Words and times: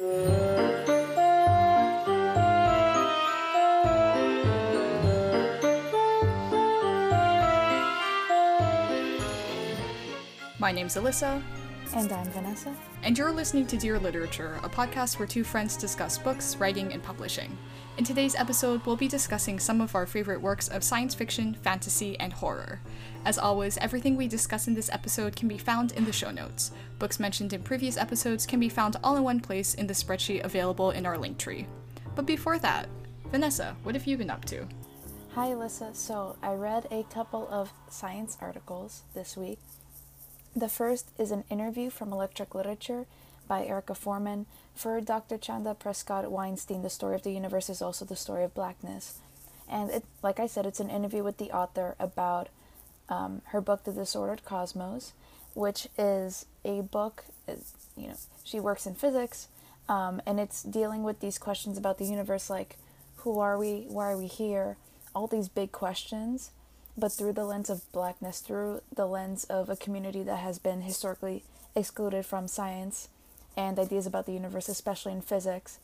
My 0.00 0.06
name's 10.70 10.94
Alyssa. 10.94 11.42
And 11.94 12.12
I'm 12.12 12.26
Vanessa. 12.26 12.76
And 13.02 13.16
you're 13.16 13.32
listening 13.32 13.66
to 13.68 13.78
Dear 13.78 13.98
Literature, 13.98 14.60
a 14.62 14.68
podcast 14.68 15.18
where 15.18 15.26
two 15.26 15.42
friends 15.42 15.74
discuss 15.74 16.18
books, 16.18 16.56
writing, 16.56 16.92
and 16.92 17.02
publishing. 17.02 17.56
In 17.96 18.04
today's 18.04 18.34
episode, 18.34 18.84
we'll 18.84 18.94
be 18.94 19.08
discussing 19.08 19.58
some 19.58 19.80
of 19.80 19.94
our 19.94 20.04
favorite 20.04 20.42
works 20.42 20.68
of 20.68 20.84
science 20.84 21.14
fiction, 21.14 21.54
fantasy, 21.54 22.18
and 22.20 22.32
horror. 22.32 22.80
As 23.24 23.38
always, 23.38 23.78
everything 23.78 24.16
we 24.16 24.28
discuss 24.28 24.68
in 24.68 24.74
this 24.74 24.90
episode 24.92 25.34
can 25.34 25.48
be 25.48 25.56
found 25.56 25.92
in 25.92 26.04
the 26.04 26.12
show 26.12 26.30
notes. 26.30 26.72
Books 26.98 27.18
mentioned 27.18 27.54
in 27.54 27.62
previous 27.62 27.96
episodes 27.96 28.44
can 28.44 28.60
be 28.60 28.68
found 28.68 28.96
all 29.02 29.16
in 29.16 29.24
one 29.24 29.40
place 29.40 29.72
in 29.72 29.86
the 29.86 29.94
spreadsheet 29.94 30.44
available 30.44 30.90
in 30.90 31.06
our 31.06 31.16
link 31.16 31.38
tree. 31.38 31.66
But 32.14 32.26
before 32.26 32.58
that, 32.58 32.86
Vanessa, 33.30 33.76
what 33.82 33.94
have 33.94 34.06
you 34.06 34.18
been 34.18 34.30
up 34.30 34.44
to? 34.46 34.68
Hi, 35.34 35.48
Alyssa. 35.48 35.96
So, 35.96 36.36
I 36.42 36.52
read 36.52 36.86
a 36.90 37.04
couple 37.04 37.48
of 37.50 37.72
science 37.88 38.36
articles 38.40 39.02
this 39.14 39.36
week 39.38 39.58
the 40.58 40.68
first 40.68 41.10
is 41.18 41.30
an 41.30 41.44
interview 41.50 41.90
from 41.90 42.12
Electric 42.12 42.54
Literature 42.54 43.06
by 43.46 43.64
Erica 43.64 43.94
Forman 43.94 44.46
for 44.74 45.00
Dr. 45.00 45.38
Chanda 45.38 45.76
Prescod-Weinstein. 45.78 46.82
The 46.82 46.90
story 46.90 47.14
of 47.14 47.22
the 47.22 47.32
universe 47.32 47.70
is 47.70 47.82
also 47.82 48.04
the 48.04 48.16
story 48.16 48.44
of 48.44 48.54
blackness. 48.54 49.18
And 49.68 49.90
it, 49.90 50.04
like 50.22 50.40
I 50.40 50.46
said, 50.46 50.66
it's 50.66 50.80
an 50.80 50.90
interview 50.90 51.22
with 51.22 51.38
the 51.38 51.50
author 51.50 51.94
about 51.98 52.48
um, 53.08 53.42
her 53.46 53.60
book, 53.60 53.84
The 53.84 53.92
Disordered 53.92 54.44
Cosmos, 54.44 55.12
which 55.54 55.88
is 55.96 56.46
a 56.64 56.82
book, 56.82 57.24
you 57.96 58.08
know, 58.08 58.16
she 58.44 58.60
works 58.60 58.86
in 58.86 58.94
physics, 58.94 59.48
um, 59.88 60.20
and 60.26 60.38
it's 60.38 60.62
dealing 60.62 61.02
with 61.02 61.20
these 61.20 61.38
questions 61.38 61.78
about 61.78 61.98
the 61.98 62.04
universe 62.04 62.50
like, 62.50 62.76
who 63.16 63.38
are 63.40 63.58
we? 63.58 63.86
Why 63.88 64.10
are 64.12 64.18
we 64.18 64.26
here? 64.26 64.76
All 65.14 65.26
these 65.26 65.48
big 65.48 65.72
questions 65.72 66.50
but 66.98 67.12
through 67.12 67.32
the 67.32 67.44
lens 67.44 67.70
of 67.70 67.90
blackness, 67.92 68.40
through 68.40 68.82
the 68.94 69.06
lens 69.06 69.44
of 69.44 69.68
a 69.68 69.76
community 69.76 70.22
that 70.24 70.40
has 70.40 70.58
been 70.58 70.82
historically 70.82 71.44
excluded 71.74 72.26
from 72.26 72.48
science 72.48 73.08
and 73.56 73.78
ideas 73.78 74.06
about 74.06 74.26
the 74.26 74.32
universe, 74.32 74.68
especially 74.68 75.12
in 75.12 75.20
physics, 75.20 75.78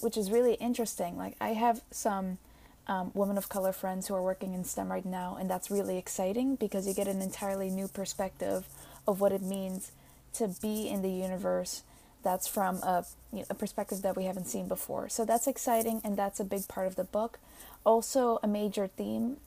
which 0.00 0.16
is 0.16 0.30
really 0.30 0.54
interesting. 0.54 1.16
Like, 1.16 1.36
I 1.40 1.50
have 1.50 1.82
some 1.90 2.38
um, 2.86 3.10
women 3.14 3.36
of 3.36 3.48
color 3.48 3.72
friends 3.72 4.06
who 4.06 4.14
are 4.14 4.22
working 4.22 4.54
in 4.54 4.64
STEM 4.64 4.90
right 4.90 5.04
now, 5.04 5.36
and 5.38 5.50
that's 5.50 5.70
really 5.70 5.98
exciting 5.98 6.56
because 6.56 6.86
you 6.86 6.94
get 6.94 7.08
an 7.08 7.20
entirely 7.20 7.68
new 7.68 7.88
perspective 7.88 8.66
of 9.06 9.20
what 9.20 9.32
it 9.32 9.42
means 9.42 9.92
to 10.34 10.48
be 10.60 10.88
in 10.88 11.02
the 11.02 11.10
universe 11.10 11.82
that's 12.22 12.46
from 12.46 12.76
a, 12.76 13.04
you 13.32 13.40
know, 13.40 13.44
a 13.50 13.54
perspective 13.54 14.02
that 14.02 14.16
we 14.16 14.24
haven't 14.24 14.46
seen 14.46 14.68
before. 14.68 15.08
So 15.08 15.24
that's 15.24 15.48
exciting, 15.48 16.00
and 16.04 16.16
that's 16.16 16.38
a 16.38 16.44
big 16.44 16.68
part 16.68 16.86
of 16.86 16.94
the 16.94 17.04
book. 17.04 17.38
Also, 17.84 18.38
a 18.42 18.48
major 18.48 18.86
theme 18.86 19.38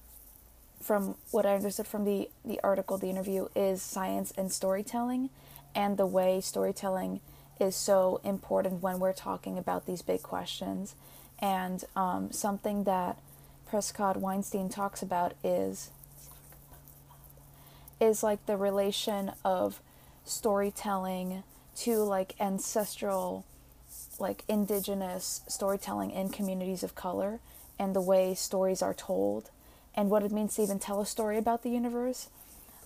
from 0.86 1.16
what 1.31 1.47
I 1.47 1.55
understood 1.55 1.88
from 1.88 2.05
the, 2.05 2.30
the 2.45 2.59
article, 2.64 3.00
the 3.00 3.09
interview, 3.09 3.47
is 3.55 3.81
science 3.81 4.31
and 4.38 4.52
storytelling, 4.52 5.31
and 5.73 5.97
the 5.97 6.05
way 6.05 6.39
storytelling 6.39 7.22
is 7.59 7.75
so 7.75 8.22
important 8.23 8.83
when 8.83 9.00
we're 9.00 9.11
talking 9.11 9.58
about 9.58 9.88
these 9.88 10.03
big 10.03 10.22
questions. 10.22 10.94
And 11.39 11.83
um, 11.95 12.31
something 12.31 12.83
that 12.83 13.17
Prescod-Weinstein 13.67 14.69
talks 14.69 15.02
about 15.02 15.33
is 15.44 15.89
is 17.99 18.22
like 18.22 18.45
the 18.45 18.58
relation 18.58 19.31
of 19.44 19.81
storytelling 20.23 21.44
to 21.77 22.03
like 22.03 22.36
ancestral 22.39 23.45
like 24.20 24.44
indigenous 24.47 25.42
storytelling 25.47 26.11
in 26.11 26.30
communities 26.30 26.83
of 26.83 26.94
color 26.94 27.39
and 27.80 27.95
the 27.95 28.02
way 28.02 28.36
stories 28.36 28.81
are 28.81 28.94
told 28.94 29.49
and 29.96 30.10
what 30.10 30.23
it 30.23 30.32
means 30.32 30.56
to 30.56 30.61
even 30.61 30.80
tell 30.80 31.02
a 31.02 31.06
story 31.06 31.38
about 31.38 31.64
the 31.64 31.70
universe. 31.70 32.30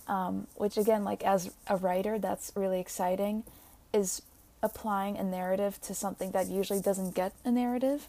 Um, 0.08 0.48
which 0.56 0.76
again, 0.76 1.04
like 1.04 1.22
as 1.22 1.52
a 1.68 1.76
writer, 1.76 2.18
that's 2.18 2.50
really 2.56 2.80
exciting, 2.80 3.44
is 3.92 4.22
applying 4.60 5.16
a 5.16 5.22
narrative 5.22 5.80
to 5.82 5.94
something 5.94 6.32
that 6.32 6.48
usually 6.48 6.80
doesn't 6.80 7.14
get 7.14 7.32
a 7.44 7.50
narrative. 7.52 8.08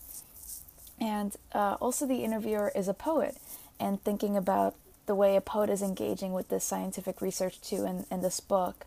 And 0.99 1.35
uh, 1.53 1.77
also, 1.79 2.07
the 2.07 2.23
interviewer 2.23 2.71
is 2.75 2.87
a 2.87 2.93
poet, 2.93 3.37
and 3.79 4.01
thinking 4.03 4.35
about 4.35 4.75
the 5.05 5.15
way 5.15 5.35
a 5.35 5.41
poet 5.41 5.69
is 5.69 5.81
engaging 5.81 6.33
with 6.33 6.49
this 6.49 6.63
scientific 6.63 7.21
research 7.21 7.59
too 7.61 7.85
in, 7.85 8.05
in 8.09 8.21
this 8.21 8.39
book. 8.39 8.85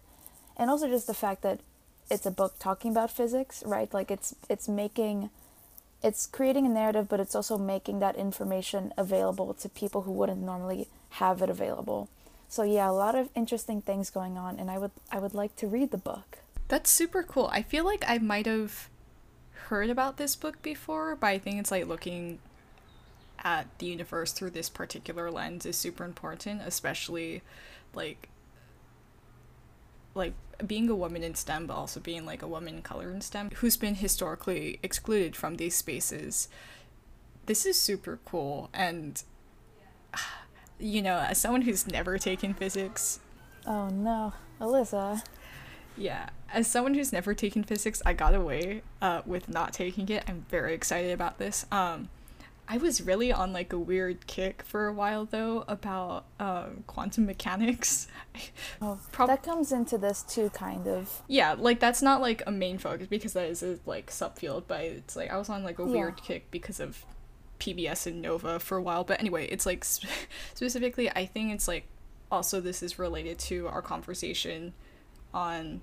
And 0.57 0.71
also 0.71 0.89
just 0.89 1.07
the 1.07 1.15
fact 1.15 1.43
that 1.43 1.61
it's 2.11 2.27
a 2.27 2.31
book 2.31 2.55
talking 2.59 2.91
about 2.91 3.11
physics, 3.11 3.63
right? 3.67 3.93
Like 3.93 4.11
it's 4.11 4.35
it's 4.49 4.69
making 4.69 5.31
it's 6.05 6.27
creating 6.27 6.67
a 6.67 6.69
narrative, 6.69 7.09
but 7.09 7.19
it's 7.19 7.35
also 7.35 7.57
making 7.57 7.99
that 8.01 8.15
information 8.15 8.93
available 8.99 9.55
to 9.55 9.69
people 9.71 10.03
who 10.03 10.13
wouldn't 10.13 10.43
normally 10.43 10.87
have 11.11 11.41
it 11.41 11.49
available. 11.49 12.11
So 12.47 12.63
yeah, 12.63 12.91
a 12.91 12.93
lot 12.93 13.15
of 13.15 13.31
interesting 13.35 13.81
things 13.81 14.11
going 14.11 14.37
on, 14.37 14.61
and 14.61 14.71
I 14.71 14.77
would 14.77 14.91
I 15.11 15.19
would 15.19 15.35
like 15.35 15.57
to 15.57 15.67
read 15.67 15.91
the 15.91 15.97
book. 15.97 16.39
That's 16.69 16.91
super 16.91 17.23
cool. 17.23 17.49
I 17.51 17.63
feel 17.63 17.85
like 17.85 18.05
I 18.07 18.19
might 18.19 18.45
have 18.45 18.91
heard 19.69 19.89
about 19.89 20.19
this 20.19 20.37
book 20.37 20.61
before, 20.61 21.17
but 21.17 21.27
I 21.29 21.39
think 21.39 21.59
it's 21.59 21.71
like 21.71 21.87
looking 21.87 22.39
at 23.43 23.67
the 23.79 23.87
universe 23.87 24.33
through 24.33 24.51
this 24.51 24.69
particular 24.69 25.31
lens 25.31 25.65
is 25.65 25.77
super 25.77 26.05
important, 26.05 26.61
especially 26.67 27.41
like 27.95 28.29
like 30.15 30.35
being 30.67 30.89
a 30.89 30.95
woman 30.95 31.23
in 31.23 31.35
STEM, 31.35 31.67
but 31.67 31.75
also 31.75 32.01
being 32.01 32.25
like 32.27 32.43
a 32.43 32.49
woman 32.49 32.77
in 32.77 32.83
color 32.83 33.11
in 33.11 33.21
STEM 33.21 33.51
who's 33.57 33.77
been 33.77 33.97
historically 33.97 34.79
excluded 34.83 35.37
from 35.37 35.57
these 35.57 35.75
spaces. 35.75 36.49
This 37.47 37.67
is 37.67 37.79
super 37.79 38.19
cool. 38.25 38.71
And, 38.73 39.23
you 40.79 41.03
know, 41.03 41.19
as 41.19 41.39
someone 41.39 41.63
who's 41.63 41.87
never 41.87 42.19
taken 42.19 42.55
physics. 42.55 43.21
Oh 43.67 43.89
no, 43.89 44.33
Alyssa. 44.61 45.23
Yeah, 45.97 46.31
as 46.53 46.67
someone 46.67 46.95
who's 46.95 47.13
never 47.13 47.35
taken 47.35 47.63
physics, 47.63 48.03
I 48.05 48.15
got 48.15 48.35
away 48.35 48.83
uh, 49.01 49.23
with 49.25 49.49
not 49.49 49.73
taking 49.73 50.09
it. 50.09 50.25
I'm 50.27 50.45
very 50.49 50.75
excited 50.75 51.13
about 51.13 51.39
this. 51.39 51.67
Um, 51.71 52.09
I 52.67 52.79
was 52.79 53.03
really 53.03 53.31
on 53.31 53.53
like 53.53 53.73
a 53.73 53.79
weird 53.79 54.27
kick 54.27 54.63
for 54.63 54.87
a 54.87 54.93
while 54.93 55.27
though 55.27 55.65
about 55.69 56.25
uh, 56.41 56.69
quantum 56.87 57.27
mechanics. 57.27 58.09
oh, 58.83 58.99
Pro- 59.13 59.27
that 59.27 59.43
comes 59.43 59.71
into 59.71 59.99
this 59.99 60.23
too, 60.23 60.51
kind 60.51 60.87
of. 60.87 61.23
Yeah, 61.29 61.55
like 61.59 61.79
that's 61.79 62.01
not 62.01 62.21
like 62.21 62.43
a 62.47 62.51
main 62.51 62.79
focus 62.79 63.07
because 63.07 63.35
that 63.35 63.47
is 63.47 63.63
a 63.63 63.79
like 63.85 64.11
subfield, 64.11 64.65
but 64.67 64.81
it's 64.81 65.15
like 65.15 65.31
I 65.31 65.37
was 65.37 65.49
on 65.51 65.63
like 65.63 65.79
a 65.79 65.85
yeah. 65.85 65.91
weird 65.91 66.23
kick 66.23 66.51
because 66.51 66.81
of 66.81 67.05
PBS 67.61 68.07
and 68.07 68.23
Nova 68.23 68.59
for 68.59 68.79
a 68.79 68.83
while. 68.83 69.05
But 69.05 69.21
anyway, 69.21 69.47
it's 69.47 69.67
like 69.67 69.85
sp- 69.85 70.09
specifically, 70.55 71.11
I 71.11 71.27
think 71.27 71.53
it's 71.53 71.69
like 71.69 71.85
also 72.31 72.61
this 72.61 72.83
is 72.83 72.99
related 72.99 73.39
to 73.39 73.69
our 73.69 73.83
conversation 73.83 74.73
on 75.33 75.83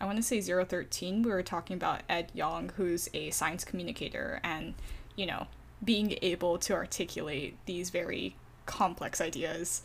I 0.00 0.06
want 0.06 0.16
to 0.16 0.22
say 0.22 0.40
013 0.40 1.22
we 1.22 1.30
were 1.30 1.42
talking 1.42 1.74
about 1.74 2.02
Ed 2.08 2.30
Yong 2.34 2.72
who's 2.76 3.08
a 3.12 3.30
science 3.30 3.64
communicator 3.64 4.40
and 4.42 4.74
you 5.16 5.26
know 5.26 5.46
being 5.84 6.18
able 6.22 6.58
to 6.58 6.72
articulate 6.72 7.56
these 7.66 7.90
very 7.90 8.34
complex 8.66 9.20
ideas 9.20 9.82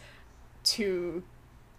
to 0.64 1.24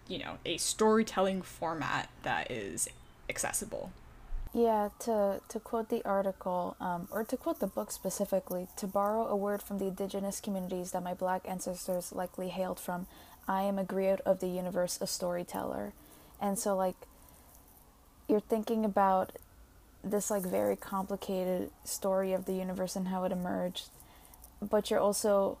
you 0.07 0.19
know 0.19 0.37
a 0.45 0.57
storytelling 0.57 1.41
format 1.41 2.09
that 2.23 2.49
is 2.51 2.87
accessible. 3.29 3.91
Yeah 4.53 4.89
to 4.99 5.41
to 5.49 5.59
quote 5.59 5.89
the 5.89 6.03
article 6.05 6.77
um, 6.79 7.07
or 7.11 7.23
to 7.25 7.35
quote 7.37 7.59
the 7.59 7.67
book 7.67 7.91
specifically 7.91 8.67
to 8.77 8.87
borrow 8.87 9.27
a 9.27 9.35
word 9.35 9.61
from 9.61 9.79
the 9.79 9.87
indigenous 9.87 10.39
communities 10.39 10.91
that 10.91 11.03
my 11.03 11.13
black 11.13 11.41
ancestors 11.47 12.13
likely 12.13 12.49
hailed 12.49 12.79
from 12.79 13.07
i 13.47 13.63
am 13.63 13.77
a 13.77 13.83
griot 13.83 14.21
of 14.21 14.39
the 14.39 14.47
universe 14.47 14.97
a 15.01 15.07
storyteller. 15.07 15.93
And 16.39 16.57
so 16.57 16.75
like 16.75 16.95
you're 18.27 18.39
thinking 18.39 18.85
about 18.85 19.33
this 20.03 20.29
like 20.29 20.43
very 20.43 20.75
complicated 20.75 21.71
story 21.83 22.31
of 22.33 22.45
the 22.45 22.53
universe 22.53 22.95
and 22.95 23.07
how 23.07 23.23
it 23.23 23.31
emerged 23.31 23.89
but 24.61 24.89
you're 24.89 24.99
also 24.99 25.57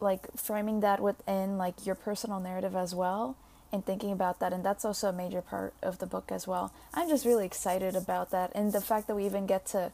like 0.00 0.26
framing 0.36 0.80
that 0.80 1.00
within 1.00 1.58
like 1.58 1.86
your 1.86 1.94
personal 1.94 2.40
narrative 2.40 2.76
as 2.76 2.94
well 2.94 3.36
and 3.72 3.84
thinking 3.84 4.12
about 4.12 4.38
that 4.40 4.52
and 4.52 4.64
that's 4.64 4.84
also 4.84 5.08
a 5.08 5.12
major 5.12 5.42
part 5.42 5.74
of 5.82 5.98
the 5.98 6.06
book 6.06 6.30
as 6.30 6.46
well. 6.46 6.72
I'm 6.94 7.08
just 7.08 7.26
really 7.26 7.44
excited 7.44 7.96
about 7.96 8.30
that 8.30 8.52
and 8.54 8.72
the 8.72 8.80
fact 8.80 9.06
that 9.08 9.14
we 9.14 9.26
even 9.26 9.46
get 9.46 9.66
to 9.66 9.92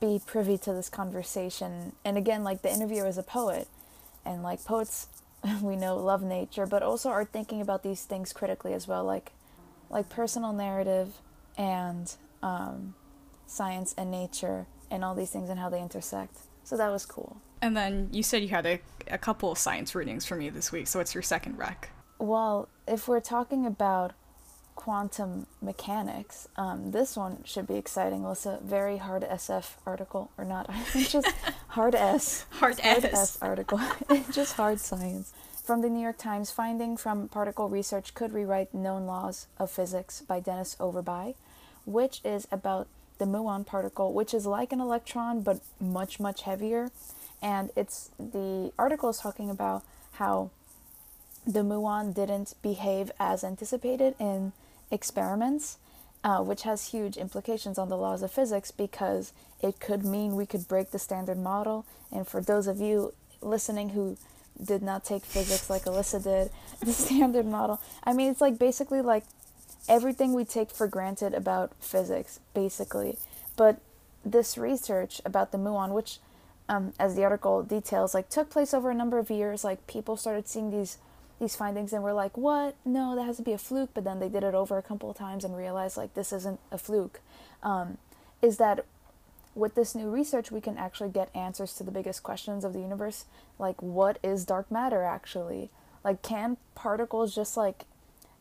be 0.00 0.20
privy 0.24 0.56
to 0.58 0.72
this 0.72 0.88
conversation. 0.88 1.92
And 2.04 2.16
again 2.16 2.44
like 2.44 2.62
the 2.62 2.72
interviewer 2.72 3.06
is 3.06 3.18
a 3.18 3.22
poet 3.22 3.68
and 4.24 4.42
like 4.42 4.64
poets 4.64 5.08
we 5.62 5.76
know 5.76 5.96
love 5.96 6.22
nature 6.22 6.66
but 6.66 6.82
also 6.82 7.08
are 7.08 7.24
thinking 7.24 7.60
about 7.60 7.82
these 7.82 8.02
things 8.02 8.32
critically 8.32 8.72
as 8.72 8.88
well 8.88 9.04
like 9.04 9.32
like 9.90 10.08
personal 10.08 10.52
narrative 10.52 11.14
and 11.56 12.14
um, 12.42 12.94
science 13.46 13.94
and 13.96 14.10
nature 14.10 14.66
and 14.90 15.04
all 15.04 15.14
these 15.14 15.30
things 15.30 15.48
and 15.48 15.58
how 15.58 15.68
they 15.68 15.80
intersect 15.80 16.38
so 16.66 16.76
that 16.76 16.90
was 16.90 17.06
cool. 17.06 17.40
And 17.62 17.76
then 17.76 18.08
you 18.10 18.24
said 18.24 18.42
you 18.42 18.48
had 18.48 18.66
a, 18.66 18.80
a 19.08 19.18
couple 19.18 19.52
of 19.52 19.56
science 19.56 19.94
readings 19.94 20.26
for 20.26 20.34
me 20.34 20.50
this 20.50 20.72
week. 20.72 20.88
So 20.88 20.98
what's 20.98 21.14
your 21.14 21.22
second 21.22 21.56
rec? 21.56 21.90
Well, 22.18 22.68
if 22.88 23.06
we're 23.06 23.20
talking 23.20 23.64
about 23.64 24.14
quantum 24.74 25.46
mechanics. 25.62 26.48
Um, 26.56 26.90
this 26.90 27.16
one 27.16 27.42
should 27.44 27.66
be 27.66 27.76
exciting. 27.76 28.20
Alyssa, 28.22 28.60
very 28.62 28.98
hard 28.98 29.22
SF 29.22 29.76
article, 29.86 30.30
or 30.36 30.44
not, 30.44 30.70
just 30.92 31.26
hard 31.68 31.94
S. 31.94 32.44
Hard, 32.50 32.78
hard 32.80 33.04
S. 33.06 33.14
S 33.14 33.38
article. 33.40 33.80
just 34.32 34.54
hard 34.56 34.78
science. 34.78 35.32
From 35.64 35.80
the 35.80 35.88
New 35.88 36.02
York 36.02 36.18
Times, 36.18 36.50
finding 36.50 36.98
from 36.98 37.26
particle 37.28 37.70
research 37.70 38.12
could 38.12 38.34
rewrite 38.34 38.74
known 38.74 39.06
laws 39.06 39.46
of 39.58 39.70
physics 39.70 40.20
by 40.20 40.40
Dennis 40.40 40.76
Overbye, 40.78 41.36
which 41.86 42.20
is 42.22 42.46
about 42.52 42.86
the 43.18 43.24
muon 43.24 43.64
particle, 43.66 44.12
which 44.12 44.34
is 44.34 44.46
like 44.46 44.72
an 44.72 44.80
electron 44.80 45.40
but 45.40 45.60
much, 45.80 46.20
much 46.20 46.42
heavier. 46.42 46.90
And 47.42 47.70
it's 47.76 48.10
the 48.18 48.72
article 48.78 49.10
is 49.10 49.18
talking 49.18 49.50
about 49.50 49.82
how 50.12 50.50
the 51.46 51.60
muon 51.60 52.14
didn't 52.14 52.54
behave 52.62 53.10
as 53.20 53.44
anticipated 53.44 54.14
in 54.18 54.52
experiments, 54.90 55.78
uh, 56.24 56.42
which 56.42 56.62
has 56.62 56.88
huge 56.88 57.16
implications 57.16 57.78
on 57.78 57.88
the 57.88 57.96
laws 57.96 58.22
of 58.22 58.30
physics 58.30 58.70
because 58.70 59.32
it 59.62 59.78
could 59.78 60.04
mean 60.04 60.34
we 60.34 60.46
could 60.46 60.66
break 60.66 60.90
the 60.90 60.98
standard 60.98 61.38
model. 61.38 61.86
And 62.10 62.26
for 62.26 62.40
those 62.40 62.66
of 62.66 62.80
you 62.80 63.14
listening 63.40 63.90
who 63.90 64.16
did 64.62 64.82
not 64.82 65.04
take 65.04 65.24
physics 65.24 65.70
like 65.70 65.84
Alyssa 65.84 66.22
did, 66.22 66.50
the 66.80 66.92
standard 66.92 67.46
model, 67.46 67.80
I 68.04 68.12
mean, 68.12 68.30
it's 68.30 68.40
like 68.40 68.58
basically 68.58 69.02
like 69.02 69.24
everything 69.88 70.32
we 70.32 70.44
take 70.44 70.70
for 70.70 70.86
granted 70.86 71.34
about 71.34 71.72
physics, 71.80 72.40
basically. 72.54 73.18
But 73.56 73.80
this 74.24 74.58
research 74.58 75.20
about 75.24 75.52
the 75.52 75.58
muon, 75.58 75.90
which, 75.90 76.18
um, 76.68 76.92
as 76.98 77.14
the 77.14 77.24
article 77.24 77.62
details, 77.62 78.14
like 78.14 78.28
took 78.28 78.50
place 78.50 78.74
over 78.74 78.90
a 78.90 78.94
number 78.94 79.18
of 79.18 79.30
years, 79.30 79.64
like 79.64 79.86
people 79.86 80.16
started 80.16 80.48
seeing 80.48 80.70
these 80.70 80.98
these 81.38 81.54
findings 81.54 81.92
and 81.92 82.02
we're 82.02 82.14
like, 82.14 82.34
what? 82.38 82.74
No, 82.82 83.14
that 83.14 83.24
has 83.24 83.36
to 83.36 83.42
be 83.42 83.52
a 83.52 83.58
fluke. 83.58 83.90
But 83.92 84.04
then 84.04 84.20
they 84.20 84.28
did 84.30 84.42
it 84.42 84.54
over 84.54 84.78
a 84.78 84.82
couple 84.82 85.10
of 85.10 85.18
times 85.18 85.44
and 85.44 85.54
realized 85.54 85.96
like 85.98 86.14
this 86.14 86.32
isn't 86.32 86.58
a 86.72 86.78
fluke. 86.78 87.20
Um, 87.62 87.98
is 88.40 88.56
that 88.56 88.86
with 89.54 89.74
this 89.74 89.94
new 89.94 90.08
research, 90.10 90.50
we 90.50 90.62
can 90.62 90.76
actually 90.78 91.10
get 91.10 91.34
answers 91.34 91.74
to 91.74 91.84
the 91.84 91.90
biggest 91.90 92.22
questions 92.22 92.64
of 92.64 92.72
the 92.72 92.80
universe, 92.80 93.24
like 93.58 93.82
what 93.82 94.18
is 94.22 94.44
dark 94.44 94.70
matter 94.70 95.02
actually? 95.02 95.70
Like, 96.04 96.22
can 96.22 96.56
particles 96.74 97.34
just 97.34 97.56
like 97.56 97.84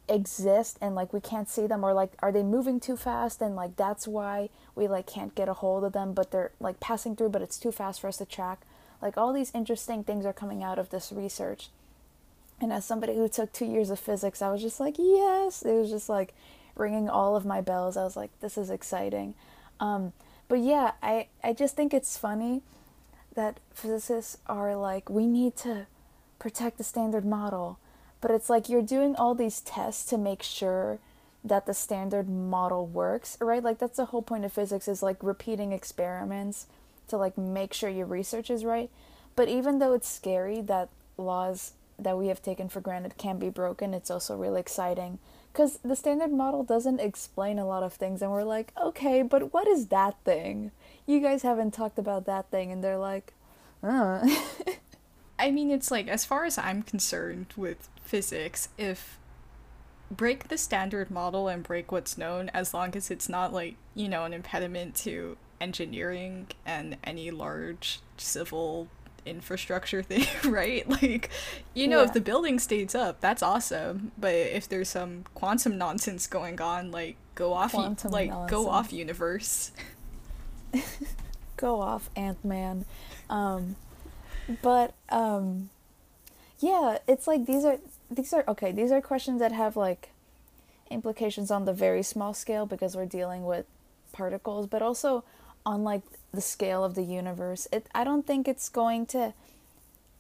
exist 0.08 0.78
and 0.82 0.96
like 0.96 1.14
we 1.14 1.20
can't 1.20 1.50
see 1.50 1.68
them, 1.68 1.84
or 1.84 1.94
like 1.94 2.12
are 2.20 2.32
they 2.32 2.44
moving 2.44 2.80
too 2.80 2.98
fast 2.98 3.42
and 3.42 3.56
like 3.56 3.76
that's 3.76 4.08
why 4.08 4.50
we 4.76 4.88
like 4.88 5.08
can't 5.08 5.36
get 5.36 5.50
a 5.50 5.54
hold 5.54 5.84
of 5.84 5.94
them, 5.94 6.14
but 6.14 6.32
they're 6.32 6.52
like 6.60 6.80
passing 6.80 7.16
through, 7.16 7.30
but 7.30 7.42
it's 7.42 7.58
too 7.58 7.72
fast 7.72 8.02
for 8.02 8.08
us 8.08 8.18
to 8.18 8.26
track? 8.26 8.62
Like, 9.02 9.18
all 9.18 9.34
these 9.34 9.52
interesting 9.54 10.04
things 10.04 10.26
are 10.26 10.34
coming 10.34 10.64
out 10.64 10.80
of 10.80 10.90
this 10.90 11.12
research. 11.12 11.70
And 12.62 12.72
as 12.72 12.86
somebody 12.86 13.16
who 13.16 13.28
took 13.28 13.52
two 13.52 13.66
years 13.66 13.90
of 13.90 14.00
physics, 14.00 14.42
I 14.42 14.50
was 14.50 14.62
just 14.62 14.80
like, 14.80 14.96
yes. 14.98 15.62
It 15.62 15.74
was 15.74 15.90
just 15.90 16.10
like 16.10 16.34
ringing 16.76 17.10
all 17.10 17.36
of 17.36 17.46
my 17.46 17.62
bells. 17.62 17.98
I 17.98 18.04
was 18.04 18.16
like, 18.16 18.32
this 18.40 18.58
is 18.58 18.70
exciting. 18.70 19.36
Um, 19.80 20.14
but 20.48 20.60
yeah, 20.60 20.94
I, 21.04 21.28
I 21.44 21.54
just 21.54 21.76
think 21.76 21.94
it's 21.94 22.18
funny 22.18 22.62
that 23.36 23.60
physicists 23.74 24.38
are 24.48 24.76
like, 24.76 25.10
we 25.10 25.28
need 25.28 25.56
to 25.58 25.88
protect 26.40 26.78
the 26.78 26.84
standard 26.84 27.26
model. 27.26 27.78
But 28.22 28.32
it's 28.32 28.50
like 28.50 28.70
you're 28.70 28.82
doing 28.82 29.16
all 29.16 29.36
these 29.36 29.62
tests 29.62 30.06
to 30.10 30.18
make 30.18 30.42
sure 30.42 31.00
that 31.44 31.66
the 31.68 31.74
standard 31.74 32.28
model 32.28 32.88
works, 32.88 33.38
right? 33.40 33.64
Like 33.64 33.78
that's 33.78 33.98
the 33.98 34.06
whole 34.06 34.24
point 34.24 34.46
of 34.46 34.54
physics 34.54 34.88
is 34.88 35.04
like 35.04 35.18
repeating 35.22 35.72
experiments 35.72 36.66
to 37.08 37.18
like 37.18 37.38
make 37.38 37.74
sure 37.74 37.90
your 37.90 38.08
research 38.08 38.50
is 38.50 38.66
right. 38.66 38.90
But 39.36 39.48
even 39.48 39.80
though 39.80 39.94
it's 39.94 40.10
scary 40.10 40.62
that 40.62 40.90
laws 41.18 41.74
that 42.00 42.18
we 42.18 42.28
have 42.28 42.42
taken 42.42 42.68
for 42.68 42.82
granted 42.82 43.18
can 43.18 43.38
be 43.38 43.50
broken, 43.50 43.94
it's 43.94 44.10
also 44.10 44.36
really 44.36 44.60
exciting 44.60 45.20
because 45.56 45.80
the 45.86 45.96
standard 45.96 46.34
model 46.34 46.64
doesn't 46.64 47.00
explain 47.00 47.58
a 47.58 47.66
lot 47.66 47.82
of 47.82 47.94
things, 47.94 48.22
and 48.22 48.30
we're 48.30 48.44
like, 48.44 48.74
okay, 48.78 49.22
but 49.22 49.54
what 49.54 49.70
is 49.70 49.88
that 49.88 50.18
thing? 50.26 50.72
You 51.06 51.22
guys 51.22 51.44
haven't 51.44 51.72
talked 51.72 51.98
about 51.98 52.26
that 52.26 52.52
thing, 52.52 52.74
and 52.74 52.84
they're 52.84 52.98
like, 52.98 53.32
uh. 53.82 54.28
I 55.40 55.52
mean, 55.52 55.72
it's 55.72 55.92
like, 55.92 56.10
as 56.10 56.26
far 56.26 56.44
as 56.44 56.58
I'm 56.58 56.84
concerned 56.84 57.54
with 57.56 57.88
physics, 58.06 58.70
if 58.78 59.20
break 60.12 60.48
the 60.48 60.58
standard 60.58 61.10
model 61.10 61.48
and 61.48 61.64
break 61.64 61.92
what's 61.92 62.18
known, 62.18 62.50
as 62.54 62.74
long 62.74 62.96
as 62.96 63.10
it's 63.12 63.28
not 63.28 63.52
like, 63.52 63.76
you 63.96 64.08
know, 64.08 64.24
an 64.24 64.34
impediment 64.34 64.96
to 64.96 65.38
engineering 65.60 66.48
and 66.66 66.98
any 67.04 67.32
large 67.32 68.00
civil 68.18 68.88
infrastructure 69.26 70.04
thing, 70.04 70.28
right? 70.52 70.88
Like, 70.88 71.30
you 71.74 71.88
know, 71.88 72.00
yeah. 72.00 72.06
if 72.06 72.14
the 72.14 72.22
building 72.22 72.60
stays 72.60 72.96
up, 72.96 73.20
that's 73.22 73.42
awesome. 73.42 74.12
But 74.18 74.36
if 74.36 74.70
there's 74.70 74.90
some 74.90 75.26
quantum 75.34 75.78
nonsense 75.78 76.28
going 76.28 76.62
on, 76.62 76.92
like 76.92 77.16
go 77.34 77.54
off, 77.54 77.72
quantum 77.72 78.12
like 78.12 78.30
nonsense. 78.30 78.52
go 78.64 78.70
off 78.70 78.94
universe. 78.94 79.72
go 81.58 81.82
off, 81.82 82.10
Ant 82.16 82.44
Man. 82.46 82.86
Um, 83.30 83.76
but 84.62 84.94
um, 85.10 85.70
yeah, 86.60 87.00
it's 87.08 87.28
like 87.28 87.46
these 87.46 87.66
are 87.66 87.80
these 88.10 88.34
are 88.34 88.44
okay. 88.48 88.72
These 88.72 88.92
are 88.92 89.02
questions 89.02 89.40
that 89.40 89.52
have 89.52 89.76
like 89.76 90.10
implications 90.90 91.52
on 91.52 91.66
the 91.66 91.74
very 91.74 92.04
small 92.04 92.34
scale 92.34 92.66
because 92.66 92.96
we're 92.96 93.06
dealing 93.06 93.46
with 93.46 93.66
particles, 94.12 94.68
but 94.68 94.82
also 94.82 95.24
on 95.66 95.84
like 95.84 96.02
the 96.32 96.42
scale 96.42 96.84
of 96.84 96.96
the 96.96 97.04
universe. 97.04 97.68
It 97.72 97.88
I 97.94 98.04
don't 98.04 98.26
think 98.26 98.48
it's 98.48 98.70
going 98.70 99.06
to 99.08 99.34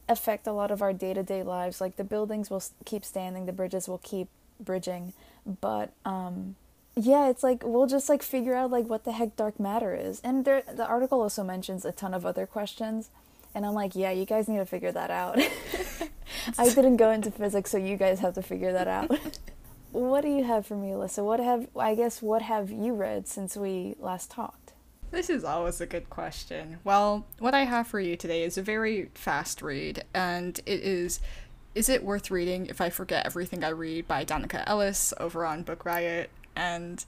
affect 0.07 0.47
a 0.47 0.51
lot 0.51 0.71
of 0.71 0.81
our 0.81 0.93
day-to-day 0.93 1.43
lives. 1.43 1.81
Like 1.81 1.95
the 1.95 2.03
buildings 2.03 2.49
will 2.49 2.63
keep 2.85 3.05
standing, 3.05 3.45
the 3.45 3.51
bridges 3.53 3.87
will 3.87 3.99
keep 3.99 4.27
bridging, 4.59 5.13
but 5.61 5.91
um 6.03 6.55
yeah, 6.97 7.29
it's 7.29 7.43
like 7.43 7.61
we'll 7.63 7.87
just 7.87 8.07
like 8.07 8.23
figure 8.23 8.55
out 8.55 8.71
like 8.71 8.87
what 8.87 9.03
the 9.03 9.11
heck 9.11 9.35
dark 9.35 9.59
matter 9.59 9.93
is. 9.93 10.21
And 10.23 10.45
there 10.45 10.63
the 10.73 10.85
article 10.85 11.21
also 11.21 11.43
mentions 11.43 11.85
a 11.85 11.91
ton 11.91 12.13
of 12.13 12.25
other 12.25 12.45
questions. 12.45 13.09
And 13.53 13.65
I'm 13.65 13.73
like, 13.73 13.95
yeah, 13.95 14.11
you 14.11 14.25
guys 14.25 14.49
need 14.49 14.57
to 14.57 14.65
figure 14.65 14.91
that 14.91 15.11
out. 15.11 15.39
I 16.57 16.69
didn't 16.69 16.97
go 16.97 17.11
into 17.11 17.31
physics, 17.31 17.71
so 17.71 17.77
you 17.77 17.97
guys 17.97 18.19
have 18.19 18.33
to 18.35 18.41
figure 18.41 18.73
that 18.73 18.87
out. 18.87 19.17
what 19.91 20.21
do 20.21 20.29
you 20.29 20.43
have 20.43 20.65
for 20.65 20.75
me, 20.75 20.89
Alyssa? 20.89 21.23
What 21.23 21.39
have 21.39 21.67
I 21.75 21.95
guess 21.95 22.21
what 22.21 22.41
have 22.41 22.71
you 22.71 22.93
read 22.93 23.27
since 23.27 23.55
we 23.55 23.95
last 23.99 24.31
talked? 24.31 24.73
This 25.11 25.29
is 25.29 25.43
always 25.43 25.79
a 25.79 25.85
good 25.85 26.09
question. 26.09 26.79
Well, 26.83 27.25
what 27.39 27.53
I 27.53 27.63
have 27.63 27.87
for 27.87 27.99
you 27.99 28.17
today 28.17 28.43
is 28.43 28.57
a 28.57 28.61
very 28.61 29.09
fast 29.13 29.61
read, 29.61 30.03
and 30.13 30.59
it 30.65 30.81
is 30.81 31.21
Is 31.73 31.87
It 31.87 32.03
Worth 32.03 32.31
Reading 32.31 32.65
If 32.65 32.81
I 32.81 32.89
Forget 32.89 33.25
Everything 33.25 33.63
I 33.63 33.69
Read 33.69 34.07
by 34.07 34.25
Danika 34.25 34.63
Ellis 34.67 35.13
over 35.19 35.45
on 35.45 35.63
Book 35.63 35.85
Riot. 35.85 36.29
And 36.57 37.03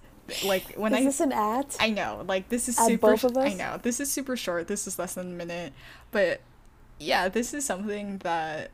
like 0.45 0.75
when 0.75 0.93
is 0.93 0.99
I 0.99 1.03
this 1.03 1.19
an 1.19 1.31
ad? 1.31 1.75
I 1.79 1.89
know, 1.89 2.23
like 2.27 2.49
this 2.49 2.69
is 2.69 2.77
super 2.77 3.11
both 3.11 3.23
of 3.23 3.37
us? 3.37 3.51
I 3.51 3.53
know. 3.53 3.79
This 3.81 3.99
is 3.99 4.11
super 4.11 4.37
short. 4.37 4.67
This 4.67 4.87
is 4.87 4.97
less 4.99 5.15
than 5.15 5.27
a 5.27 5.35
minute. 5.35 5.73
But 6.11 6.41
yeah, 6.99 7.29
this 7.29 7.53
is 7.53 7.65
something 7.65 8.19
that 8.19 8.71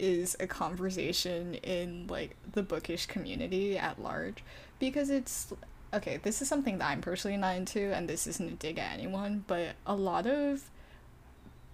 is 0.00 0.36
a 0.40 0.46
conversation 0.46 1.54
in 1.54 2.06
like 2.08 2.34
the 2.52 2.62
bookish 2.62 3.06
community 3.06 3.78
at 3.78 4.02
large 4.02 4.42
because 4.78 5.10
it's 5.10 5.52
okay, 5.92 6.18
this 6.18 6.40
is 6.40 6.48
something 6.48 6.78
that 6.78 6.88
I'm 6.88 7.00
personally 7.00 7.36
not 7.36 7.56
into, 7.56 7.92
and 7.92 8.08
this 8.08 8.26
isn't 8.26 8.52
a 8.52 8.54
dig 8.54 8.78
at 8.78 8.92
anyone, 8.92 9.44
but 9.46 9.74
a 9.86 9.94
lot 9.94 10.26
of 10.26 10.70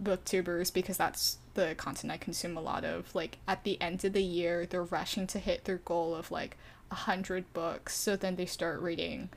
booktubers, 0.02 0.72
because 0.72 0.96
that's 0.96 1.38
the 1.54 1.74
content 1.76 2.12
I 2.12 2.16
consume 2.16 2.56
a 2.56 2.60
lot 2.60 2.84
of, 2.84 3.14
like 3.14 3.38
at 3.46 3.64
the 3.64 3.80
end 3.80 4.04
of 4.04 4.12
the 4.12 4.22
year, 4.22 4.66
they're 4.66 4.82
rushing 4.82 5.26
to 5.28 5.38
hit 5.38 5.64
their 5.64 5.78
goal 5.78 6.14
of 6.14 6.30
like 6.30 6.56
a 6.90 6.94
hundred 6.94 7.52
books, 7.52 7.94
so 7.94 8.16
then 8.16 8.36
they 8.36 8.46
start 8.46 8.80
reading 8.80 9.28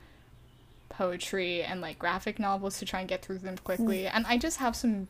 poetry 0.88 1.62
and 1.62 1.80
like 1.80 1.98
graphic 1.98 2.38
novels 2.38 2.78
to 2.78 2.84
try 2.84 3.00
and 3.00 3.08
get 3.08 3.22
through 3.22 3.38
them 3.38 3.58
quickly. 3.58 4.04
Mm. 4.04 4.10
And 4.14 4.26
I 4.26 4.38
just 4.38 4.58
have 4.58 4.74
some 4.74 5.08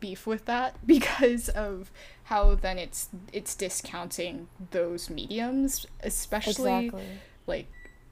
beef 0.00 0.26
with 0.26 0.44
that 0.46 0.74
because 0.86 1.48
of 1.50 1.90
how 2.24 2.54
then 2.54 2.78
it's 2.78 3.08
it's 3.32 3.54
discounting 3.54 4.48
those 4.70 5.08
mediums, 5.10 5.86
especially 6.02 6.86
exactly. 6.86 7.06
like 7.46 7.66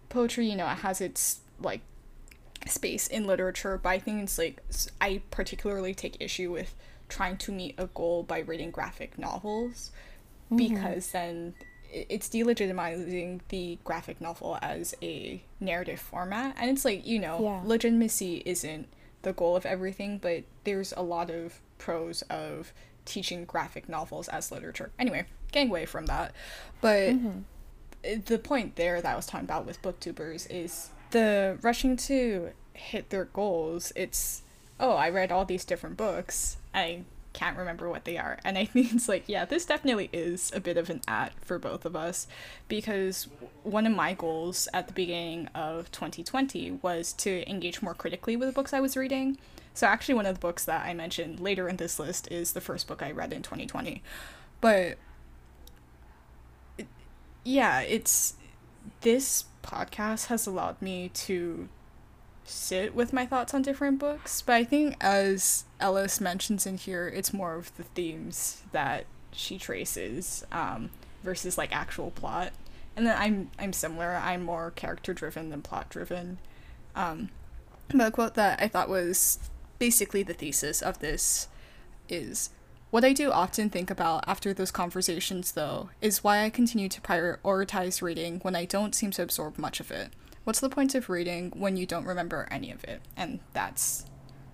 poetry, 0.08 0.48
you 0.48 0.56
know, 0.56 0.66
it 0.70 0.78
has 0.78 1.00
its 1.00 1.40
like 1.60 1.80
space 2.66 3.06
in 3.06 3.26
literature, 3.26 3.78
but 3.82 3.90
I 3.90 3.98
think 3.98 4.22
it's 4.22 4.38
like 4.38 4.62
I 5.00 5.22
particularly 5.30 5.94
take 5.94 6.16
issue 6.20 6.52
with 6.52 6.74
trying 7.08 7.36
to 7.38 7.52
meet 7.52 7.74
a 7.78 7.86
goal 7.86 8.22
by 8.22 8.40
reading 8.40 8.70
graphic 8.70 9.18
novels 9.18 9.92
mm-hmm. 10.50 10.56
because 10.56 11.10
then 11.12 11.54
it's 11.92 12.28
delegitimizing 12.28 13.40
the 13.48 13.78
graphic 13.84 14.20
novel 14.20 14.58
as 14.60 14.94
a 15.02 15.42
narrative 15.60 16.00
format 16.00 16.54
and 16.58 16.70
it's 16.70 16.84
like 16.84 17.06
you 17.06 17.18
know 17.18 17.40
yeah. 17.40 17.60
legitimacy 17.64 18.42
isn't 18.44 18.88
the 19.22 19.32
goal 19.32 19.56
of 19.56 19.64
everything 19.64 20.18
but 20.18 20.42
there's 20.64 20.92
a 20.96 21.02
lot 21.02 21.30
of 21.30 21.60
pros 21.78 22.22
of 22.22 22.72
teaching 23.04 23.44
graphic 23.44 23.88
novels 23.88 24.28
as 24.28 24.50
literature 24.50 24.90
anyway 24.98 25.24
getting 25.52 25.70
away 25.70 25.86
from 25.86 26.06
that 26.06 26.32
but 26.80 27.10
mm-hmm 27.10 27.40
the 28.24 28.38
point 28.38 28.76
there 28.76 29.00
that 29.00 29.12
I 29.12 29.16
was 29.16 29.26
talking 29.26 29.46
about 29.46 29.66
with 29.66 29.82
booktubers 29.82 30.46
is 30.50 30.90
the 31.10 31.58
rushing 31.62 31.96
to 31.96 32.50
hit 32.74 33.10
their 33.10 33.24
goals. 33.24 33.92
It's 33.96 34.42
oh, 34.78 34.92
I 34.92 35.08
read 35.08 35.32
all 35.32 35.44
these 35.44 35.64
different 35.64 35.96
books. 35.96 36.58
I 36.74 37.02
can't 37.32 37.56
remember 37.56 37.88
what 37.88 38.04
they 38.04 38.18
are. 38.18 38.38
And 38.44 38.58
I 38.58 38.64
think 38.66 38.92
it's 38.92 39.08
like, 39.08 39.24
yeah, 39.26 39.44
this 39.44 39.64
definitely 39.64 40.10
is 40.12 40.52
a 40.54 40.60
bit 40.60 40.76
of 40.76 40.90
an 40.90 41.00
at 41.08 41.32
for 41.44 41.58
both 41.58 41.84
of 41.84 41.96
us 41.96 42.26
because 42.68 43.28
one 43.62 43.86
of 43.86 43.94
my 43.94 44.14
goals 44.14 44.68
at 44.72 44.86
the 44.86 44.94
beginning 44.94 45.48
of 45.54 45.90
2020 45.92 46.78
was 46.82 47.12
to 47.14 47.48
engage 47.50 47.82
more 47.82 47.94
critically 47.94 48.36
with 48.36 48.48
the 48.48 48.52
books 48.52 48.72
I 48.72 48.80
was 48.80 48.96
reading. 48.96 49.38
So, 49.76 49.86
actually, 49.86 50.14
one 50.14 50.24
of 50.24 50.34
the 50.34 50.40
books 50.40 50.64
that 50.64 50.86
I 50.86 50.94
mentioned 50.94 51.38
later 51.38 51.68
in 51.68 51.76
this 51.76 51.98
list 51.98 52.32
is 52.32 52.52
the 52.52 52.62
first 52.62 52.88
book 52.88 53.02
I 53.02 53.10
read 53.10 53.30
in 53.30 53.42
2020. 53.42 54.02
But 54.62 54.96
yeah, 57.44 57.80
it's 57.80 58.36
this 59.02 59.44
podcast 59.62 60.28
has 60.28 60.46
allowed 60.46 60.80
me 60.80 61.10
to 61.10 61.68
sit 62.44 62.94
with 62.94 63.12
my 63.12 63.26
thoughts 63.26 63.52
on 63.52 63.60
different 63.60 63.98
books. 63.98 64.40
But 64.40 64.54
I 64.54 64.64
think, 64.64 64.96
as 64.98 65.64
Ellis 65.78 66.22
mentions 66.22 66.64
in 66.64 66.78
here, 66.78 67.06
it's 67.06 67.34
more 67.34 67.54
of 67.54 67.76
the 67.76 67.82
themes 67.82 68.62
that 68.72 69.04
she 69.30 69.58
traces 69.58 70.42
um, 70.50 70.88
versus 71.22 71.58
like 71.58 71.76
actual 71.76 72.12
plot. 72.12 72.52
And 72.96 73.06
then 73.06 73.16
I'm 73.18 73.50
I'm 73.58 73.74
similar. 73.74 74.14
I'm 74.14 74.42
more 74.42 74.70
character 74.70 75.12
driven 75.12 75.50
than 75.50 75.60
plot 75.60 75.90
driven. 75.90 76.38
Um, 76.94 77.28
but 77.88 78.08
a 78.08 78.10
quote 78.10 78.34
that 78.36 78.62
I 78.62 78.68
thought 78.68 78.88
was 78.88 79.38
basically 79.78 80.22
the 80.22 80.34
thesis 80.34 80.82
of 80.82 80.98
this 80.98 81.48
is 82.08 82.50
what 82.90 83.04
I 83.04 83.12
do 83.12 83.30
often 83.30 83.68
think 83.68 83.90
about 83.90 84.24
after 84.28 84.54
those 84.54 84.70
conversations, 84.70 85.52
though, 85.52 85.90
is 86.00 86.22
why 86.22 86.44
I 86.44 86.50
continue 86.50 86.88
to 86.88 87.00
prioritize 87.00 88.00
reading 88.00 88.38
when 88.40 88.54
I 88.54 88.64
don't 88.64 88.94
seem 88.94 89.10
to 89.12 89.22
absorb 89.22 89.58
much 89.58 89.80
of 89.80 89.90
it. 89.90 90.12
What's 90.44 90.60
the 90.60 90.68
point 90.68 90.94
of 90.94 91.08
reading 91.08 91.52
when 91.56 91.76
you 91.76 91.86
don't 91.86 92.06
remember 92.06 92.46
any 92.50 92.70
of 92.70 92.84
it? 92.84 93.02
And 93.16 93.40
that's, 93.52 94.06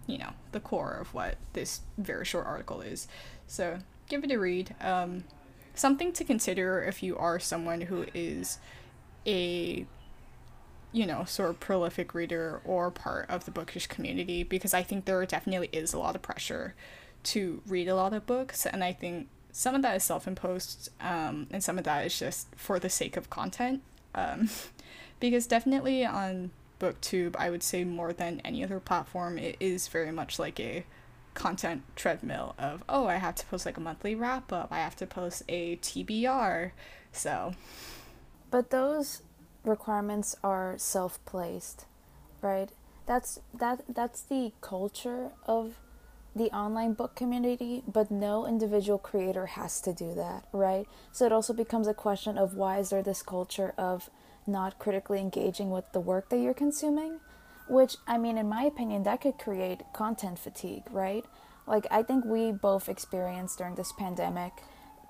you 0.06 0.16
know, 0.16 0.30
the 0.52 0.60
core 0.60 0.94
of 0.94 1.12
what 1.12 1.36
this 1.52 1.82
very 1.98 2.24
short 2.24 2.46
article 2.46 2.80
is. 2.80 3.06
So 3.46 3.80
give 4.08 4.24
it 4.24 4.32
a 4.32 4.38
read. 4.38 4.74
Um, 4.80 5.24
something 5.74 6.12
to 6.14 6.24
consider 6.24 6.82
if 6.82 7.02
you 7.02 7.16
are 7.18 7.38
someone 7.38 7.82
who 7.82 8.06
is 8.14 8.58
a 9.26 9.86
you 10.92 11.06
know, 11.06 11.24
sort 11.24 11.50
of 11.50 11.60
prolific 11.60 12.14
reader 12.14 12.60
or 12.64 12.90
part 12.90 13.28
of 13.30 13.44
the 13.44 13.50
bookish 13.50 13.86
community 13.86 14.42
because 14.42 14.74
I 14.74 14.82
think 14.82 15.04
there 15.04 15.24
definitely 15.26 15.70
is 15.72 15.92
a 15.92 15.98
lot 15.98 16.14
of 16.14 16.22
pressure 16.22 16.74
to 17.24 17.62
read 17.66 17.88
a 17.88 17.94
lot 17.94 18.12
of 18.12 18.26
books, 18.26 18.66
and 18.66 18.82
I 18.82 18.92
think 18.92 19.28
some 19.52 19.74
of 19.74 19.82
that 19.82 19.96
is 19.96 20.04
self 20.04 20.26
imposed, 20.26 20.90
um, 21.00 21.46
and 21.50 21.62
some 21.62 21.78
of 21.78 21.84
that 21.84 22.06
is 22.06 22.18
just 22.18 22.48
for 22.56 22.78
the 22.78 22.90
sake 22.90 23.16
of 23.16 23.30
content. 23.30 23.82
Um, 24.14 24.48
because 25.22 25.46
definitely 25.46 26.04
on 26.04 26.50
booktube 26.80 27.36
i 27.38 27.48
would 27.48 27.62
say 27.62 27.84
more 27.84 28.12
than 28.12 28.40
any 28.44 28.64
other 28.64 28.80
platform 28.80 29.38
it 29.38 29.56
is 29.60 29.86
very 29.86 30.10
much 30.10 30.36
like 30.36 30.58
a 30.58 30.84
content 31.32 31.82
treadmill 31.94 32.56
of 32.58 32.82
oh 32.88 33.06
i 33.06 33.14
have 33.14 33.36
to 33.36 33.46
post 33.46 33.64
like 33.64 33.76
a 33.76 33.80
monthly 33.80 34.16
wrap 34.16 34.52
up 34.52 34.66
i 34.72 34.80
have 34.80 34.96
to 34.96 35.06
post 35.06 35.44
a 35.48 35.76
tbr 35.76 36.72
so 37.12 37.54
but 38.50 38.70
those 38.70 39.22
requirements 39.64 40.36
are 40.42 40.74
self-placed 40.76 41.86
right 42.40 42.70
that's 43.06 43.40
that 43.54 43.82
that's 43.88 44.22
the 44.22 44.52
culture 44.60 45.30
of 45.46 45.74
the 46.34 46.50
online 46.50 46.94
book 46.94 47.14
community, 47.14 47.82
but 47.86 48.10
no 48.10 48.46
individual 48.46 48.98
creator 48.98 49.46
has 49.46 49.80
to 49.82 49.92
do 49.92 50.14
that, 50.14 50.44
right? 50.52 50.86
So 51.12 51.26
it 51.26 51.32
also 51.32 51.52
becomes 51.52 51.86
a 51.86 51.94
question 51.94 52.38
of 52.38 52.54
why 52.54 52.78
is 52.78 52.90
there 52.90 53.02
this 53.02 53.22
culture 53.22 53.74
of 53.76 54.08
not 54.46 54.78
critically 54.78 55.20
engaging 55.20 55.70
with 55.70 55.84
the 55.92 56.00
work 56.00 56.30
that 56.30 56.38
you're 56.38 56.54
consuming, 56.54 57.20
which, 57.68 57.96
I 58.06 58.18
mean, 58.18 58.38
in 58.38 58.48
my 58.48 58.62
opinion, 58.62 59.02
that 59.02 59.20
could 59.20 59.38
create 59.38 59.82
content 59.92 60.38
fatigue, 60.38 60.84
right? 60.90 61.24
Like, 61.66 61.86
I 61.90 62.02
think 62.02 62.24
we 62.24 62.50
both 62.50 62.88
experienced 62.88 63.58
during 63.58 63.74
this 63.74 63.92
pandemic 63.92 64.52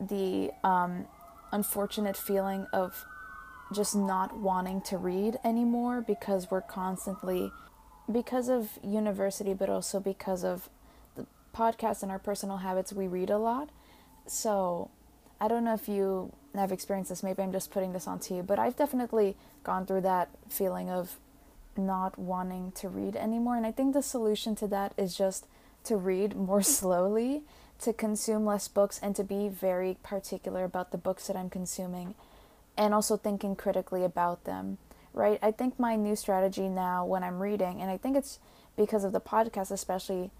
the 0.00 0.50
um, 0.64 1.06
unfortunate 1.52 2.16
feeling 2.16 2.66
of 2.72 3.04
just 3.72 3.94
not 3.94 4.36
wanting 4.36 4.80
to 4.82 4.98
read 4.98 5.38
anymore 5.44 6.00
because 6.00 6.50
we're 6.50 6.60
constantly, 6.60 7.50
because 8.10 8.48
of 8.48 8.78
university, 8.82 9.54
but 9.54 9.68
also 9.68 10.00
because 10.00 10.44
of 10.44 10.68
the 11.16 11.26
podcast 11.54 12.02
and 12.02 12.12
our 12.12 12.18
personal 12.18 12.58
habits, 12.58 12.92
we 12.92 13.06
read 13.06 13.30
a 13.30 13.38
lot. 13.38 13.70
So, 14.26 14.90
I 15.42 15.48
don't 15.48 15.64
know 15.64 15.74
if 15.74 15.88
you 15.88 16.32
have 16.54 16.70
experienced 16.70 17.10
this. 17.10 17.24
Maybe 17.24 17.42
I'm 17.42 17.50
just 17.50 17.72
putting 17.72 17.92
this 17.92 18.06
onto 18.06 18.32
you, 18.32 18.44
but 18.44 18.60
I've 18.60 18.76
definitely 18.76 19.36
gone 19.64 19.86
through 19.86 20.02
that 20.02 20.28
feeling 20.48 20.88
of 20.88 21.16
not 21.76 22.16
wanting 22.16 22.70
to 22.76 22.88
read 22.88 23.16
anymore. 23.16 23.56
And 23.56 23.66
I 23.66 23.72
think 23.72 23.92
the 23.92 24.02
solution 24.02 24.54
to 24.56 24.68
that 24.68 24.92
is 24.96 25.16
just 25.16 25.46
to 25.84 25.96
read 25.96 26.36
more 26.36 26.62
slowly, 26.78 27.42
to 27.80 27.92
consume 27.92 28.46
less 28.46 28.68
books, 28.68 29.00
and 29.02 29.16
to 29.16 29.24
be 29.24 29.48
very 29.48 29.96
particular 30.04 30.62
about 30.62 30.92
the 30.92 30.98
books 30.98 31.26
that 31.26 31.36
I'm 31.36 31.50
consuming, 31.50 32.14
and 32.76 32.94
also 32.94 33.16
thinking 33.16 33.56
critically 33.56 34.04
about 34.04 34.44
them. 34.44 34.78
Right? 35.14 35.38
I 35.42 35.50
think 35.50 35.78
my 35.78 35.94
new 35.94 36.16
strategy 36.16 36.68
now 36.68 37.04
when 37.04 37.22
I'm 37.22 37.40
reading, 37.40 37.82
and 37.82 37.90
I 37.90 37.98
think 37.98 38.16
it's 38.16 38.38
because 38.76 39.04
of 39.04 39.12
the 39.12 39.20
podcast, 39.20 39.70
especially 39.70 40.30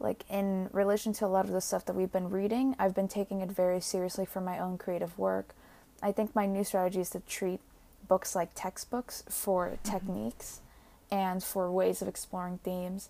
like 0.00 0.24
in 0.28 0.68
relation 0.72 1.12
to 1.14 1.26
a 1.26 1.28
lot 1.28 1.44
of 1.44 1.52
the 1.52 1.60
stuff 1.60 1.84
that 1.86 1.94
we've 1.94 2.12
been 2.12 2.30
reading, 2.30 2.74
I've 2.78 2.94
been 2.94 3.08
taking 3.08 3.40
it 3.40 3.50
very 3.50 3.80
seriously 3.80 4.24
for 4.24 4.40
my 4.40 4.58
own 4.58 4.78
creative 4.78 5.18
work. 5.18 5.54
I 6.02 6.12
think 6.12 6.34
my 6.34 6.46
new 6.46 6.64
strategy 6.64 7.00
is 7.00 7.10
to 7.10 7.20
treat 7.20 7.60
books 8.08 8.34
like 8.34 8.50
textbooks 8.54 9.24
for 9.28 9.68
mm-hmm. 9.68 9.90
techniques 9.90 10.60
and 11.10 11.42
for 11.42 11.70
ways 11.70 12.02
of 12.02 12.08
exploring 12.08 12.58
themes. 12.64 13.08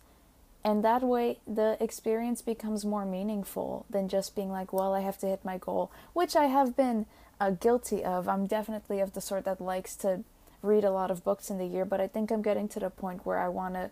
And 0.62 0.82
that 0.82 1.02
way, 1.02 1.40
the 1.46 1.76
experience 1.78 2.40
becomes 2.40 2.86
more 2.86 3.04
meaningful 3.04 3.84
than 3.90 4.08
just 4.08 4.34
being 4.34 4.50
like, 4.50 4.72
well, 4.72 4.94
I 4.94 5.00
have 5.00 5.18
to 5.18 5.26
hit 5.26 5.44
my 5.44 5.58
goal, 5.58 5.90
which 6.14 6.36
I 6.36 6.46
have 6.46 6.74
been 6.76 7.04
uh, 7.40 7.50
guilty 7.50 8.04
of. 8.04 8.28
I'm 8.28 8.46
definitely 8.46 9.00
of 9.00 9.12
the 9.12 9.20
sort 9.20 9.44
that 9.44 9.60
likes 9.60 9.96
to 9.96 10.24
read 10.62 10.84
a 10.84 10.90
lot 10.90 11.10
of 11.10 11.22
books 11.24 11.50
in 11.50 11.58
the 11.58 11.66
year, 11.66 11.84
but 11.84 12.00
I 12.00 12.06
think 12.06 12.30
I'm 12.30 12.42
getting 12.42 12.68
to 12.68 12.80
the 12.80 12.90
point 12.90 13.26
where 13.26 13.38
I 13.38 13.48
want 13.48 13.74
to 13.74 13.90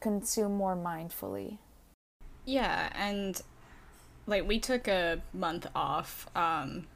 consume 0.00 0.56
more 0.56 0.76
mindfully. 0.76 1.58
Yeah, 2.44 2.90
and 2.94 3.40
like 4.26 4.46
we 4.46 4.58
took 4.58 4.88
a 4.88 5.20
month 5.32 5.66
off, 5.74 6.28
um, 6.36 6.86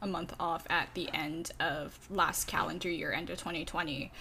a 0.00 0.06
month 0.06 0.34
off 0.38 0.66
at 0.70 0.88
the 0.94 1.08
end 1.12 1.50
of 1.58 1.98
last 2.10 2.46
calendar 2.46 2.90
year, 2.90 3.12
end 3.12 3.30
of 3.30 3.38
2020. 3.38 4.12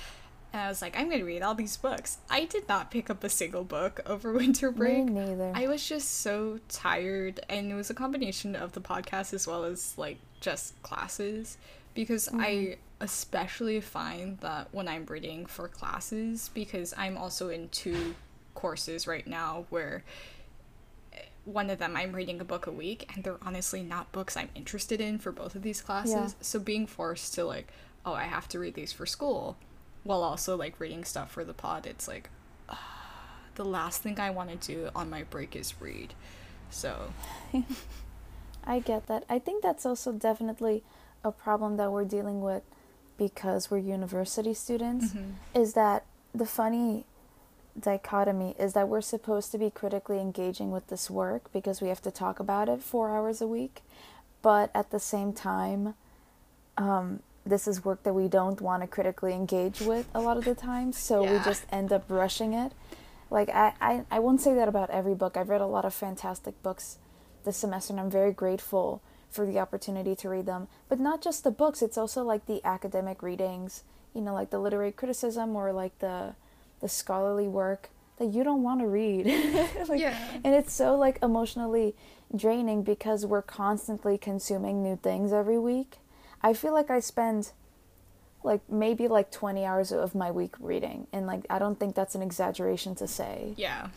And 0.54 0.62
I 0.62 0.70
was 0.70 0.82
like, 0.82 0.98
I'm 0.98 1.10
gonna 1.10 1.26
read 1.26 1.42
all 1.42 1.56
these 1.56 1.78
books. 1.78 2.18
I 2.30 2.46
did 2.46 2.68
not 2.68 2.92
pick 2.92 3.10
up 3.10 3.24
a 3.24 3.30
single 3.30 3.64
book 3.64 4.00
over 4.06 4.32
winter 4.34 4.72
break. 4.72 5.06
Me 5.06 5.26
neither. 5.26 5.52
I 5.56 5.68
was 5.68 5.88
just 5.88 6.22
so 6.22 6.60
tired, 6.70 7.40
and 7.50 7.72
it 7.72 7.76
was 7.76 7.90
a 7.90 7.94
combination 7.94 8.56
of 8.56 8.74
the 8.74 8.82
podcast 8.82 9.34
as 9.34 9.48
well 9.48 9.64
as 9.64 9.98
like 9.98 10.18
just 10.40 10.82
classes. 10.84 11.58
Because 11.94 12.28
mm-hmm. 12.28 12.42
I 12.42 12.78
especially 13.02 13.82
find 13.82 14.40
that 14.40 14.70
when 14.72 14.88
I'm 14.88 15.06
reading 15.06 15.46
for 15.46 15.68
classes, 15.68 16.52
because 16.54 16.94
I'm 16.98 17.18
also 17.18 17.50
in 17.50 17.70
two 17.70 18.16
courses 18.54 19.08
right 19.08 19.26
now 19.28 19.66
where 19.70 20.04
one 21.46 21.70
of 21.70 21.80
them 21.80 21.96
I'm 21.96 22.12
reading 22.12 22.42
a 22.42 22.44
book 22.44 22.68
a 22.68 22.72
week 22.72 23.10
and 23.14 23.24
they're 23.24 23.38
honestly 23.42 23.82
not 23.82 24.12
books 24.12 24.36
I'm 24.36 24.50
interested 24.54 25.00
in 25.00 25.18
for 25.18 25.32
both 25.32 25.56
of 25.56 25.62
these 25.62 25.82
classes. 25.82 26.14
Yeah. 26.14 26.28
So 26.42 26.60
being 26.60 26.86
forced 26.88 27.34
to 27.36 27.46
like, 27.46 27.72
oh, 28.06 28.14
I 28.14 28.24
have 28.24 28.48
to 28.50 28.60
read 28.60 28.74
these 28.74 28.92
for 28.92 29.06
school 29.06 29.58
while 30.04 30.24
also 30.24 30.56
like 30.56 30.80
reading 30.80 31.04
stuff 31.04 31.32
for 31.32 31.44
the 31.44 31.54
pod, 31.54 31.86
it's 31.86 32.08
like 32.08 32.30
uh, 32.70 32.76
the 33.56 33.66
last 33.66 34.02
thing 34.02 34.20
I 34.20 34.30
want 34.30 34.50
to 34.62 34.74
do 34.74 34.90
on 34.96 35.10
my 35.10 35.24
break 35.24 35.56
is 35.56 35.80
read. 35.80 36.14
So 36.70 37.14
I 38.64 38.80
get 38.80 39.08
that. 39.08 39.24
I 39.30 39.40
think 39.40 39.64
that's 39.64 39.86
also 39.86 40.12
definitely 40.12 40.84
a 41.24 41.32
problem 41.32 41.78
that 41.78 41.92
we're 41.92 42.06
dealing 42.06 42.42
with 42.42 42.64
because 43.18 43.72
we're 43.72 43.78
university 43.80 44.54
students 44.54 45.08
mm-hmm. 45.08 45.32
is 45.60 45.74
that 45.74 46.06
the 46.36 46.46
funny 46.46 47.06
dichotomy 47.80 48.56
is 48.60 48.74
that 48.74 48.88
we're 48.88 49.02
supposed 49.02 49.52
to 49.52 49.58
be 49.58 49.70
critically 49.70 50.20
engaging 50.20 50.72
with 50.72 50.88
this 50.88 51.10
work 51.10 51.52
because 51.52 51.82
we 51.82 51.88
have 51.88 52.02
to 52.02 52.12
talk 52.12 52.40
about 52.40 52.70
it 52.70 52.82
four 52.82 53.16
hours 53.16 53.42
a 53.42 53.48
week, 53.48 53.82
but 54.42 54.70
at 54.74 54.92
the 54.92 55.00
same 55.00 55.34
time, 55.34 55.96
um, 56.78 57.22
this 57.48 57.68
is 57.68 57.84
work 57.84 58.04
that 58.04 58.14
we 58.14 58.28
don't 58.28 58.62
want 58.62 58.84
to 58.84 58.88
critically 58.88 59.34
engage 59.34 59.82
with 59.82 60.08
a 60.14 60.22
lot 60.22 60.38
of 60.38 60.46
the 60.46 60.56
time, 60.56 60.92
so 60.92 61.24
yeah. 61.24 61.34
we 61.34 61.44
just 61.44 61.66
end 61.72 61.92
up 61.92 62.06
rushing 62.10 62.54
it. 62.54 62.74
Like, 63.30 63.50
I, 63.50 63.74
I, 63.82 64.04
I 64.10 64.20
won't 64.20 64.42
say 64.42 64.54
that 64.54 64.68
about 64.68 64.90
every 64.90 65.16
book. 65.16 65.36
I've 65.36 65.50
read 65.50 65.62
a 65.62 65.66
lot 65.66 65.86
of 65.86 65.94
fantastic 65.94 66.62
books 66.64 66.98
this 67.44 67.58
semester, 67.58 67.94
and 67.94 68.00
I'm 68.00 68.10
very 68.10 68.32
grateful 68.32 69.02
for 69.30 69.46
the 69.46 69.60
opportunity 69.60 70.16
to 70.16 70.30
read 70.30 70.46
them. 70.46 70.68
But 70.88 71.00
not 71.00 71.22
just 71.22 71.44
the 71.44 71.52
books, 71.52 71.82
it's 71.82 71.98
also 71.98 72.24
like 72.24 72.46
the 72.46 72.66
academic 72.66 73.22
readings, 73.22 73.84
you 74.14 74.22
know, 74.22 74.34
like 74.34 74.50
the 74.50 74.60
literary 74.60 74.92
criticism 74.92 75.56
or 75.56 75.72
like 75.74 76.00
the 76.00 76.36
the 76.80 76.88
scholarly 76.88 77.48
work 77.48 77.90
that 78.18 78.28
you 78.28 78.44
don't 78.44 78.64
want 78.64 78.82
to 78.82 78.88
read. 78.88 79.26
like, 79.88 80.00
yeah. 80.00 80.18
And 80.44 80.54
it's 80.54 80.74
so 80.74 80.96
like 80.96 81.20
emotionally 81.22 81.96
draining 82.36 82.84
because 82.84 83.26
we're 83.26 83.42
constantly 83.42 84.18
consuming 84.18 84.84
new 84.84 84.96
things 84.96 85.32
every 85.32 85.58
week. 85.58 85.98
I 86.42 86.54
feel 86.54 86.74
like 86.74 86.90
I 86.90 87.00
spend 87.00 87.52
like 88.44 88.62
maybe 88.70 89.08
like 89.08 89.32
20 89.32 89.66
hours 89.66 89.92
of 89.92 90.16
my 90.16 90.32
week 90.32 90.56
reading 90.60 91.08
and 91.12 91.28
like 91.28 91.46
I 91.50 91.60
don't 91.60 91.80
think 91.80 91.96
that's 91.96 92.16
an 92.16 92.22
exaggeration 92.22 92.96
to 92.96 93.08
say. 93.08 93.54
Yeah. 93.58 93.88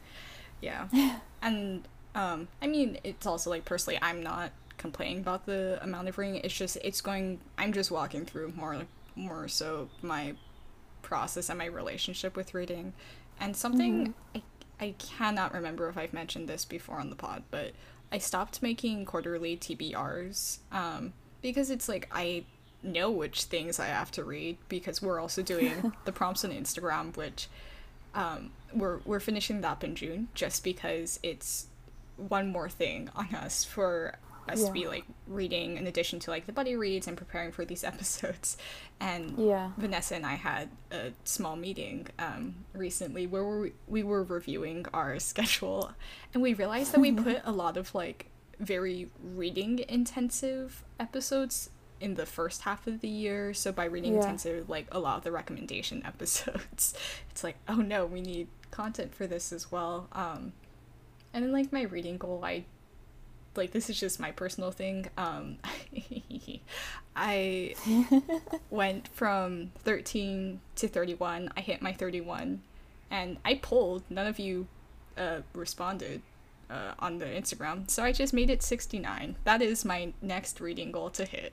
yeah. 0.60 0.88
and 1.42 1.86
Um, 2.16 2.48
I 2.62 2.66
mean, 2.66 2.98
it's 3.04 3.26
also 3.26 3.50
like 3.50 3.66
personally, 3.66 3.98
I'm 4.00 4.22
not 4.22 4.50
complaining 4.78 5.18
about 5.18 5.44
the 5.44 5.78
amount 5.82 6.08
of 6.08 6.16
reading. 6.16 6.40
It's 6.42 6.54
just 6.54 6.78
it's 6.82 7.02
going. 7.02 7.40
I'm 7.58 7.74
just 7.74 7.90
walking 7.90 8.24
through 8.24 8.52
more 8.56 8.74
like, 8.74 8.88
more 9.14 9.48
so 9.48 9.90
my 10.00 10.34
process 11.02 11.50
and 11.50 11.58
my 11.58 11.66
relationship 11.66 12.34
with 12.34 12.54
reading, 12.54 12.94
and 13.38 13.54
something 13.54 14.14
mm-hmm. 14.34 14.38
I 14.80 14.86
I 14.86 14.94
cannot 14.98 15.52
remember 15.52 15.90
if 15.90 15.98
I've 15.98 16.14
mentioned 16.14 16.48
this 16.48 16.64
before 16.64 16.98
on 16.98 17.10
the 17.10 17.16
pod, 17.16 17.44
but 17.50 17.72
I 18.10 18.16
stopped 18.16 18.62
making 18.62 19.04
quarterly 19.04 19.58
TBRs 19.58 20.58
um, 20.72 21.12
because 21.46 21.70
it's 21.70 21.88
like 21.88 22.08
I 22.10 22.44
know 22.82 23.10
which 23.10 23.44
things 23.44 23.78
I 23.78 23.86
have 23.86 24.10
to 24.12 24.24
read 24.24 24.58
because 24.68 25.00
we're 25.00 25.20
also 25.20 25.42
doing 25.42 25.92
the 26.04 26.12
prompts 26.12 26.44
on 26.44 26.50
Instagram, 26.50 27.16
which 27.16 27.48
um, 28.14 28.50
we're 28.74 28.98
we're 29.04 29.20
finishing 29.20 29.60
that 29.60 29.68
up 29.68 29.84
in 29.84 29.94
June 29.94 30.28
just 30.34 30.64
because 30.64 31.20
it's 31.22 31.66
one 32.16 32.50
more 32.50 32.68
thing 32.68 33.10
on 33.14 33.32
us 33.34 33.64
for 33.64 34.18
us 34.48 34.60
yeah. 34.60 34.66
to 34.66 34.72
be 34.72 34.88
like 34.88 35.04
reading 35.28 35.76
in 35.76 35.86
addition 35.86 36.18
to 36.18 36.30
like 36.30 36.46
the 36.46 36.52
buddy 36.52 36.74
reads 36.76 37.06
and 37.06 37.16
preparing 37.16 37.52
for 37.52 37.64
these 37.64 37.82
episodes 37.92 38.56
and 39.00 39.36
yeah 39.36 39.72
vanessa 39.76 40.14
and 40.14 40.24
i 40.24 40.34
had 40.34 40.68
a 40.92 41.10
small 41.24 41.56
meeting 41.56 42.06
um, 42.20 42.54
recently 42.72 43.26
where 43.26 43.44
we, 43.44 43.72
we 43.88 44.04
were 44.04 44.22
reviewing 44.22 44.86
our 44.94 45.18
schedule 45.32 45.90
and 46.32 46.42
we 46.42 46.54
realized 46.54 46.92
that 46.92 47.00
we 47.00 47.10
put 47.10 47.40
a 47.44 47.50
lot 47.50 47.76
of 47.76 47.92
like 47.92 48.30
very 48.58 49.08
reading 49.22 49.84
intensive 49.88 50.84
episodes 50.98 51.70
in 52.00 52.14
the 52.14 52.26
first 52.26 52.62
half 52.62 52.86
of 52.86 53.00
the 53.00 53.08
year 53.08 53.54
so 53.54 53.72
by 53.72 53.84
reading 53.84 54.14
yeah. 54.14 54.20
intensive 54.20 54.68
like 54.68 54.86
a 54.92 54.98
lot 54.98 55.16
of 55.18 55.24
the 55.24 55.32
recommendation 55.32 56.02
episodes 56.06 56.94
it's 57.30 57.42
like 57.42 57.56
oh 57.68 57.76
no 57.76 58.04
we 58.04 58.20
need 58.20 58.48
content 58.70 59.14
for 59.14 59.26
this 59.26 59.52
as 59.52 59.70
well 59.72 60.08
um 60.12 60.52
and 61.32 61.44
then 61.44 61.52
like 61.52 61.72
my 61.72 61.82
reading 61.82 62.18
goal 62.18 62.40
i 62.44 62.64
like 63.56 63.72
this 63.72 63.88
is 63.90 63.98
just 63.98 64.20
my 64.20 64.32
personal 64.32 64.70
thing. 64.70 65.06
Um, 65.16 65.58
I 67.16 67.74
went 68.70 69.08
from 69.08 69.72
13 69.80 70.60
to 70.76 70.88
31. 70.88 71.50
I 71.56 71.60
hit 71.60 71.82
my 71.82 71.92
31, 71.92 72.62
and 73.10 73.38
I 73.44 73.54
pulled. 73.54 74.02
None 74.10 74.26
of 74.26 74.38
you 74.38 74.66
uh, 75.16 75.40
responded 75.54 76.22
uh, 76.70 76.92
on 76.98 77.18
the 77.18 77.26
Instagram, 77.26 77.90
so 77.90 78.02
I 78.02 78.12
just 78.12 78.32
made 78.32 78.50
it 78.50 78.62
69. 78.62 79.36
That 79.44 79.62
is 79.62 79.84
my 79.84 80.12
next 80.20 80.60
reading 80.60 80.92
goal 80.92 81.10
to 81.10 81.24
hit. 81.24 81.52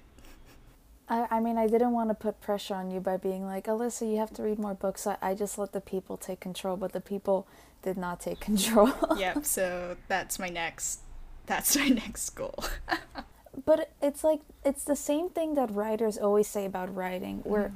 I, 1.09 1.27
I 1.29 1.39
mean, 1.39 1.57
I 1.57 1.67
didn't 1.67 1.91
want 1.91 2.09
to 2.09 2.15
put 2.15 2.41
pressure 2.41 2.75
on 2.75 2.91
you 2.91 2.99
by 2.99 3.17
being 3.17 3.45
like, 3.45 3.65
Alyssa, 3.65 4.09
you 4.09 4.17
have 4.17 4.33
to 4.33 4.43
read 4.43 4.59
more 4.59 4.73
books. 4.73 5.05
I, 5.05 5.17
I 5.21 5.35
just 5.35 5.57
let 5.57 5.73
the 5.73 5.81
people 5.81 6.17
take 6.17 6.39
control, 6.39 6.77
but 6.77 6.93
the 6.93 7.01
people 7.01 7.47
did 7.81 7.97
not 7.97 8.19
take 8.19 8.39
control. 8.51 8.93
yep, 9.17 9.45
so 9.45 9.97
that's 10.07 10.39
my 10.39 10.49
next 10.49 11.01
that's 11.45 11.75
my 11.75 11.87
next 12.05 12.29
goal. 12.31 12.63
but 13.65 13.91
it's 14.01 14.23
like 14.23 14.41
it's 14.63 14.83
the 14.83 14.95
same 14.95 15.29
thing 15.29 15.55
that 15.55 15.71
writers 15.71 16.17
always 16.17 16.47
say 16.47 16.65
about 16.65 16.93
writing 16.93 17.41
where 17.43 17.69
mm. 17.69 17.73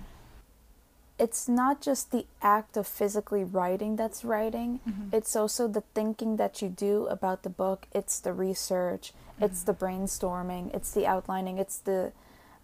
It's 1.19 1.47
not 1.47 1.81
just 1.81 2.11
the 2.11 2.25
act 2.41 2.77
of 2.77 2.85
physically 2.87 3.43
writing 3.43 3.95
that's 3.95 4.23
writing 4.23 4.79
mm-hmm. 4.87 5.15
it's 5.15 5.35
also 5.35 5.67
the 5.67 5.83
thinking 5.93 6.37
that 6.37 6.61
you 6.61 6.69
do 6.69 7.07
about 7.07 7.43
the 7.43 7.49
book 7.49 7.87
it's 7.93 8.19
the 8.19 8.33
research 8.33 9.13
mm-hmm. 9.13 9.45
it's 9.45 9.63
the 9.63 9.73
brainstorming 9.73 10.73
it's 10.75 10.91
the 10.91 11.05
outlining 11.05 11.57
it's 11.57 11.77
the 11.79 12.11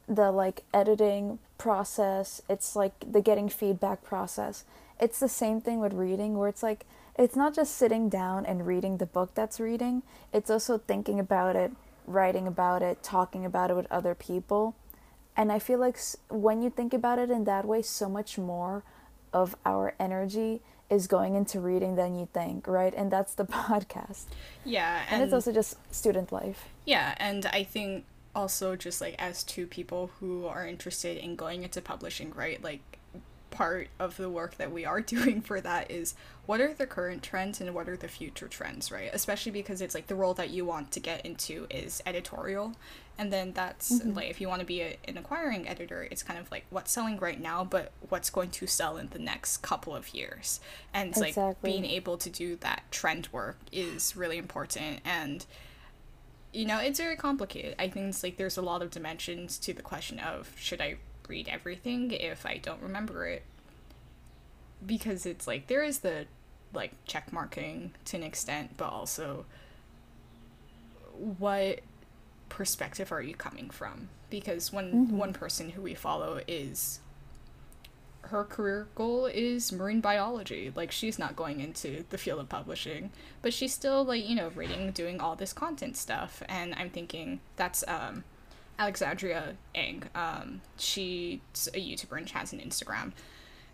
the 0.08 0.32
like 0.32 0.64
editing 0.74 1.40
process 1.58 2.42
it's 2.50 2.76
like 2.76 2.94
the 3.10 3.22
getting 3.22 3.50
feedback 3.50 4.04
process 4.04 4.66
it's 5.00 5.20
the 5.20 5.30
same 5.30 5.62
thing 5.62 5.80
with 5.80 5.94
reading 5.94 6.38
where 6.38 6.50
it's 6.50 6.64
like 6.64 6.86
it's 7.18 7.36
not 7.36 7.54
just 7.54 7.76
sitting 7.76 8.10
down 8.10 8.46
and 8.46 8.66
reading 8.66 8.98
the 8.98 9.06
book 9.06 9.36
that's 9.36 9.60
reading, 9.60 10.02
it's 10.32 10.50
also 10.50 10.78
thinking 10.78 11.20
about 11.20 11.56
it, 11.56 11.72
writing 12.08 12.48
about 12.48 12.82
it, 12.82 13.04
talking 13.04 13.46
about 13.46 13.70
it 13.70 13.76
with 13.76 13.92
other 13.92 14.16
people. 14.16 14.76
And 15.36 15.52
I 15.52 15.60
feel 15.60 15.80
like 15.80 15.98
when 16.30 16.62
you 16.62 16.70
think 16.70 16.94
about 16.94 17.20
it 17.20 17.30
in 17.30 17.46
that 17.46 17.66
way, 17.66 17.82
so 17.82 18.08
much 18.08 18.38
more 18.38 18.84
of 19.32 19.56
our 19.66 19.96
energy 20.00 20.62
is 20.90 21.08
going 21.08 21.36
into 21.36 21.60
reading 21.60 21.96
than 21.96 22.16
you 22.18 22.28
think, 22.34 22.68
right? 22.68 22.94
And 22.96 23.10
that's 23.10 23.34
the 23.34 23.46
podcast. 23.46 24.26
Yeah. 24.64 25.02
And, 25.06 25.16
and 25.16 25.24
it's 25.24 25.34
also 25.34 25.52
just 25.52 25.78
student 25.94 26.32
life. 26.32 26.66
Yeah. 26.86 27.16
And 27.18 27.46
I 27.48 27.64
think 27.64 28.06
also 28.36 28.76
just 28.76 29.02
like 29.02 29.16
as 29.20 29.44
two 29.44 29.68
people 29.68 30.12
who 30.20 30.46
are 30.46 30.66
interested 30.66 31.18
in 31.18 31.36
going 31.36 31.64
into 31.64 31.82
publishing, 31.82 32.32
right? 32.34 32.64
Like 32.64 32.82
part 33.52 33.88
of 34.00 34.18
the 34.18 34.30
work 34.30 34.58
that 34.58 34.72
we 34.72 34.86
are 34.86 35.02
doing 35.16 35.42
for 35.42 35.62
that 35.62 35.90
is 35.90 36.16
what 36.46 36.60
are 36.60 36.74
the 36.74 36.88
current 36.88 37.24
trends 37.24 37.62
and 37.62 37.74
what 37.74 37.88
are 37.88 37.98
the 37.98 38.08
future 38.08 38.48
trends, 38.48 38.92
right? 38.92 39.10
Especially 39.14 39.52
because 39.52 39.82
it's 39.82 39.96
like 39.96 40.08
the 40.08 40.16
role 40.16 40.34
that 40.34 40.50
you 40.50 40.66
want 40.66 40.92
to 40.92 41.00
get 41.00 41.26
into 41.26 41.68
is 41.70 42.02
editorial. 42.06 42.74
And 43.18 43.32
then 43.32 43.54
that's 43.54 43.92
mm-hmm. 43.92 44.14
like 44.14 44.30
if 44.30 44.42
you 44.42 44.48
want 44.50 44.62
to 44.62 44.66
be 44.66 44.82
a, 44.82 44.98
an 45.08 45.18
acquiring 45.18 45.68
editor, 45.68 46.08
it's 46.10 46.24
kind 46.24 46.40
of 46.40 46.50
like 46.52 46.66
what's 46.70 46.92
selling 46.92 47.18
right 47.20 47.40
now, 47.40 47.64
but 47.64 47.92
what's 48.10 48.30
going 48.30 48.50
to 48.52 48.68
sell 48.68 48.98
in 48.98 49.10
the 49.10 49.20
next 49.20 49.58
couple 49.58 49.96
of 49.96 50.14
years. 50.14 50.60
And 50.94 51.10
it's 51.10 51.20
exactly. 51.20 51.44
like 51.44 51.62
being 51.62 51.86
able 51.86 52.18
to 52.18 52.30
do 52.30 52.56
that 52.58 52.84
trend 52.90 53.30
work 53.32 53.58
is 53.72 54.16
really 54.16 54.38
important. 54.38 55.02
And 55.06 55.46
you 56.52 56.66
know, 56.66 56.80
it's 56.80 57.00
very 57.00 57.16
complicated. 57.16 57.76
I 57.80 57.88
think 57.88 58.10
it's 58.10 58.24
like 58.24 58.38
there's 58.38 58.58
a 58.58 58.62
lot 58.62 58.82
of 58.82 58.92
dimensions 58.92 59.58
to 59.60 59.74
the 59.74 59.82
question 59.82 60.20
of 60.20 60.54
should 60.58 60.82
I 60.82 60.98
read 61.28 61.48
everything 61.48 62.12
if 62.12 62.46
I 62.46 62.58
don't 62.58 62.82
remember 62.82 63.28
it. 63.28 63.44
Because 64.86 65.26
it's 65.26 65.48
like 65.48 65.68
there 65.68 65.84
is 65.84 66.00
the 66.00 66.26
like 66.74 66.94
check 67.06 67.32
marking 67.32 67.92
to 68.06 68.18
an 68.18 68.24
extent, 68.24 68.72
but 68.78 68.90
also 68.90 69.46
what 71.40 71.80
perspective 72.54 73.12
are 73.12 73.22
you 73.22 73.34
coming 73.34 73.72
from? 73.72 74.10
Because 74.30 74.72
one 74.72 74.92
mm-hmm. 74.92 75.18
one 75.18 75.34
person 75.34 75.72
who 75.72 75.82
we 75.82 75.96
follow 75.96 76.40
is 76.48 77.00
her 78.22 78.44
career 78.44 78.88
goal 78.96 79.26
is 79.26 79.72
marine 79.72 80.02
biology. 80.02 80.72
Like 80.74 80.92
she's 80.92 81.18
not 81.18 81.36
going 81.36 81.60
into 81.60 82.06
the 82.12 82.18
field 82.18 82.40
of 82.40 82.50
publishing, 82.50 83.10
but 83.42 83.54
she's 83.54 83.74
still 83.74 84.06
like, 84.06 84.28
you 84.28 84.36
know, 84.36 84.50
reading, 84.56 84.92
doing 84.92 85.20
all 85.20 85.36
this 85.36 85.52
content 85.52 85.98
stuff. 85.98 86.44
And 86.48 86.76
I'm 86.76 86.92
thinking 86.92 87.40
that's 87.56 87.84
um 87.88 88.24
Alexandria 88.78 89.56
Eng. 89.74 90.04
Um, 90.14 90.62
she's 90.78 91.70
a 91.74 91.80
YouTuber 91.80 92.18
and 92.18 92.30
she 92.30 92.36
has 92.36 92.54
an 92.54 92.60
Instagram. 92.60 93.14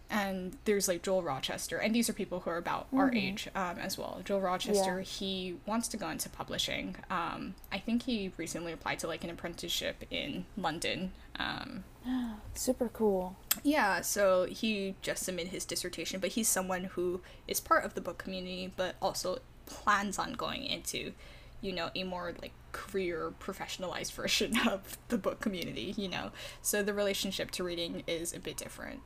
And 0.10 0.58
there's 0.66 0.88
like 0.88 1.04
Joel 1.04 1.22
Rochester, 1.22 1.78
and 1.78 1.94
these 1.94 2.10
are 2.10 2.14
people 2.14 2.40
who 2.40 2.50
are 2.50 2.58
about 2.58 2.88
mm-hmm. 2.88 2.98
our 2.98 3.14
age 3.14 3.48
um, 3.54 3.78
as 3.78 3.98
well. 3.98 4.22
Joel 4.26 4.42
Rochester, 4.42 4.98
yeah. 4.98 5.04
he 5.04 5.58
wants 5.68 5.88
to 5.90 5.98
go 5.98 6.10
into 6.10 6.30
publishing. 6.30 6.96
Um, 7.12 7.54
I 7.72 7.78
think 7.78 8.04
he 8.04 8.32
recently 8.38 8.72
applied 8.72 9.00
to 9.00 9.08
like 9.08 9.24
an 9.24 9.30
apprenticeship 9.30 10.04
in 10.10 10.46
London. 10.58 11.12
Um, 11.38 11.84
Super 12.56 12.90
cool. 12.90 13.36
Yeah, 13.64 14.02
so 14.02 14.46
he 14.46 14.96
just 15.04 15.24
submitted 15.24 15.52
his 15.52 15.66
dissertation, 15.66 16.20
but 16.20 16.32
he's 16.32 16.48
someone 16.48 16.86
who 16.86 17.22
is 17.48 17.60
part 17.60 17.86
of 17.86 17.94
the 17.94 18.02
book 18.02 18.18
community, 18.18 18.74
but 18.76 18.96
also 19.02 19.40
plans 19.68 20.18
on 20.18 20.34
going 20.34 20.66
into 20.66 21.14
you 21.62 21.74
know, 21.74 21.90
a 21.96 22.04
more 22.04 22.34
like 22.42 22.52
career 22.72 23.34
professionalized 23.40 24.12
version 24.14 24.58
of 24.68 24.98
the 25.10 25.18
book 25.18 25.40
community, 25.40 25.94
you 25.98 26.08
know. 26.08 26.32
So 26.62 26.84
the 26.84 26.94
relationship 26.94 27.52
to 27.52 27.64
reading 27.64 28.04
is 28.08 28.34
a 28.34 28.40
bit 28.40 28.58
different. 28.58 29.02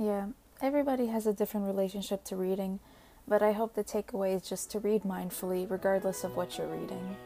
Yeah, 0.00 0.28
everybody 0.62 1.08
has 1.08 1.26
a 1.26 1.32
different 1.34 1.66
relationship 1.66 2.24
to 2.24 2.34
reading, 2.34 2.80
but 3.28 3.42
I 3.42 3.52
hope 3.52 3.74
the 3.74 3.84
takeaway 3.84 4.34
is 4.34 4.48
just 4.48 4.70
to 4.70 4.78
read 4.78 5.02
mindfully, 5.02 5.70
regardless 5.70 6.24
of 6.24 6.36
what 6.36 6.56
you're 6.56 6.68
reading. 6.68 7.16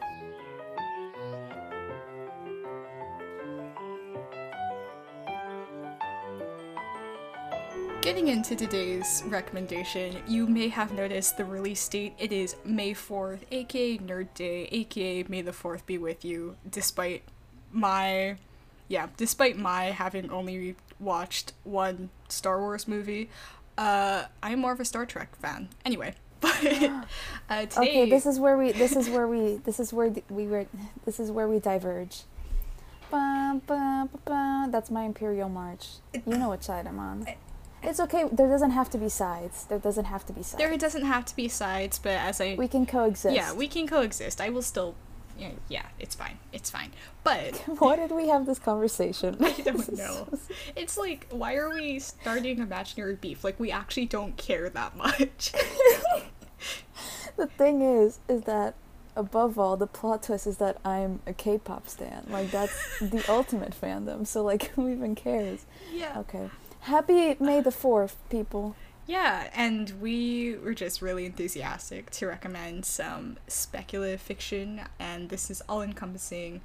Getting 8.01 8.27
into 8.27 8.57
today's 8.57 9.23
recommendation, 9.27 10.21
you 10.27 10.45
may 10.45 10.67
have 10.67 10.91
noticed 10.91 11.37
the 11.37 11.45
release 11.45 11.87
date. 11.87 12.13
It 12.19 12.33
is 12.33 12.57
May 12.65 12.93
4th, 12.93 13.39
aka 13.51 13.97
Nerd 13.99 14.33
Day, 14.33 14.67
aka 14.69 15.23
May 15.29 15.41
the 15.41 15.51
4th 15.51 15.85
be 15.85 15.97
with 15.97 16.25
you, 16.25 16.57
despite 16.69 17.23
my. 17.71 18.35
Yeah, 18.89 19.07
despite 19.15 19.57
my 19.57 19.85
having 19.85 20.29
only 20.29 20.75
watched 20.99 21.53
one 21.63 22.09
Star 22.29 22.59
Wars 22.59 22.87
movie, 22.87 23.29
uh, 23.77 24.25
I'm 24.41 24.59
more 24.59 24.71
of 24.71 24.79
a 24.79 24.85
Star 24.85 25.05
Trek 25.05 25.35
fan. 25.35 25.69
Anyway, 25.83 26.13
but 26.39 26.55
uh, 27.49 27.65
today. 27.65 27.77
Okay, 27.77 28.09
this 28.09 28.25
is 28.25 28.39
where 28.39 28.57
we. 28.57 28.71
This 28.71 28.95
is 28.95 29.09
where 29.09 29.27
we. 29.27 29.57
This 29.57 29.79
is 29.79 29.93
where 29.93 30.13
we 30.29 30.47
were. 30.47 30.65
This 31.05 31.19
is 31.19 31.31
where 31.31 31.47
we 31.47 31.59
diverge. 31.59 32.23
Ba, 33.11 33.61
ba, 33.67 34.09
ba, 34.25 34.67
That's 34.71 34.89
my 34.89 35.03
Imperial 35.03 35.49
March. 35.49 35.87
You 36.13 36.37
know 36.37 36.49
which 36.49 36.63
side 36.63 36.87
I'm 36.87 36.99
on. 36.99 37.27
It's 37.83 37.99
okay. 37.99 38.25
There 38.31 38.47
doesn't 38.47 38.71
have 38.71 38.89
to 38.91 38.97
be 38.97 39.09
sides. 39.09 39.65
There 39.65 39.77
doesn't 39.77 40.05
have 40.05 40.25
to 40.25 40.33
be 40.33 40.41
sides. 40.41 40.57
There 40.57 40.75
doesn't 40.75 41.05
have 41.05 41.25
to 41.25 41.35
be 41.35 41.47
sides, 41.47 41.99
but 41.99 42.13
as 42.13 42.41
I 42.41 42.55
we 42.55 42.67
can 42.67 42.85
coexist. 42.85 43.35
Yeah, 43.35 43.53
we 43.53 43.67
can 43.67 43.87
coexist. 43.87 44.41
I 44.41 44.49
will 44.49 44.63
still. 44.63 44.95
Yeah, 45.37 45.49
yeah, 45.67 45.85
it's 45.99 46.15
fine. 46.15 46.37
It's 46.53 46.69
fine. 46.69 46.91
But 47.23 47.55
why 47.79 47.95
did 47.95 48.11
we 48.11 48.27
have 48.29 48.45
this 48.45 48.59
conversation? 48.59 49.37
I 49.41 49.51
don't 49.51 49.93
know. 49.97 50.27
it's 50.75 50.97
like 50.97 51.27
why 51.29 51.55
are 51.55 51.73
we 51.73 51.99
starting 51.99 52.59
imaginary 52.59 53.15
beef? 53.15 53.43
Like 53.43 53.59
we 53.59 53.71
actually 53.71 54.05
don't 54.05 54.37
care 54.37 54.69
that 54.69 54.95
much. 54.95 55.53
the 57.37 57.47
thing 57.47 57.81
is, 57.81 58.19
is 58.29 58.43
that 58.43 58.75
above 59.15 59.57
all, 59.57 59.77
the 59.77 59.87
plot 59.87 60.23
twist 60.23 60.47
is 60.47 60.57
that 60.57 60.77
I'm 60.83 61.21
a 61.25 61.33
K-pop 61.33 61.87
stan. 61.87 62.27
Like 62.29 62.51
that's 62.51 62.99
the 62.99 63.23
ultimate 63.29 63.79
fandom. 63.79 64.27
So 64.27 64.43
like, 64.43 64.67
who 64.71 64.89
even 64.89 65.15
cares? 65.15 65.65
Yeah. 65.91 66.19
Okay. 66.19 66.49
Happy 66.81 67.35
May 67.39 67.61
the 67.61 67.71
Fourth, 67.71 68.15
people. 68.29 68.75
Yeah, 69.07 69.51
and 69.53 69.93
we 70.01 70.57
were 70.57 70.73
just 70.73 71.01
really 71.01 71.25
enthusiastic 71.25 72.09
to 72.11 72.25
recommend 72.25 72.85
some 72.85 73.37
speculative 73.47 74.19
fiction, 74.19 74.81
and 74.99 75.29
this 75.29 75.51
is 75.51 75.61
all 75.69 75.83
encompassing 75.83 76.61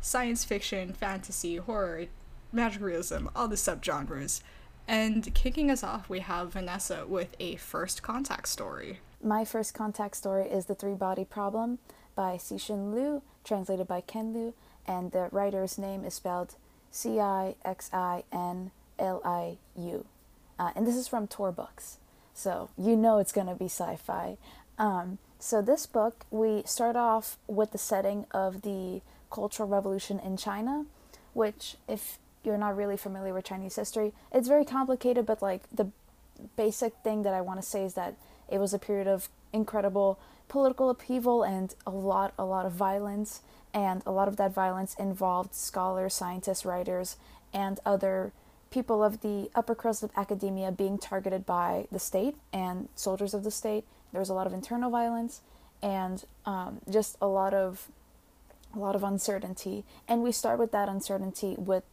science 0.00 0.44
fiction, 0.44 0.92
fantasy, 0.92 1.56
horror, 1.56 2.06
magic 2.52 2.82
realism, 2.82 3.28
all 3.36 3.46
the 3.46 3.56
subgenres. 3.56 4.42
And 4.88 5.32
kicking 5.34 5.70
us 5.70 5.84
off, 5.84 6.08
we 6.08 6.20
have 6.20 6.52
Vanessa 6.52 7.06
with 7.06 7.36
a 7.38 7.56
first 7.56 8.02
contact 8.02 8.48
story. 8.48 8.98
My 9.22 9.44
first 9.44 9.72
contact 9.72 10.16
story 10.16 10.48
is 10.48 10.66
The 10.66 10.74
Three 10.74 10.94
Body 10.94 11.24
Problem 11.24 11.78
by 12.14 12.36
Cixin 12.36 12.92
Liu, 12.92 13.22
translated 13.44 13.86
by 13.86 14.00
Ken 14.02 14.34
Liu, 14.34 14.52
and 14.86 15.12
the 15.12 15.28
writer's 15.30 15.78
name 15.78 16.04
is 16.04 16.14
spelled 16.14 16.56
C 16.90 17.18
I 17.18 17.54
X 17.64 17.88
I 17.92 18.24
N 18.30 18.72
L 18.98 19.22
I 19.24 19.58
U. 19.76 20.04
Uh, 20.58 20.70
and 20.76 20.86
this 20.86 20.96
is 20.96 21.08
from 21.08 21.26
Tor 21.26 21.52
Books. 21.52 21.98
So 22.32 22.70
you 22.76 22.96
know 22.96 23.18
it's 23.18 23.32
going 23.32 23.46
to 23.46 23.54
be 23.54 23.66
sci 23.66 23.96
fi. 23.96 24.36
Um, 24.78 25.18
so, 25.44 25.60
this 25.60 25.84
book, 25.84 26.24
we 26.30 26.62
start 26.64 26.96
off 26.96 27.36
with 27.46 27.72
the 27.72 27.78
setting 27.78 28.24
of 28.30 28.62
the 28.62 29.02
Cultural 29.30 29.68
Revolution 29.68 30.18
in 30.18 30.38
China, 30.38 30.86
which, 31.34 31.76
if 31.86 32.18
you're 32.42 32.56
not 32.56 32.74
really 32.76 32.96
familiar 32.96 33.34
with 33.34 33.44
Chinese 33.44 33.76
history, 33.76 34.14
it's 34.32 34.48
very 34.48 34.64
complicated, 34.64 35.26
but 35.26 35.42
like 35.42 35.64
the 35.70 35.88
basic 36.56 36.94
thing 37.04 37.24
that 37.24 37.34
I 37.34 37.42
want 37.42 37.60
to 37.60 37.66
say 37.66 37.84
is 37.84 37.92
that 37.92 38.14
it 38.48 38.58
was 38.58 38.72
a 38.72 38.78
period 38.78 39.06
of 39.06 39.28
incredible 39.52 40.18
political 40.48 40.88
upheaval 40.88 41.42
and 41.42 41.74
a 41.86 41.90
lot, 41.90 42.32
a 42.38 42.44
lot 42.44 42.64
of 42.64 42.72
violence, 42.72 43.42
and 43.74 44.02
a 44.06 44.10
lot 44.10 44.28
of 44.28 44.36
that 44.36 44.54
violence 44.54 44.94
involved 44.98 45.54
scholars, 45.54 46.14
scientists, 46.14 46.64
writers, 46.64 47.16
and 47.52 47.80
other 47.84 48.32
people 48.74 49.04
of 49.04 49.20
the 49.20 49.48
upper 49.54 49.74
crust 49.74 50.02
of 50.02 50.10
academia 50.16 50.72
being 50.72 50.98
targeted 50.98 51.46
by 51.46 51.86
the 51.92 51.98
state 52.00 52.34
and 52.52 52.88
soldiers 52.96 53.32
of 53.32 53.44
the 53.44 53.50
state. 53.50 53.84
There 54.10 54.18
was 54.18 54.28
a 54.28 54.34
lot 54.34 54.48
of 54.48 54.52
internal 54.52 54.90
violence 54.90 55.42
and 55.80 56.24
um, 56.44 56.80
just 56.90 57.16
a 57.22 57.28
lot 57.28 57.54
of 57.54 57.88
a 58.74 58.78
lot 58.78 58.96
of 58.96 59.04
uncertainty. 59.04 59.84
And 60.08 60.24
we 60.24 60.32
start 60.32 60.58
with 60.58 60.72
that 60.72 60.88
uncertainty 60.88 61.54
with 61.56 61.84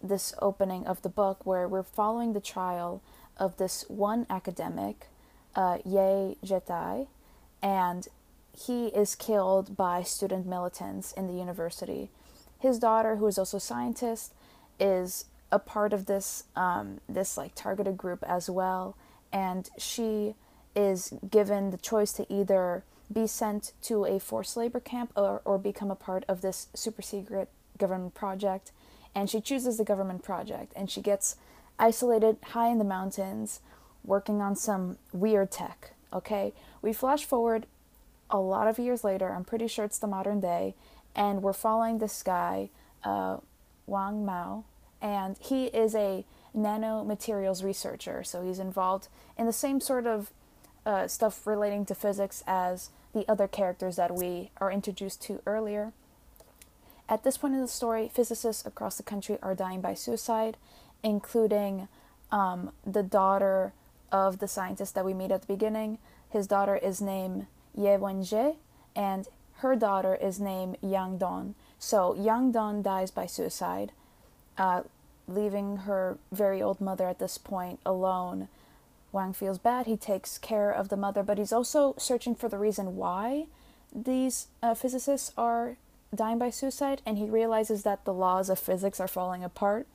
this 0.00 0.32
opening 0.40 0.86
of 0.86 1.02
the 1.02 1.08
book 1.08 1.44
where 1.44 1.66
we're 1.66 1.82
following 1.82 2.32
the 2.32 2.40
trial 2.40 3.02
of 3.36 3.56
this 3.56 3.84
one 3.88 4.24
academic, 4.30 5.08
uh, 5.56 5.78
Ye 5.84 6.36
Zhetai, 6.44 7.08
and 7.60 8.06
he 8.56 8.86
is 8.88 9.16
killed 9.16 9.76
by 9.76 10.04
student 10.04 10.46
militants 10.46 11.10
in 11.10 11.26
the 11.26 11.34
university. 11.34 12.10
His 12.60 12.78
daughter, 12.78 13.16
who 13.16 13.26
is 13.26 13.36
also 13.36 13.56
a 13.56 13.60
scientist, 13.60 14.32
is 14.78 15.24
a 15.52 15.58
part 15.58 15.92
of 15.92 16.06
this 16.06 16.44
um, 16.56 17.00
this 17.08 17.36
like 17.36 17.54
targeted 17.54 17.96
group 17.96 18.22
as 18.26 18.48
well, 18.48 18.96
and 19.32 19.68
she 19.78 20.34
is 20.74 21.12
given 21.28 21.70
the 21.70 21.76
choice 21.76 22.12
to 22.12 22.32
either 22.32 22.84
be 23.12 23.26
sent 23.26 23.72
to 23.82 24.04
a 24.04 24.20
forced 24.20 24.56
labor 24.56 24.78
camp 24.78 25.10
or, 25.16 25.42
or 25.44 25.58
become 25.58 25.90
a 25.90 25.96
part 25.96 26.24
of 26.28 26.42
this 26.42 26.68
super 26.74 27.02
secret 27.02 27.48
government 27.76 28.14
project. 28.14 28.70
And 29.12 29.28
she 29.28 29.40
chooses 29.40 29.78
the 29.78 29.84
government 29.84 30.22
project 30.22 30.72
and 30.76 30.88
she 30.88 31.00
gets 31.00 31.34
isolated 31.76 32.36
high 32.50 32.68
in 32.68 32.78
the 32.78 32.84
mountains 32.84 33.58
working 34.04 34.40
on 34.40 34.54
some 34.54 34.98
weird 35.12 35.50
tech 35.50 35.94
okay? 36.12 36.52
We 36.82 36.92
flash 36.92 37.24
forward 37.24 37.66
a 38.30 38.38
lot 38.38 38.68
of 38.68 38.78
years 38.78 39.02
later 39.04 39.32
i'm 39.32 39.44
pretty 39.44 39.66
sure 39.66 39.84
it's 39.84 39.98
the 39.98 40.06
modern 40.06 40.40
day 40.40 40.74
and 41.14 41.42
we're 41.42 41.52
following 41.52 41.98
this 41.98 42.22
guy 42.22 42.70
uh, 43.04 43.38
wang 43.86 44.24
miao 44.24 44.64
and 45.00 45.36
he 45.38 45.66
is 45.66 45.94
a 45.94 46.24
nanomaterials 46.56 47.62
researcher, 47.62 48.24
so 48.24 48.42
he's 48.42 48.58
involved 48.58 49.08
in 49.38 49.46
the 49.46 49.52
same 49.52 49.80
sort 49.80 50.06
of 50.06 50.30
uh, 50.84 51.06
stuff 51.06 51.46
relating 51.46 51.84
to 51.86 51.94
physics 51.94 52.42
as 52.46 52.90
the 53.12 53.28
other 53.28 53.48
characters 53.48 53.96
that 53.96 54.14
we 54.14 54.50
are 54.58 54.70
introduced 54.70 55.22
to 55.22 55.40
earlier. 55.46 55.92
At 57.08 57.24
this 57.24 57.38
point 57.38 57.54
in 57.54 57.60
the 57.60 57.68
story, 57.68 58.10
physicists 58.12 58.64
across 58.64 58.96
the 58.96 59.02
country 59.02 59.38
are 59.42 59.54
dying 59.54 59.80
by 59.80 59.94
suicide, 59.94 60.56
including 61.02 61.88
um, 62.30 62.70
the 62.86 63.02
daughter 63.02 63.72
of 64.12 64.38
the 64.38 64.48
scientist 64.48 64.94
that 64.94 65.04
we 65.04 65.14
meet 65.14 65.32
at 65.32 65.42
the 65.42 65.46
beginning. 65.46 65.98
His 66.28 66.46
daughter 66.46 66.76
is 66.76 67.00
named 67.00 67.46
Ye 67.76 67.96
Wenjie, 67.96 68.56
and 68.94 69.26
her 69.56 69.74
daughter 69.74 70.14
is 70.14 70.40
named 70.40 70.78
Yang 70.80 71.18
Dong. 71.18 71.54
So 71.78 72.14
Yang 72.14 72.52
Dong 72.52 72.82
dies 72.82 73.10
by 73.10 73.26
suicide 73.26 73.92
uh, 74.60 74.82
leaving 75.26 75.78
her 75.78 76.18
very 76.30 76.60
old 76.60 76.80
mother 76.80 77.08
at 77.08 77.18
this 77.18 77.38
point 77.38 77.80
alone. 77.84 78.48
Wang 79.10 79.32
feels 79.32 79.58
bad. 79.58 79.86
He 79.86 79.96
takes 79.96 80.38
care 80.38 80.70
of 80.70 80.88
the 80.88 80.96
mother, 80.96 81.22
but 81.22 81.38
he's 81.38 81.52
also 81.52 81.94
searching 81.98 82.34
for 82.34 82.48
the 82.48 82.58
reason 82.58 82.96
why 82.96 83.46
these 83.92 84.48
uh, 84.62 84.74
physicists 84.74 85.32
are 85.36 85.76
dying 86.14 86.38
by 86.38 86.50
suicide, 86.50 87.02
and 87.06 87.18
he 87.18 87.24
realizes 87.24 87.82
that 87.82 88.04
the 88.04 88.14
laws 88.14 88.50
of 88.50 88.58
physics 88.58 89.00
are 89.00 89.08
falling 89.08 89.42
apart. 89.42 89.86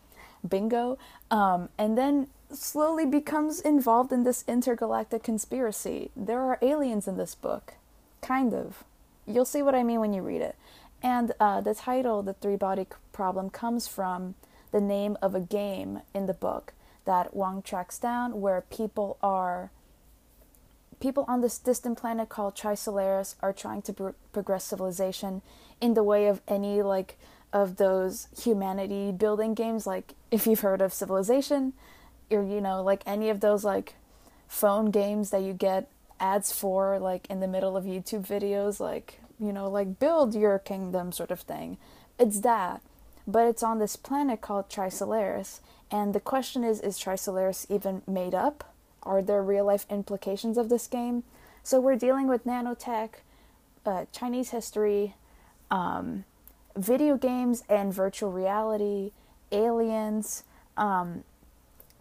Bingo. 0.47 0.97
Um, 1.32 1.69
and 1.78 1.97
then 1.97 2.28
slowly 2.51 3.06
becomes 3.06 3.60
involved 3.60 4.12
in 4.12 4.23
this 4.23 4.43
intergalactic 4.47 5.23
conspiracy. 5.23 6.12
There 6.15 6.41
are 6.41 6.60
aliens 6.62 7.08
in 7.08 7.17
this 7.17 7.36
book. 7.36 7.73
Kind 8.21 8.54
of. 8.54 8.84
You'll 9.28 9.45
see 9.45 9.62
what 9.62 9.75
I 9.75 9.84
mean 9.84 9.99
when 9.99 10.13
you 10.13 10.21
read 10.21 10.41
it. 10.41 10.56
And 11.01 11.34
uh, 11.39 11.62
the 11.62 11.75
title, 11.75 12.21
The 12.21 12.34
Three 12.34 12.56
Body 12.56 12.88
Problem, 13.12 13.49
comes 13.49 13.88
from 13.88 14.36
the 14.75 14.81
name 14.81 15.17
of 15.21 15.33
a 15.33 15.39
game 15.39 16.01
in 16.13 16.25
the 16.25 16.33
book 16.33 16.73
that 17.05 17.33
Wang 17.33 17.61
tracks 17.61 17.97
down 17.97 18.41
where 18.41 18.59
people 18.59 19.17
are 19.23 19.71
people 20.99 21.23
on 21.29 21.39
this 21.39 21.57
distant 21.57 21.97
planet 21.97 22.27
called 22.27 22.57
Trisolaris 22.57 23.35
are 23.41 23.53
trying 23.53 23.81
to 23.83 23.93
pro- 23.93 24.15
progress 24.33 24.65
civilization 24.65 25.41
in 25.79 25.93
the 25.93 26.03
way 26.03 26.27
of 26.27 26.41
any 26.45 26.81
like 26.81 27.17
of 27.53 27.77
those 27.77 28.27
humanity 28.38 29.13
building 29.13 29.53
games 29.53 29.88
like 29.88 30.13
if 30.29 30.45
you've 30.45 30.59
heard 30.59 30.81
of 30.81 30.93
civilization 30.93 31.71
or 32.29 32.43
you 32.43 32.59
know 32.59 32.83
like 32.83 33.01
any 33.05 33.29
of 33.29 33.39
those 33.39 33.63
like 33.63 33.95
phone 34.49 34.91
games 34.91 35.29
that 35.29 35.41
you 35.41 35.53
get 35.53 35.89
ads 36.19 36.51
for 36.51 36.99
like 36.99 37.25
in 37.29 37.39
the 37.39 37.47
middle 37.47 37.77
of 37.77 37.85
YouTube 37.85 38.27
videos 38.27 38.81
like 38.81 39.21
you 39.39 39.53
know 39.53 39.69
like 39.69 39.99
build 39.99 40.35
your 40.35 40.59
kingdom 40.59 41.13
sort 41.13 41.31
of 41.31 41.39
thing. 41.39 41.77
It's 42.19 42.41
that 42.41 42.81
but 43.27 43.47
it's 43.47 43.63
on 43.63 43.79
this 43.79 43.95
planet 43.95 44.41
called 44.41 44.69
Trisolaris. 44.69 45.59
And 45.91 46.13
the 46.13 46.19
question 46.19 46.63
is 46.63 46.79
is 46.79 46.99
Trisolaris 46.99 47.65
even 47.69 48.01
made 48.07 48.35
up? 48.35 48.73
Are 49.03 49.21
there 49.21 49.41
real 49.41 49.65
life 49.65 49.85
implications 49.89 50.57
of 50.57 50.69
this 50.69 50.88
game? 50.88 51.23
So 51.63 51.79
we're 51.79 51.95
dealing 51.95 52.27
with 52.27 52.45
nanotech, 52.45 53.09
uh, 53.85 54.05
Chinese 54.11 54.51
history, 54.51 55.15
um, 55.71 56.25
video 56.75 57.17
games 57.17 57.63
and 57.69 57.93
virtual 57.93 58.31
reality, 58.31 59.11
aliens, 59.51 60.43
um, 60.77 61.23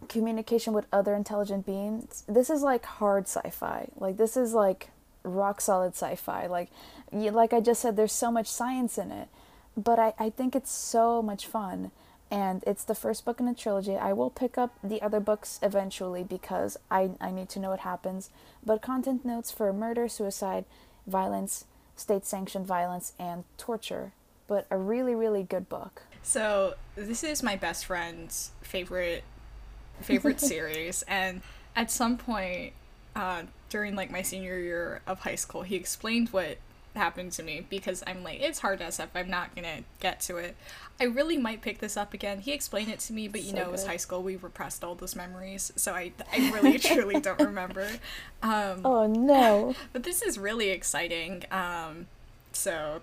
communication 0.07 0.73
with 0.73 0.85
other 0.91 1.15
intelligent 1.15 1.65
beings. 1.65 2.23
This 2.27 2.49
is 2.49 2.61
like 2.61 2.85
hard 2.85 3.23
sci 3.23 3.49
fi. 3.49 3.87
Like, 3.95 4.17
this 4.17 4.35
is 4.37 4.53
like 4.53 4.89
rock 5.23 5.61
solid 5.61 5.93
sci 5.93 6.15
fi. 6.15 6.47
Like, 6.47 6.69
like 7.11 7.53
I 7.53 7.59
just 7.59 7.81
said, 7.81 7.95
there's 7.95 8.11
so 8.11 8.31
much 8.31 8.47
science 8.47 8.97
in 8.97 9.11
it 9.11 9.29
but 9.77 9.99
I, 9.99 10.13
I 10.17 10.29
think 10.29 10.55
it's 10.55 10.71
so 10.71 11.21
much 11.21 11.47
fun 11.47 11.91
and 12.31 12.63
it's 12.65 12.83
the 12.83 12.95
first 12.95 13.23
book 13.23 13.39
in 13.39 13.47
a 13.47 13.53
trilogy. 13.53 13.95
I 13.95 14.13
will 14.13 14.29
pick 14.29 14.57
up 14.57 14.77
the 14.83 15.01
other 15.01 15.19
books 15.19 15.59
eventually 15.61 16.23
because 16.23 16.77
I, 16.89 17.11
I 17.21 17.31
need 17.31 17.49
to 17.49 17.59
know 17.59 17.69
what 17.69 17.81
happens. 17.81 18.29
But 18.65 18.81
content 18.81 19.23
notes 19.23 19.51
for 19.51 19.71
murder, 19.71 20.07
suicide, 20.07 20.65
violence, 21.05 21.65
state 21.95 22.25
sanctioned 22.25 22.65
violence, 22.65 23.13
and 23.19 23.43
torture. 23.57 24.11
But 24.47 24.65
a 24.71 24.77
really, 24.77 25.15
really 25.15 25.43
good 25.43 25.69
book. 25.69 26.03
So 26.23 26.73
this 26.95 27.23
is 27.23 27.43
my 27.43 27.55
best 27.55 27.85
friend's 27.85 28.51
favorite 28.61 29.23
favorite 30.01 30.41
series, 30.53 31.03
and 31.03 31.41
at 31.75 31.89
some 31.89 32.17
point 32.17 32.73
uh, 33.15 33.43
during 33.69 33.95
like 33.95 34.11
my 34.11 34.21
senior 34.21 34.57
year 34.59 35.01
of 35.07 35.19
high 35.19 35.35
school, 35.35 35.61
he 35.61 35.75
explained 35.75 36.29
what 36.29 36.57
happened 36.95 37.31
to 37.33 37.43
me 37.43 37.65
because 37.69 38.03
I'm 38.05 38.23
like, 38.23 38.41
it's 38.41 38.59
hard 38.59 38.79
to 38.79 38.85
SF. 38.85 39.07
I'm 39.15 39.29
not 39.29 39.55
gonna 39.55 39.81
get 39.99 40.19
to 40.21 40.37
it. 40.37 40.55
I 40.99 41.05
really 41.05 41.37
might 41.37 41.61
pick 41.61 41.79
this 41.79 41.97
up 41.97 42.13
again. 42.13 42.39
He 42.39 42.53
explained 42.53 42.89
it 42.89 42.99
to 43.01 43.13
me, 43.13 43.27
but 43.27 43.43
you 43.43 43.51
so 43.51 43.57
know, 43.57 43.61
it 43.63 43.71
was 43.71 43.85
high 43.85 43.97
school. 43.97 44.23
We 44.23 44.37
repressed 44.37 44.83
all 44.83 44.95
those 44.95 45.15
memories, 45.15 45.73
so 45.75 45.93
I, 45.93 46.13
I 46.31 46.51
really 46.51 46.79
truly 46.79 47.19
don't 47.19 47.39
remember. 47.39 47.87
Um, 48.41 48.81
oh 48.85 49.07
no! 49.07 49.75
But 49.93 50.03
this 50.03 50.21
is 50.21 50.37
really 50.37 50.69
exciting. 50.69 51.43
Um, 51.51 52.07
so, 52.53 53.01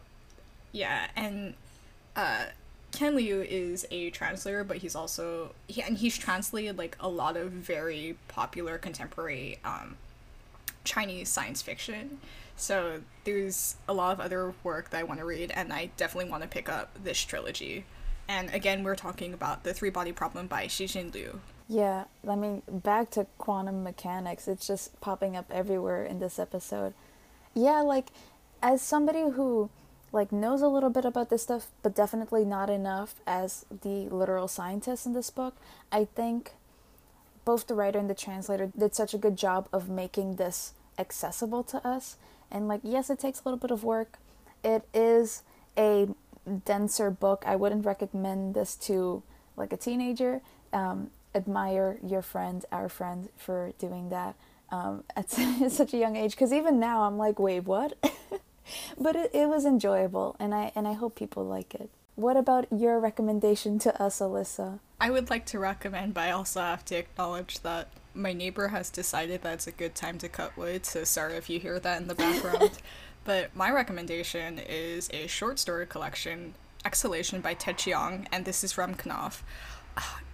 yeah, 0.72 1.08
and 1.14 1.54
uh, 2.16 2.46
Ken 2.92 3.16
Liu 3.16 3.42
is 3.42 3.86
a 3.90 4.10
translator, 4.10 4.64
but 4.64 4.78
he's 4.78 4.94
also 4.94 5.54
he, 5.66 5.82
and 5.82 5.98
he's 5.98 6.16
translated 6.16 6.78
like 6.78 6.96
a 7.00 7.08
lot 7.08 7.36
of 7.36 7.50
very 7.50 8.16
popular 8.28 8.78
contemporary 8.78 9.58
um, 9.64 9.96
Chinese 10.84 11.28
science 11.28 11.62
fiction. 11.62 12.20
So 12.62 13.00
there's 13.24 13.74
a 13.88 13.92
lot 13.92 14.12
of 14.12 14.20
other 14.20 14.54
work 14.62 14.90
that 14.90 15.00
I 15.00 15.02
want 15.02 15.18
to 15.18 15.26
read, 15.26 15.50
and 15.50 15.72
I 15.72 15.90
definitely 15.96 16.30
want 16.30 16.44
to 16.44 16.48
pick 16.48 16.68
up 16.68 16.96
this 17.02 17.18
trilogy. 17.18 17.84
And 18.28 18.54
again, 18.54 18.84
we're 18.84 18.94
talking 18.94 19.34
about 19.34 19.64
the 19.64 19.74
Three 19.74 19.90
Body 19.90 20.12
Problem 20.12 20.46
by 20.46 20.66
Cixin 20.66 21.12
Liu. 21.12 21.40
Yeah, 21.68 22.04
I 22.26 22.36
mean, 22.36 22.62
back 22.70 23.10
to 23.10 23.26
quantum 23.36 23.82
mechanics, 23.82 24.46
it's 24.46 24.64
just 24.64 25.00
popping 25.00 25.36
up 25.36 25.46
everywhere 25.50 26.04
in 26.04 26.20
this 26.20 26.38
episode. 26.38 26.94
Yeah, 27.52 27.80
like, 27.80 28.10
as 28.62 28.80
somebody 28.80 29.22
who 29.22 29.68
like 30.12 30.30
knows 30.30 30.62
a 30.62 30.68
little 30.68 30.90
bit 30.90 31.04
about 31.04 31.30
this 31.30 31.42
stuff, 31.42 31.66
but 31.82 31.96
definitely 31.96 32.44
not 32.44 32.70
enough 32.70 33.16
as 33.26 33.66
the 33.82 34.08
literal 34.08 34.46
scientist 34.46 35.04
in 35.04 35.14
this 35.14 35.30
book, 35.30 35.56
I 35.90 36.04
think 36.04 36.52
both 37.44 37.66
the 37.66 37.74
writer 37.74 37.98
and 37.98 38.08
the 38.08 38.14
translator 38.14 38.70
did 38.78 38.94
such 38.94 39.14
a 39.14 39.18
good 39.18 39.36
job 39.36 39.68
of 39.72 39.88
making 39.88 40.36
this 40.36 40.74
accessible 40.96 41.64
to 41.64 41.84
us. 41.84 42.16
And 42.52 42.68
like, 42.68 42.80
yes, 42.84 43.10
it 43.10 43.18
takes 43.18 43.40
a 43.40 43.42
little 43.44 43.58
bit 43.58 43.72
of 43.72 43.82
work. 43.82 44.18
It 44.62 44.86
is 44.94 45.42
a 45.76 46.08
denser 46.64 47.10
book. 47.10 47.42
I 47.46 47.56
wouldn't 47.56 47.84
recommend 47.84 48.54
this 48.54 48.76
to 48.76 49.22
like 49.56 49.72
a 49.72 49.76
teenager. 49.76 50.42
Um, 50.72 51.10
admire 51.34 51.98
your 52.06 52.22
friend, 52.22 52.64
our 52.70 52.88
friend, 52.88 53.28
for 53.36 53.72
doing 53.78 54.10
that 54.10 54.36
um, 54.70 55.04
at 55.16 55.30
such 55.30 55.94
a 55.94 55.96
young 55.96 56.16
age. 56.16 56.32
Because 56.32 56.52
even 56.52 56.78
now, 56.78 57.02
I'm 57.02 57.18
like, 57.18 57.38
wait, 57.38 57.60
what? 57.60 57.96
but 58.98 59.16
it, 59.16 59.30
it 59.34 59.48
was 59.48 59.64
enjoyable, 59.64 60.36
and 60.38 60.54
I 60.54 60.72
and 60.74 60.86
I 60.86 60.92
hope 60.92 61.16
people 61.16 61.44
like 61.44 61.74
it. 61.74 61.90
What 62.14 62.36
about 62.36 62.66
your 62.70 63.00
recommendation 63.00 63.78
to 63.80 64.02
us, 64.02 64.20
Alyssa? 64.20 64.80
I 65.00 65.10
would 65.10 65.30
like 65.30 65.46
to 65.46 65.58
recommend, 65.58 66.14
but 66.14 66.24
I 66.24 66.30
also 66.30 66.60
have 66.60 66.84
to 66.86 66.96
acknowledge 66.96 67.60
that 67.60 67.88
my 68.14 68.32
neighbor 68.32 68.68
has 68.68 68.90
decided 68.90 69.42
that 69.42 69.54
it's 69.54 69.66
a 69.66 69.72
good 69.72 69.94
time 69.94 70.18
to 70.18 70.28
cut 70.28 70.56
wood, 70.56 70.86
so 70.86 71.04
sorry 71.04 71.34
if 71.34 71.48
you 71.48 71.58
hear 71.58 71.78
that 71.80 72.00
in 72.00 72.08
the 72.08 72.14
background. 72.14 72.78
but 73.24 73.54
my 73.54 73.70
recommendation 73.70 74.58
is 74.58 75.08
a 75.12 75.26
short 75.26 75.58
story 75.58 75.86
collection, 75.86 76.54
Exhalation 76.84 77.40
by 77.40 77.54
Ted 77.54 77.78
Chiang, 77.78 78.26
and 78.32 78.44
this 78.44 78.64
is 78.64 78.72
from 78.72 78.94
Knopf. 78.94 79.42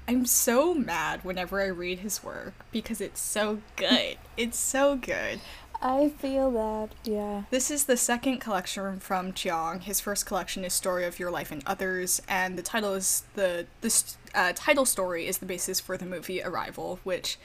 I'm 0.09 0.25
so 0.25 0.73
mad 0.73 1.23
whenever 1.23 1.61
I 1.61 1.67
read 1.67 1.99
his 1.99 2.25
work 2.25 2.55
because 2.73 3.01
it's 3.01 3.21
so 3.21 3.61
good. 3.77 4.17
it's 4.39 4.59
so 4.59 4.97
good. 4.97 5.41
I 5.81 6.09
feel 6.09 6.51
that, 6.53 6.89
yeah. 7.05 7.43
This 7.51 7.71
is 7.71 7.85
the 7.85 7.97
second 7.97 8.39
collection 8.39 8.99
from 8.99 9.33
Chiang. 9.33 9.81
His 9.81 10.01
first 10.01 10.27
collection 10.27 10.65
is 10.65 10.73
Story 10.73 11.05
of 11.05 11.19
Your 11.19 11.31
Life 11.31 11.53
and 11.53 11.63
Others, 11.67 12.21
and 12.27 12.59
the 12.59 12.63
title 12.63 12.95
is 12.95 13.25
the 13.35 13.67
the 13.81 14.03
uh, 14.35 14.53
title 14.57 14.85
story 14.85 15.27
is 15.27 15.39
the 15.39 15.47
basis 15.47 15.79
for 15.79 15.97
the 15.97 16.07
movie 16.07 16.43
Arrival, 16.43 16.99
which 17.05 17.39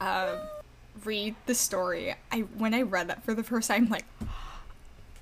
uh, 0.00 0.36
read 1.04 1.34
the 1.46 1.54
story. 1.54 2.14
I 2.32 2.40
when 2.40 2.74
I 2.74 2.82
read 2.82 3.08
that 3.08 3.24
for 3.24 3.34
the 3.34 3.42
first 3.42 3.68
time, 3.68 3.88
like 3.88 4.04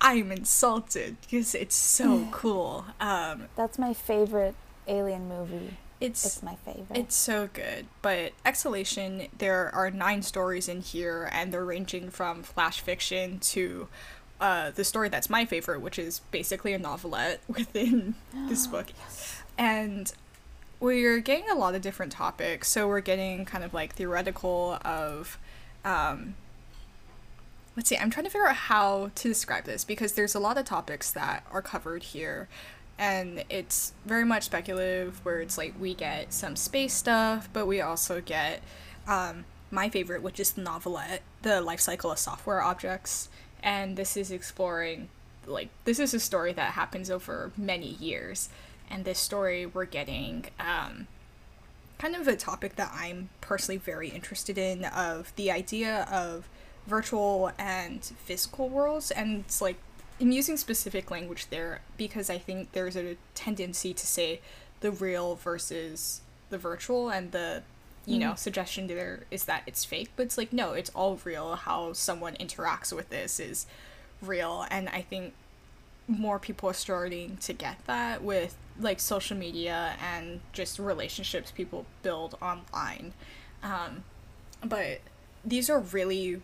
I'm 0.00 0.30
insulted 0.30 1.16
because 1.22 1.54
it's 1.54 1.74
so 1.74 2.28
cool. 2.32 2.84
Um, 3.00 3.46
That's 3.56 3.78
my 3.78 3.94
favorite 3.94 4.54
alien 4.86 5.28
movie. 5.28 5.76
It's, 6.00 6.26
it's 6.26 6.42
my 6.42 6.56
favorite. 6.56 6.98
It's 6.98 7.14
so 7.14 7.48
good. 7.52 7.86
But 8.02 8.32
Exhalation, 8.44 9.28
there 9.38 9.74
are 9.74 9.90
nine 9.90 10.22
stories 10.22 10.68
in 10.68 10.82
here, 10.82 11.30
and 11.32 11.52
they're 11.52 11.64
ranging 11.64 12.10
from 12.10 12.42
flash 12.42 12.80
fiction 12.80 13.38
to 13.38 13.88
uh, 14.40 14.70
the 14.72 14.84
story 14.84 15.08
that's 15.08 15.30
my 15.30 15.46
favorite, 15.46 15.80
which 15.80 15.98
is 15.98 16.20
basically 16.30 16.74
a 16.74 16.78
novelette 16.78 17.40
within 17.48 18.16
this 18.48 18.66
book. 18.66 18.88
Yes. 18.98 19.42
And 19.56 20.12
we're 20.80 21.20
getting 21.20 21.48
a 21.50 21.54
lot 21.54 21.74
of 21.74 21.82
different 21.82 22.12
topics. 22.12 22.68
So 22.68 22.88
we're 22.88 23.00
getting 23.00 23.44
kind 23.44 23.64
of 23.64 23.74
like 23.74 23.94
theoretical 23.94 24.78
of. 24.84 25.38
Um, 25.84 26.34
let's 27.76 27.88
see, 27.88 27.96
I'm 27.96 28.10
trying 28.10 28.24
to 28.24 28.30
figure 28.30 28.46
out 28.46 28.56
how 28.56 29.10
to 29.14 29.28
describe 29.28 29.64
this 29.64 29.84
because 29.84 30.12
there's 30.12 30.34
a 30.34 30.38
lot 30.38 30.56
of 30.56 30.64
topics 30.64 31.10
that 31.12 31.44
are 31.50 31.60
covered 31.60 32.02
here 32.02 32.48
and 32.98 33.44
it's 33.50 33.92
very 34.04 34.24
much 34.24 34.44
speculative 34.44 35.24
where 35.24 35.40
it's 35.40 35.58
like 35.58 35.74
we 35.80 35.94
get 35.94 36.32
some 36.32 36.54
space 36.56 36.94
stuff 36.94 37.48
but 37.52 37.66
we 37.66 37.80
also 37.80 38.20
get 38.20 38.62
um, 39.08 39.44
my 39.70 39.88
favorite 39.88 40.22
which 40.22 40.38
is 40.38 40.52
the 40.52 40.62
novelette 40.62 41.22
the 41.42 41.60
life 41.60 41.80
cycle 41.80 42.12
of 42.12 42.18
software 42.18 42.62
objects 42.62 43.28
and 43.62 43.96
this 43.96 44.16
is 44.16 44.30
exploring 44.30 45.08
like 45.46 45.68
this 45.84 45.98
is 45.98 46.14
a 46.14 46.20
story 46.20 46.52
that 46.52 46.72
happens 46.72 47.10
over 47.10 47.50
many 47.56 47.88
years 47.88 48.48
and 48.90 49.04
this 49.04 49.18
story 49.18 49.66
we're 49.66 49.84
getting 49.84 50.46
um, 50.60 51.06
kind 51.98 52.14
of 52.14 52.28
a 52.28 52.36
topic 52.36 52.76
that 52.76 52.92
i'm 52.94 53.28
personally 53.40 53.78
very 53.78 54.08
interested 54.08 54.58
in 54.58 54.84
of 54.84 55.32
the 55.36 55.50
idea 55.50 56.06
of 56.10 56.48
virtual 56.86 57.50
and 57.58 58.04
physical 58.24 58.68
worlds 58.68 59.10
and 59.10 59.40
it's 59.40 59.62
like 59.62 59.76
I'm 60.20 60.30
using 60.30 60.56
specific 60.56 61.10
language 61.10 61.48
there 61.50 61.80
because 61.96 62.30
I 62.30 62.38
think 62.38 62.72
there's 62.72 62.96
a 62.96 63.16
tendency 63.34 63.92
to 63.92 64.06
say 64.06 64.40
the 64.80 64.90
real 64.90 65.34
versus 65.34 66.20
the 66.50 66.58
virtual 66.58 67.10
and 67.10 67.32
the 67.32 67.62
you 68.06 68.18
know 68.18 68.32
mm. 68.32 68.38
suggestion 68.38 68.86
there 68.86 69.24
is 69.30 69.44
that 69.44 69.62
it's 69.66 69.84
fake 69.84 70.10
but 70.14 70.24
it's 70.24 70.36
like 70.36 70.52
no 70.52 70.74
it's 70.74 70.90
all 70.90 71.18
real 71.24 71.56
how 71.56 71.92
someone 71.94 72.34
interacts 72.34 72.92
with 72.92 73.08
this 73.08 73.40
is 73.40 73.64
real 74.20 74.66
and 74.70 74.90
i 74.90 75.00
think 75.00 75.32
more 76.06 76.38
people 76.38 76.68
are 76.68 76.74
starting 76.74 77.38
to 77.38 77.54
get 77.54 77.78
that 77.86 78.22
with 78.22 78.58
like 78.78 79.00
social 79.00 79.36
media 79.36 79.96
and 80.02 80.40
just 80.52 80.78
relationships 80.78 81.50
people 81.50 81.86
build 82.02 82.36
online. 82.42 83.12
Um, 83.62 84.04
but 84.62 85.00
these 85.44 85.68
are 85.68 85.80
really 85.80 86.40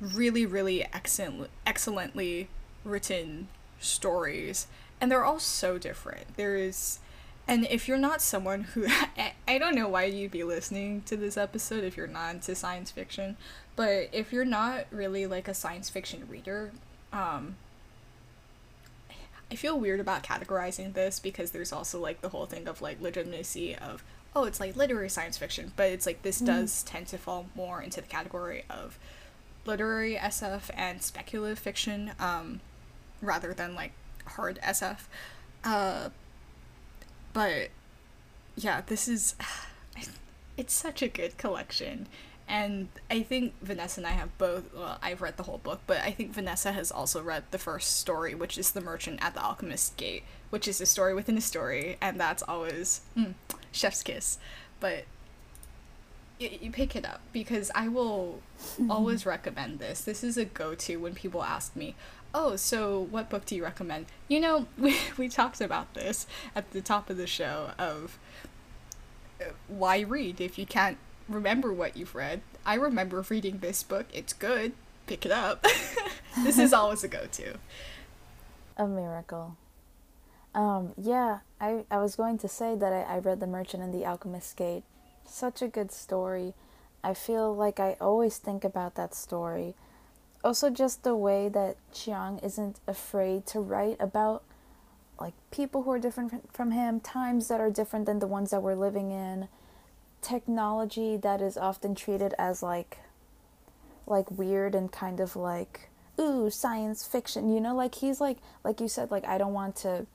really 0.00 0.44
really 0.44 0.84
excellent 0.92 1.50
excellently 1.66 2.48
written 2.84 3.48
stories. 3.80 4.66
And 5.00 5.10
they're 5.10 5.24
all 5.24 5.40
so 5.40 5.78
different. 5.78 6.36
There's 6.36 7.00
and 7.46 7.66
if 7.70 7.88
you're 7.88 7.98
not 7.98 8.20
someone 8.20 8.62
who 8.62 8.86
I, 9.48 9.58
don't 9.58 9.74
know 9.74 9.88
why 9.88 10.04
you'd 10.04 10.30
be 10.30 10.44
listening 10.44 11.02
to 11.02 11.16
this 11.16 11.36
episode 11.36 11.84
if 11.84 11.96
you're 11.96 12.06
not 12.06 12.34
into 12.34 12.54
science 12.54 12.90
fiction 12.90 13.36
but 13.76 14.08
if 14.12 14.32
you're 14.32 14.44
not 14.44 14.86
really 14.90 15.26
like 15.26 15.48
a 15.48 15.54
science 15.54 15.90
fiction 15.90 16.26
reader 16.28 16.72
um 17.12 17.56
i 19.52 19.56
feel 19.56 19.78
weird 19.78 20.00
about 20.00 20.22
categorizing 20.22 20.94
this 20.94 21.20
because 21.20 21.50
there's 21.50 21.72
also 21.72 22.00
like 22.00 22.20
the 22.20 22.30
whole 22.30 22.46
thing 22.46 22.66
of 22.66 22.82
like 22.82 23.00
legitimacy 23.00 23.76
of 23.76 24.02
oh 24.34 24.44
it's 24.44 24.58
like 24.58 24.74
literary 24.74 25.08
science 25.08 25.38
fiction 25.38 25.72
but 25.76 25.90
it's 25.90 26.06
like 26.06 26.22
this 26.22 26.40
mm. 26.40 26.46
does 26.46 26.82
tend 26.82 27.06
to 27.06 27.18
fall 27.18 27.46
more 27.54 27.80
into 27.80 28.00
the 28.00 28.06
category 28.06 28.64
of 28.68 28.98
literary 29.64 30.16
sf 30.16 30.70
and 30.74 31.02
speculative 31.02 31.58
fiction 31.58 32.12
um 32.18 32.60
rather 33.20 33.54
than 33.54 33.74
like 33.74 33.92
hard 34.26 34.58
SF. 34.62 34.98
Uh, 35.64 36.10
but 37.32 37.68
yeah, 38.56 38.82
this 38.86 39.08
is 39.08 39.34
it's 40.56 40.74
such 40.74 41.02
a 41.02 41.08
good 41.08 41.38
collection. 41.38 42.08
And 42.48 42.88
I 43.10 43.22
think 43.22 43.54
Vanessa 43.62 44.00
and 44.00 44.06
I 44.06 44.10
have 44.10 44.36
both. 44.38 44.74
Well, 44.74 44.98
I've 45.02 45.22
read 45.22 45.36
the 45.36 45.44
whole 45.44 45.58
book, 45.58 45.80
but 45.86 45.98
I 45.98 46.10
think 46.10 46.32
Vanessa 46.32 46.72
has 46.72 46.90
also 46.90 47.22
read 47.22 47.44
the 47.50 47.58
first 47.58 47.98
story, 47.98 48.34
which 48.34 48.58
is 48.58 48.72
The 48.72 48.80
Merchant 48.80 49.20
and 49.22 49.34
the 49.34 49.42
Alchemist's 49.42 49.90
Gate, 49.96 50.24
which 50.50 50.68
is 50.68 50.80
a 50.80 50.86
story 50.86 51.14
within 51.14 51.38
a 51.38 51.40
story, 51.40 51.96
and 52.00 52.20
that's 52.20 52.42
always 52.42 53.02
mm, 53.16 53.34
chef's 53.72 54.02
kiss. 54.02 54.38
But 54.80 55.04
you, 56.38 56.50
you 56.60 56.70
pick 56.70 56.94
it 56.96 57.06
up 57.06 57.20
because 57.32 57.70
I 57.74 57.88
will 57.88 58.42
always 58.90 59.24
recommend 59.24 59.78
this. 59.78 60.02
This 60.02 60.22
is 60.22 60.36
a 60.36 60.44
go 60.44 60.74
to 60.74 60.96
when 60.96 61.14
people 61.14 61.42
ask 61.42 61.74
me, 61.74 61.94
oh, 62.34 62.56
so 62.56 63.00
what 63.10 63.30
book 63.30 63.46
do 63.46 63.54
you 63.54 63.64
recommend? 63.64 64.06
You 64.28 64.40
know, 64.40 64.66
we, 64.78 64.96
we 65.16 65.28
talked 65.28 65.60
about 65.60 65.94
this 65.94 66.26
at 66.54 66.70
the 66.72 66.80
top 66.80 67.08
of 67.08 67.16
the 67.16 67.26
show 67.26 67.70
of 67.78 68.18
uh, 69.40 69.50
why 69.68 70.00
read 70.00 70.40
if 70.40 70.58
you 70.58 70.66
can't 70.66 70.98
remember 71.28 71.72
what 71.72 71.96
you've 71.96 72.14
read. 72.14 72.40
I 72.64 72.74
remember 72.74 73.24
reading 73.28 73.58
this 73.58 73.82
book. 73.82 74.06
It's 74.12 74.32
good. 74.32 74.72
Pick 75.06 75.26
it 75.26 75.32
up. 75.32 75.66
this 76.44 76.58
is 76.58 76.72
always 76.72 77.04
a 77.04 77.08
go 77.08 77.26
to. 77.32 77.54
A 78.76 78.86
miracle. 78.86 79.56
Um, 80.54 80.92
yeah, 80.96 81.40
I, 81.60 81.84
I 81.90 81.98
was 81.98 82.16
going 82.16 82.38
to 82.38 82.48
say 82.48 82.74
that 82.76 82.92
I, 82.92 83.14
I 83.14 83.18
read 83.18 83.40
The 83.40 83.46
Merchant 83.46 83.82
and 83.82 83.92
the 83.92 84.04
Alchemist's 84.04 84.52
Gate. 84.52 84.84
Such 85.24 85.62
a 85.62 85.68
good 85.68 85.90
story. 85.90 86.54
I 87.02 87.14
feel 87.14 87.54
like 87.54 87.80
I 87.80 87.96
always 88.00 88.38
think 88.38 88.64
about 88.64 88.94
that 88.96 89.14
story 89.14 89.74
also 90.44 90.70
just 90.70 91.02
the 91.02 91.16
way 91.16 91.48
that 91.48 91.76
Chiang 91.92 92.38
isn't 92.42 92.80
afraid 92.86 93.46
to 93.46 93.60
write 93.60 93.96
about 94.00 94.42
like 95.20 95.34
people 95.50 95.82
who 95.82 95.90
are 95.92 95.98
different 95.98 96.52
from 96.52 96.72
him, 96.72 96.98
times 96.98 97.48
that 97.48 97.60
are 97.60 97.70
different 97.70 98.06
than 98.06 98.18
the 98.18 98.26
ones 98.26 98.50
that 98.50 98.62
we're 98.62 98.74
living 98.74 99.12
in, 99.12 99.48
technology 100.22 101.16
that 101.16 101.40
is 101.42 101.56
often 101.56 101.94
treated 101.94 102.34
as 102.38 102.62
like 102.62 102.98
like 104.06 104.30
weird 104.30 104.74
and 104.74 104.90
kind 104.90 105.20
of 105.20 105.36
like 105.36 105.88
ooh 106.18 106.48
science 106.50 107.04
fiction 107.04 107.52
you 107.52 107.60
know 107.60 107.74
like 107.74 107.96
he's 107.96 108.20
like 108.20 108.38
like 108.64 108.80
you 108.80 108.88
said 108.88 109.10
like 109.10 109.24
i 109.24 109.36
don't 109.36 109.52
want 109.52 109.76
to 109.76 110.06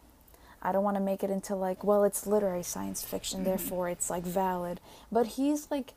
i 0.61 0.71
don't 0.71 0.83
want 0.83 0.95
to 0.95 1.01
make 1.01 1.23
it 1.23 1.29
into 1.29 1.55
like 1.55 1.83
well 1.83 2.03
it's 2.03 2.25
literary 2.25 2.63
science 2.63 3.03
fiction 3.03 3.39
mm-hmm. 3.39 3.49
therefore 3.49 3.89
it's 3.89 4.09
like 4.09 4.23
valid 4.23 4.79
but 5.11 5.27
he's 5.27 5.69
like 5.69 5.93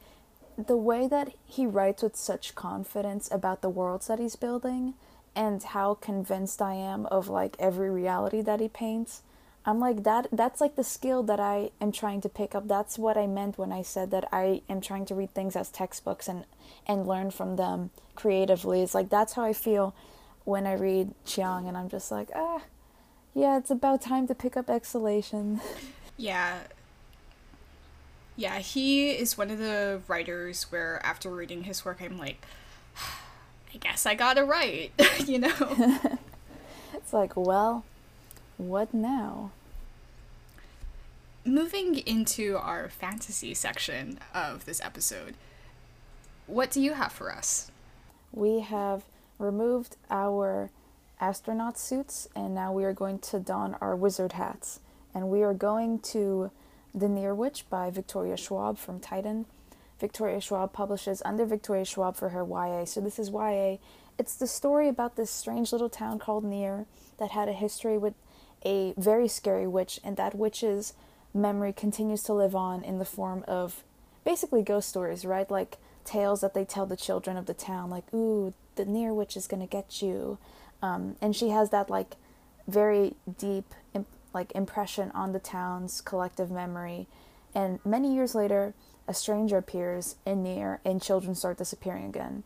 the 0.67 0.77
way 0.77 1.07
that 1.07 1.33
he 1.47 1.67
writes 1.67 2.03
with 2.03 2.17
such 2.17 2.55
confidence 2.55 3.29
about 3.31 3.63
the 3.63 3.69
worlds 3.69 4.09
that 4.09 4.19
he's 4.19 4.37
building 4.37 4.95
and 5.35 5.63
how 5.63 5.95
convinced 5.95 6.61
I 6.61 6.75
am 6.75 7.07
of 7.07 7.29
like 7.29 7.57
every 7.59 7.91
reality 7.91 8.41
that 8.43 8.61
he 8.61 8.69
paints. 8.69 9.23
I'm 9.67 9.79
like 9.79 10.05
that 10.05 10.29
that's 10.33 10.61
like 10.61 10.77
the 10.77 10.85
skill 10.85 11.23
that 11.25 11.39
I 11.39 11.71
am 11.81 11.93
trying 11.93 12.21
to 12.23 12.29
pick 12.29 12.55
up. 12.55 12.67
That's 12.67 12.99
what 12.99 13.17
I 13.17 13.27
meant 13.27 13.59
when 13.59 13.73
I 13.73 13.83
said 13.83 14.11
that 14.11 14.29
I 14.33 14.63
am 14.69 14.81
trying 14.81 15.05
to 15.07 15.15
read 15.15 15.35
things 15.35 15.55
as 15.55 15.69
textbooks 15.71 16.29
and 16.29 16.45
and 16.87 17.07
learn 17.07 17.31
from 17.31 17.57
them 17.57 17.91
creatively. 18.15 18.83
It's 18.83 18.95
like 18.95 19.11
that's 19.11 19.35
how 19.35 19.45
I 19.45 19.53
feel 19.53 19.95
when 20.45 20.67
I 20.67 20.73
read 20.73 21.15
Chiang 21.27 21.69
and 21.69 21.77
I'm 21.77 21.89
just 21.91 22.11
like, 22.11 22.31
ah, 22.35 22.63
yeah, 23.35 23.59
it's 23.59 23.71
about 23.71 24.01
time 24.01 24.27
to 24.29 24.35
pick 24.35 24.57
up 24.57 24.71
Exhalation. 24.71 25.61
Yeah. 26.17 26.59
Yeah, 28.37 28.59
he 28.59 29.09
is 29.09 29.39
one 29.39 29.51
of 29.51 29.59
the 29.59 30.03
writers 30.07 30.65
where 30.65 31.01
after 31.03 31.31
reading 31.31 31.65
his 31.65 31.83
work 31.83 32.03
I'm 32.03 32.19
like 32.19 32.45
I 33.75 33.79
guess 33.79 34.05
I 34.05 34.15
gotta 34.15 34.45
write, 34.45 34.93
you 35.27 35.39
know? 35.39 35.55
it's 36.95 37.13
like, 37.15 37.37
well, 37.37 37.85
what 38.69 38.93
now? 38.93 39.51
Moving 41.45 41.97
into 41.97 42.59
our 42.59 42.89
fantasy 42.89 43.55
section 43.55 44.19
of 44.35 44.67
this 44.67 44.81
episode, 44.83 45.35
what 46.47 46.71
do 46.71 46.81
you 46.81 46.93
have 46.93 47.13
for 47.13 47.33
us? 47.33 47.71
We 48.33 48.61
have 48.61 49.05
removed 49.39 49.97
our 50.11 50.71
astronaut 51.21 51.79
suits 51.79 52.29
and 52.37 52.55
now 52.55 52.73
we 52.73 52.85
are 52.85 52.93
going 52.93 53.19
to 53.21 53.41
don 53.41 53.77
our 53.81 53.97
wizard 53.97 54.33
hats. 54.33 54.81
And 55.15 55.29
we 55.29 55.43
are 55.43 55.55
going 55.55 56.01
to 56.01 56.51
The 56.95 57.09
Near 57.09 57.35
Witch 57.35 57.65
by 57.69 57.91
Victoria 57.91 58.37
Schwab 58.37 58.79
from 58.79 59.01
Titan. 59.01 59.47
Victoria 59.99 60.41
Schwab 60.41 60.73
publishes 60.73 61.23
under 61.25 61.45
Victoria 61.45 61.85
Schwab 61.85 62.17
for 62.17 62.29
her 62.29 62.45
YA. 62.45 62.85
So 62.85 63.01
this 63.01 63.19
is 63.19 63.31
YA. 63.31 63.77
It's 64.19 64.35
the 64.37 64.47
story 64.47 64.89
about 64.89 65.17
this 65.17 65.31
strange 65.31 65.73
little 65.73 65.89
town 65.89 66.19
called 66.19 66.45
Near 66.45 66.87
that 67.19 67.31
had 67.31 67.49
a 67.49 67.53
history 67.53 67.97
with 67.99 68.15
a 68.65 68.95
very 68.97 69.29
scary 69.29 69.67
witch, 69.67 70.01
and 70.05 70.17
that 70.17 70.35
witch's 70.35 70.95
memory 71.33 71.73
continues 71.73 72.23
to 72.25 72.33
live 72.33 72.55
on 72.55 72.83
in 72.83 72.99
the 72.99 73.05
form 73.05 73.45
of 73.47 73.85
basically 74.25 74.63
ghost 74.63 74.89
stories, 74.89 75.25
right? 75.25 75.51
Like 75.51 75.79
tales 76.05 76.41
that 76.41 76.55
they 76.55 76.65
tell 76.65 76.87
the 76.87 76.97
children 76.97 77.37
of 77.37 77.47
the 77.47 77.55
town, 77.55 77.91
like, 77.91 78.13
ooh, 78.13 78.53
the 78.77 78.85
Near 78.85 79.13
Witch 79.15 79.37
is 79.37 79.47
gonna 79.47 79.67
get 79.67 80.03
you. 80.03 80.39
Um, 80.83 81.17
and 81.21 81.37
she 81.37 81.51
has 81.51 81.71
that 81.71 81.91
like 81.91 82.17
very 82.67 83.15
deep 83.39 83.75
imp- 83.95 84.07
like 84.33 84.53
impression 84.53 85.11
on 85.13 85.33
the 85.33 85.39
town's 85.39 86.01
collective 86.01 86.51
memory. 86.51 87.07
And 87.55 87.81
many 87.85 88.15
years 88.15 88.35
later, 88.35 88.75
a 89.09 89.15
stranger 89.15 89.59
appears 89.59 90.17
in 90.25 90.43
Near, 90.43 90.81
and 90.85 91.03
children 91.03 91.35
start 91.35 91.59
disappearing 91.59 92.05
again. 92.07 92.45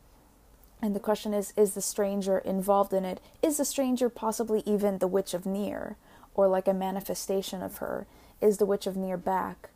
And 0.84 0.94
the 0.94 1.00
question 1.00 1.32
is 1.32 1.54
is 1.56 1.72
the 1.72 1.80
stranger 1.80 2.36
involved 2.36 2.92
in 2.92 3.06
it? 3.06 3.18
Is 3.40 3.56
the 3.56 3.64
stranger 3.64 4.10
possibly 4.10 4.62
even 4.66 4.98
the 4.98 5.06
Witch 5.06 5.32
of 5.32 5.46
Near, 5.46 5.96
or 6.34 6.46
like 6.46 6.68
a 6.68 6.74
manifestation 6.74 7.62
of 7.62 7.78
her? 7.78 8.06
Is 8.42 8.58
the 8.58 8.66
Witch 8.66 8.86
of 8.86 8.94
Near 8.94 9.16
back? 9.16 9.70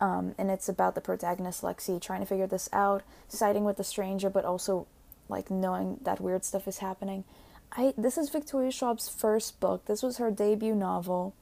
Um, 0.00 0.34
and 0.38 0.50
it's 0.50 0.66
about 0.66 0.94
the 0.94 1.02
protagonist 1.02 1.60
Lexi 1.60 2.00
trying 2.00 2.20
to 2.20 2.26
figure 2.26 2.46
this 2.46 2.70
out, 2.72 3.02
siding 3.28 3.64
with 3.64 3.76
the 3.76 3.84
stranger, 3.84 4.30
but 4.30 4.46
also 4.46 4.86
like 5.28 5.50
knowing 5.50 5.98
that 6.00 6.18
weird 6.18 6.46
stuff 6.46 6.66
is 6.66 6.78
happening. 6.78 7.24
I 7.72 7.92
this 7.98 8.16
is 8.16 8.30
Victoria 8.30 8.70
Schwab's 8.70 9.06
first 9.06 9.60
book. 9.60 9.84
This 9.84 10.02
was 10.02 10.16
her 10.16 10.30
debut 10.30 10.74
novel 10.74 11.34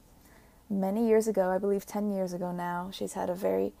many 0.69 1.07
years 1.07 1.29
ago, 1.29 1.49
I 1.49 1.59
believe 1.59 1.85
10 1.85 2.11
years 2.11 2.33
ago 2.33 2.51
now. 2.51 2.89
She's 2.91 3.13
had 3.13 3.29
a 3.29 3.35
very 3.35 3.71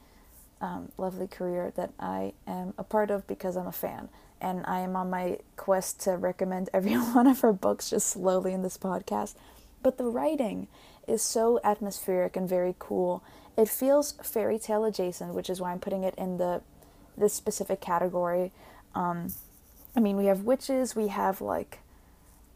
um, 0.63 0.91
lovely 0.97 1.27
career 1.27 1.73
that 1.75 1.91
I 1.99 2.31
am 2.47 2.73
a 2.77 2.85
part 2.85 3.11
of 3.11 3.27
because 3.27 3.57
I'm 3.57 3.67
a 3.67 3.73
fan. 3.73 4.07
And 4.39 4.63
I 4.65 4.79
am 4.79 4.95
on 4.95 5.09
my 5.09 5.39
quest 5.57 5.99
to 6.01 6.11
recommend 6.11 6.69
every 6.73 6.93
one 6.95 7.27
of 7.27 7.41
her 7.41 7.53
books 7.53 7.89
just 7.89 8.07
slowly 8.07 8.53
in 8.53 8.63
this 8.63 8.77
podcast. 8.77 9.35
But 9.83 9.97
the 9.97 10.05
writing 10.05 10.69
is 11.05 11.21
so 11.21 11.59
atmospheric 11.65 12.37
and 12.37 12.47
very 12.47 12.75
cool. 12.79 13.21
It 13.57 13.67
feels 13.67 14.13
fairy 14.23 14.57
tale 14.57 14.85
adjacent, 14.85 15.33
which 15.33 15.49
is 15.49 15.59
why 15.59 15.73
I'm 15.73 15.79
putting 15.79 16.03
it 16.03 16.15
in 16.17 16.37
the 16.37 16.61
this 17.15 17.33
specific 17.33 17.79
category. 17.79 18.51
Um, 18.95 19.33
I 19.95 19.99
mean, 19.99 20.15
we 20.15 20.25
have 20.25 20.41
witches, 20.41 20.95
we 20.95 21.09
have 21.09 21.41
like 21.41 21.79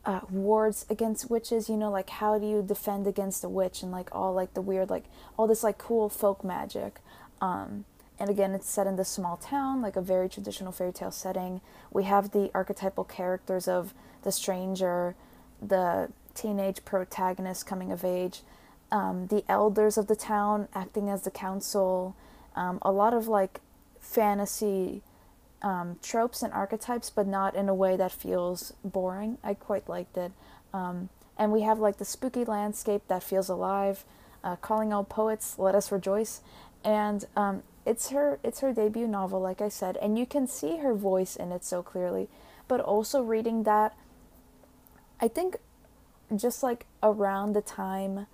uh, 0.06 0.22
wards 0.32 0.86
against 0.90 1.30
witches. 1.30 1.70
You 1.70 1.76
know, 1.76 1.92
like 1.92 2.10
how 2.10 2.40
do 2.40 2.48
you 2.48 2.64
defend 2.64 3.06
against 3.06 3.44
a 3.44 3.50
witch, 3.50 3.84
and 3.84 3.92
like 3.92 4.10
all 4.14 4.34
like 4.34 4.54
the 4.54 4.62
weird, 4.62 4.90
like 4.90 5.06
all 5.38 5.46
this 5.46 5.62
like 5.62 5.78
cool 5.78 6.08
folk 6.08 6.44
magic. 6.44 7.02
Um, 7.42 7.84
and 8.20 8.30
again, 8.30 8.54
it's 8.54 8.70
set 8.70 8.88
in 8.88 8.96
this 8.96 9.10
small 9.10 9.38
town, 9.38 9.82
like 9.82 9.96
a 9.96 10.02
very 10.02 10.28
traditional 10.28 10.72
fairy 10.72 10.92
tale 10.92 11.12
setting. 11.12 11.62
We 11.92 12.04
have 12.06 12.32
the 12.32 12.50
archetypal 12.54 13.04
characters 13.04 13.68
of 13.68 13.94
the 14.24 14.32
stranger, 14.32 15.16
the 15.62 16.10
teenage 16.34 16.84
protagonist 16.84 17.66
coming 17.66 17.92
of 17.92 18.04
age, 18.04 18.42
um, 18.92 19.28
the 19.28 19.44
elders 19.48 19.98
of 19.98 20.08
the 20.08 20.16
town 20.16 20.68
acting 20.74 21.10
as 21.10 21.24
the 21.24 21.32
council, 21.32 22.16
um, 22.56 22.80
a 22.82 22.92
lot 22.92 23.14
of 23.14 23.28
like 23.28 23.62
fantasy 24.00 25.02
um, 25.62 25.98
tropes 26.02 26.42
and 26.42 26.54
archetypes, 26.54 27.10
but 27.10 27.28
not 27.28 27.56
in 27.56 27.70
a 27.70 27.74
way 27.74 27.98
that 27.98 28.12
feels 28.12 28.74
boring. 28.84 29.38
I 29.44 29.54
quite 29.54 29.90
liked 29.90 30.18
it. 30.18 30.32
Um, 30.74 31.10
and 31.38 31.52
we 31.52 31.62
have 31.62 31.80
like 31.80 31.98
the 31.98 32.06
spooky 32.06 32.46
landscape 32.46 33.04
that 33.08 33.24
feels 33.24 33.50
alive, 33.50 34.04
uh, 34.44 34.56
calling 34.56 34.94
all 34.94 35.04
poets, 35.04 35.60
let 35.60 35.76
us 35.76 35.92
rejoice. 35.92 36.42
And 36.84 37.26
um, 37.36 37.64
it's 37.88 38.10
her 38.10 38.38
it's 38.44 38.60
her 38.60 38.74
debut 38.74 39.08
novel 39.08 39.40
like 39.40 39.62
i 39.62 39.70
said 39.70 39.96
and 39.98 40.20
you 40.20 40.26
can 40.26 40.46
see 40.46 40.78
her 40.78 40.94
voice 40.94 41.38
in 41.38 41.54
it 41.54 41.64
so 41.64 41.82
clearly 41.82 42.28
but 42.68 42.82
also 42.82 43.22
reading 43.22 43.64
that 43.64 43.96
i 45.22 45.28
think 45.28 45.56
just 46.36 46.62
like 46.62 46.86
around 47.02 47.54
the 47.54 47.62
time 47.62 48.28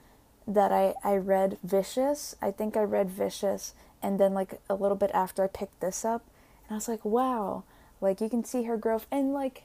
that 0.47 0.71
i 0.71 0.95
i 1.03 1.15
read 1.15 1.57
vicious 1.63 2.35
i 2.41 2.49
think 2.49 2.75
i 2.75 2.81
read 2.81 3.11
vicious 3.11 3.75
and 4.01 4.19
then 4.19 4.33
like 4.33 4.59
a 4.69 4.73
little 4.73 4.97
bit 4.97 5.11
after 5.13 5.43
i 5.43 5.47
picked 5.47 5.79
this 5.81 6.03
up 6.03 6.25
and 6.67 6.73
i 6.73 6.75
was 6.75 6.87
like 6.87 7.05
wow 7.05 7.63
like 8.01 8.19
you 8.19 8.29
can 8.29 8.43
see 8.43 8.63
her 8.63 8.75
growth 8.75 9.05
and 9.11 9.33
like 9.33 9.63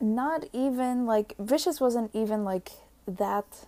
not 0.00 0.44
even 0.52 1.06
like 1.06 1.34
vicious 1.40 1.80
wasn't 1.80 2.10
even 2.14 2.44
like 2.44 2.70
that 3.06 3.66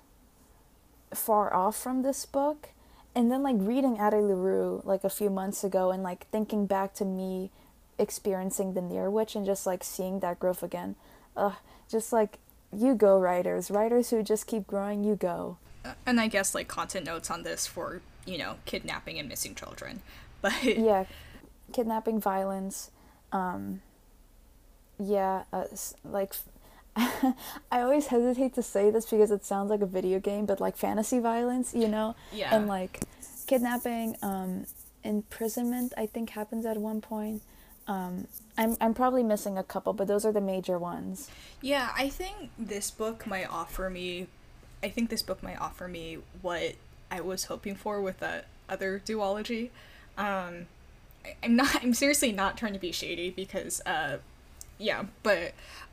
far 1.13 1.53
off 1.53 1.77
from 1.77 2.03
this 2.03 2.25
book 2.25 2.69
and 3.15 3.31
then 3.31 3.43
like 3.43 3.57
reading 3.59 3.99
Addie 3.99 4.17
LaRue 4.17 4.83
like 4.85 5.05
a 5.05 5.11
few 5.11 5.31
months 5.31 5.65
ago 5.65 5.91
and 5.91 6.03
like 6.03 6.27
thinking 6.31 6.67
back 6.67 6.95
to 6.95 7.05
me 7.05 7.51
experiencing 7.99 8.75
the 8.75 8.83
near 8.83 9.09
witch 9.09 9.37
and 9.37 9.47
just 9.47 9.67
like 9.67 9.85
seeing 9.85 10.21
that 10.21 10.39
growth 10.39 10.63
again. 10.63 10.97
Ugh, 11.37 11.55
just 11.89 12.13
like 12.13 12.39
you 12.73 12.95
go 12.95 13.19
writers, 13.19 13.71
writers 13.71 14.11
who 14.11 14.23
just 14.23 14.47
keep 14.47 14.67
growing, 14.67 15.05
you 15.05 15.15
go. 15.17 15.59
And 16.07 16.21
I 16.21 16.29
guess 16.29 16.55
like 16.55 16.67
content 16.67 17.07
notes 17.07 17.31
on 17.31 17.43
this 17.43 17.67
for, 17.67 18.01
you 18.27 18.39
know, 18.39 18.57
kidnapping 18.65 19.19
and 19.19 19.29
missing 19.29 19.55
children. 19.55 20.03
But 20.45 20.63
yeah, 20.63 21.07
kidnapping 21.73 22.21
violence 22.21 22.91
um 23.33 23.81
yeah, 24.99 25.45
uh, 25.53 25.65
like 26.05 26.35
I 26.97 27.81
always 27.81 28.07
hesitate 28.09 28.55
to 28.55 28.63
say 28.63 28.91
this 28.91 29.11
because 29.11 29.31
it 29.31 29.45
sounds 29.45 29.71
like 29.71 29.81
a 29.81 29.87
video 29.87 30.21
game, 30.21 30.47
but 30.47 30.61
like 30.61 30.77
fantasy 30.77 31.19
violence, 31.19 31.75
you 31.75 31.89
know? 31.89 32.15
Yeah. 32.33 32.55
And 32.55 32.69
like 32.69 33.01
kidnapping, 33.47 34.17
um, 34.23 34.67
imprisonment, 35.03 35.93
I 35.97 36.07
think 36.07 36.31
happens 36.31 36.67
at 36.67 36.77
one 36.77 37.01
point. 37.01 37.43
Um, 37.87 38.27
I'm 38.57 38.77
I'm 38.81 38.95
probably 38.95 39.23
missing 39.23 39.59
a 39.59 39.63
couple, 39.63 39.93
but 39.93 40.09
those 40.09 40.25
are 40.25 40.33
the 40.33 40.41
major 40.41 40.79
ones. 40.79 41.31
Yeah, 41.61 41.91
I 41.97 42.09
think 42.09 42.51
this 42.59 42.91
book 42.91 43.27
might 43.27 43.51
offer 43.51 43.91
me. 43.91 44.27
I 44.83 44.89
think 44.89 45.11
this 45.11 45.23
book 45.23 45.43
might 45.43 45.61
offer 45.61 45.87
me 45.87 46.19
what 46.41 46.75
I 47.11 47.21
was 47.21 47.45
hoping 47.45 47.75
for 47.75 48.01
with 48.01 48.21
that 48.21 48.47
other 48.69 49.03
duology. 49.05 49.71
Um, 50.17 50.67
I, 51.25 51.37
I'm 51.43 51.57
not. 51.57 51.83
I'm 51.83 51.93
seriously 51.93 52.33
not 52.33 52.57
trying 52.57 52.73
to 52.73 52.79
be 52.79 52.93
shady 52.93 53.29
because, 53.31 53.83
uh, 53.85 54.19
yeah, 54.79 55.05
but 55.23 55.53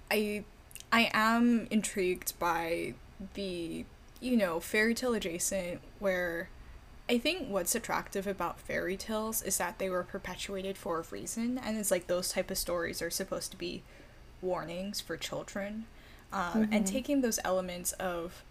I 0.10 0.46
I 0.92 1.10
am 1.14 1.68
intrigued 1.72 2.38
by 2.40 2.94
the, 3.34 3.86
you 4.20 4.38
know, 4.38 4.60
fairy 4.60 4.94
tale 4.94 5.14
adjacent, 5.14 5.82
where 6.00 6.50
I 7.10 7.18
think 7.18 7.50
what's 7.50 7.76
attractive 7.76 8.28
about 8.28 8.60
fairy 8.60 8.98
tales 8.98 9.42
is 9.42 9.58
that 9.58 9.80
they 9.80 9.90
were 9.90 10.04
perpetuated 10.04 10.78
for 10.78 11.00
a 11.00 11.04
reason, 11.12 11.58
and 11.58 11.78
it's 11.78 11.92
like 11.92 12.08
those 12.08 12.32
type 12.32 12.52
of 12.52 12.58
stories 12.58 13.02
are 13.02 13.10
supposed 13.10 13.52
to 13.52 13.58
be 13.58 13.84
warnings 14.42 15.00
for 15.02 15.18
children. 15.18 15.86
Um, 16.34 16.42
mm-hmm. 16.42 16.74
And 16.74 16.88
taking 16.88 17.22
those 17.22 17.40
elements 17.44 17.92
of, 17.94 18.44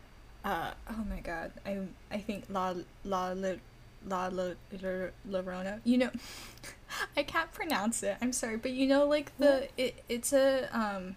uh, 0.44 0.72
oh 0.88 1.04
my 1.08 1.20
god, 1.20 1.52
I 1.64 1.78
I 2.10 2.18
think 2.18 2.44
La 2.48 2.74
La 3.04 3.32
La 3.32 3.54
La 4.06 4.26
La 4.26 4.52
Llorona. 5.28 5.80
You 5.84 5.98
know, 5.98 6.10
I 7.16 7.22
can't 7.22 7.52
pronounce 7.52 8.02
it. 8.02 8.18
I'm 8.20 8.32
sorry, 8.32 8.56
but 8.56 8.72
you 8.72 8.86
know, 8.86 9.06
like 9.06 9.36
the 9.38 9.68
it, 9.76 10.04
it's 10.08 10.32
a 10.32 10.68
um 10.76 11.16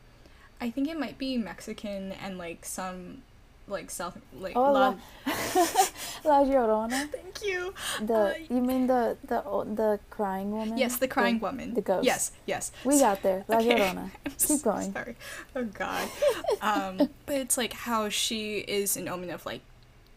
I 0.64 0.70
think 0.72 0.88
it 0.88 0.98
might 1.00 1.18
be 1.18 1.38
Mexican 1.38 2.12
and 2.24 2.38
like 2.38 2.64
some 2.66 3.22
like 3.68 3.90
South 3.90 4.18
like 4.46 4.56
Oh, 4.58 4.72
La, 4.74 4.96
La, 6.30 6.44
Llorona. 6.44 7.08
Thank 7.10 7.36
you. 7.46 7.74
The 8.02 8.14
Uh, 8.14 8.34
you 8.50 8.62
mean 8.62 8.88
the 8.88 9.18
the 9.32 9.40
the 9.82 10.00
crying 10.10 10.52
woman? 10.52 10.78
yes, 10.78 10.98
the 10.98 11.08
crying 11.08 11.40
woman. 11.40 11.74
The 11.74 11.82
ghost. 11.82 12.06
Yes, 12.06 12.32
yes. 12.46 12.72
We 12.84 13.00
got 13.00 13.22
there. 13.24 13.44
La 13.48 13.58
Okay. 13.58 13.80
Llorona. 13.80 14.06
Keep 14.26 14.40
so 14.40 14.58
going. 14.72 14.92
Sorry. 14.94 15.16
Oh 15.56 15.66
God. 15.66 16.08
Um, 16.62 16.98
but 17.26 17.36
it's 17.44 17.58
like 17.58 17.74
how 17.74 18.08
she 18.10 18.60
is 18.80 18.96
an 18.98 19.08
omen 19.10 19.30
of 19.30 19.46
like, 19.46 19.62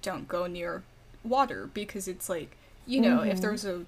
don't 0.03 0.27
go 0.29 0.47
near 0.47 0.83
water 1.25 1.69
because 1.75 2.07
it's 2.07 2.29
like 2.29 2.57
you 2.87 3.01
know 3.01 3.23
if 3.23 3.39
Mhm. 3.39 3.41
there's 3.43 3.65
a 3.65 3.85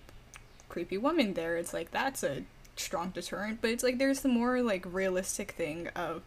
creepy 0.69 0.99
woman 0.99 1.35
there, 1.35 1.57
it's 1.57 1.73
like 1.73 1.91
that's 1.91 2.23
a 2.23 2.43
strong 2.77 3.11
deterrent. 3.11 3.61
But 3.61 3.71
it's 3.71 3.83
like 3.87 3.99
there's 3.99 4.21
the 4.27 4.29
more 4.41 4.61
like 4.73 4.85
realistic 5.03 5.53
thing 5.53 5.89
of 5.95 6.23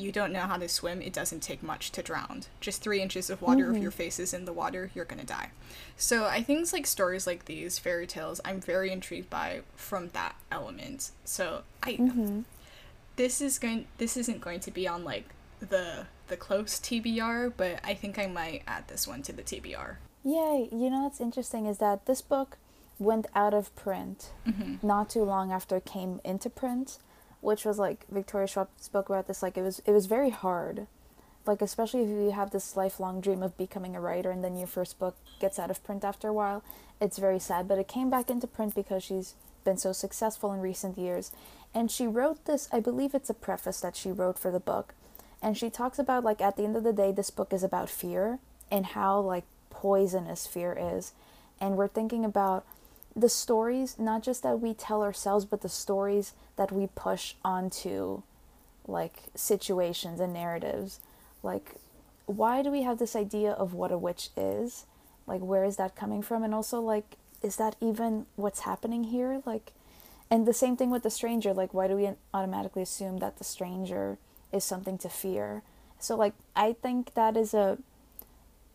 you 0.00 0.10
don't 0.12 0.32
know 0.32 0.40
how 0.40 0.56
to 0.56 0.68
swim, 0.68 1.02
it 1.02 1.12
doesn't 1.12 1.40
take 1.40 1.62
much 1.62 1.92
to 1.92 2.02
drown. 2.02 2.44
Just 2.60 2.82
three 2.82 3.00
inches 3.02 3.30
of 3.30 3.42
water, 3.42 3.70
if 3.70 3.76
Mhm. 3.78 3.82
your 3.82 3.90
face 3.90 4.18
is 4.18 4.32
in 4.34 4.44
the 4.44 4.52
water, 4.52 4.90
you're 4.94 5.04
gonna 5.04 5.24
die. 5.24 5.50
So 5.96 6.24
I 6.26 6.42
think 6.42 6.60
it's 6.62 6.72
like 6.72 6.86
stories 6.86 7.26
like 7.26 7.44
these, 7.44 7.78
fairy 7.78 8.06
tales, 8.06 8.40
I'm 8.44 8.60
very 8.60 8.90
intrigued 8.90 9.30
by 9.30 9.62
from 9.76 10.08
that 10.10 10.34
element. 10.50 11.10
So 11.24 11.62
I 11.82 11.92
hmm 11.96 12.42
this 13.16 13.40
is 13.40 13.58
going 13.58 13.86
this 13.98 14.16
isn't 14.16 14.40
going 14.40 14.60
to 14.60 14.70
be 14.70 14.88
on 14.88 15.04
like 15.04 15.26
the 15.60 16.06
the 16.28 16.36
close 16.36 16.78
TBR, 16.78 17.52
but 17.56 17.80
I 17.84 17.92
think 17.94 18.18
I 18.18 18.26
might 18.26 18.62
add 18.66 18.88
this 18.88 19.06
one 19.06 19.22
to 19.22 19.32
the 19.32 19.42
TBR. 19.42 19.98
Yay! 20.24 20.68
You 20.72 20.90
know 20.90 21.00
what's 21.02 21.20
interesting 21.20 21.66
is 21.66 21.78
that 21.78 22.06
this 22.06 22.22
book 22.22 22.56
went 22.98 23.26
out 23.34 23.52
of 23.54 23.74
print 23.76 24.30
Mm-hmm. 24.46 24.86
not 24.86 25.10
too 25.10 25.24
long 25.24 25.50
after 25.52 25.76
it 25.76 25.84
came 25.86 26.20
into 26.24 26.48
print, 26.48 26.98
which 27.40 27.64
was 27.64 27.78
like 27.78 28.06
Victoria 28.10 28.46
Schwab 28.46 28.68
spoke 28.80 29.08
about 29.08 29.26
this. 29.26 29.42
Like 29.42 29.56
it 29.56 29.62
was 29.62 29.80
it 29.86 29.92
was 29.92 30.06
very 30.06 30.30
hard, 30.30 30.86
like 31.46 31.62
especially 31.62 32.02
if 32.02 32.08
you 32.08 32.30
have 32.32 32.50
this 32.50 32.76
lifelong 32.76 33.20
dream 33.20 33.42
of 33.42 33.56
becoming 33.56 33.96
a 33.96 34.00
writer 34.00 34.30
and 34.30 34.44
then 34.44 34.56
your 34.56 34.66
first 34.66 34.98
book 34.98 35.16
gets 35.40 35.58
out 35.58 35.70
of 35.70 35.82
print 35.84 36.04
after 36.04 36.28
a 36.28 36.32
while. 36.32 36.62
It's 37.00 37.18
very 37.18 37.38
sad, 37.38 37.66
but 37.66 37.78
it 37.78 37.88
came 37.88 38.10
back 38.10 38.28
into 38.28 38.46
print 38.46 38.74
because 38.74 39.02
she's 39.02 39.34
been 39.64 39.78
so 39.78 39.92
successful 39.92 40.52
in 40.52 40.60
recent 40.60 40.98
years, 40.98 41.32
and 41.74 41.90
she 41.90 42.06
wrote 42.06 42.44
this. 42.44 42.68
I 42.72 42.80
believe 42.80 43.14
it's 43.14 43.30
a 43.30 43.34
preface 43.34 43.80
that 43.80 43.96
she 43.96 44.10
wrote 44.10 44.38
for 44.38 44.50
the 44.50 44.60
book, 44.60 44.94
and 45.42 45.56
she 45.56 45.70
talks 45.70 45.98
about 45.98 46.24
like 46.24 46.40
at 46.40 46.56
the 46.56 46.64
end 46.64 46.76
of 46.76 46.84
the 46.84 46.92
day, 46.92 47.12
this 47.12 47.30
book 47.30 47.52
is 47.52 47.62
about 47.62 47.88
fear 47.90 48.38
and 48.70 48.86
how 48.86 49.20
like 49.20 49.44
poisonous 49.70 50.46
fear 50.46 50.76
is, 50.78 51.12
and 51.60 51.76
we're 51.76 51.88
thinking 51.88 52.24
about 52.24 52.64
the 53.14 53.28
stories 53.28 53.98
not 53.98 54.22
just 54.22 54.42
that 54.42 54.60
we 54.60 54.72
tell 54.72 55.02
ourselves 55.02 55.44
but 55.44 55.62
the 55.62 55.68
stories 55.68 56.32
that 56.56 56.70
we 56.70 56.88
push 56.94 57.34
onto 57.44 58.22
like 58.86 59.24
situations 59.34 60.20
and 60.20 60.32
narratives. 60.32 61.00
Like 61.42 61.74
why 62.26 62.62
do 62.62 62.70
we 62.70 62.82
have 62.82 62.98
this 62.98 63.16
idea 63.16 63.52
of 63.52 63.74
what 63.74 63.92
a 63.92 63.98
witch 63.98 64.30
is? 64.36 64.86
Like 65.26 65.40
where 65.40 65.64
is 65.64 65.76
that 65.76 65.96
coming 65.96 66.22
from? 66.22 66.42
And 66.42 66.54
also 66.54 66.80
like 66.80 67.16
is 67.42 67.56
that 67.56 67.76
even 67.80 68.26
what's 68.36 68.60
happening 68.60 69.04
here? 69.04 69.42
Like 69.44 69.72
and 70.30 70.46
the 70.46 70.52
same 70.52 70.76
thing 70.76 70.90
with 70.90 71.02
the 71.02 71.10
stranger. 71.10 71.52
Like 71.52 71.74
why 71.74 71.88
do 71.88 71.96
we 71.96 72.10
automatically 72.32 72.82
assume 72.82 73.18
that 73.18 73.38
the 73.38 73.44
stranger 73.44 74.18
is 74.52 74.64
something 74.64 74.98
to 74.98 75.08
fear? 75.08 75.62
So 75.98 76.16
like 76.16 76.34
i 76.56 76.72
think 76.72 77.14
that 77.14 77.36
is 77.36 77.54
a 77.54 77.78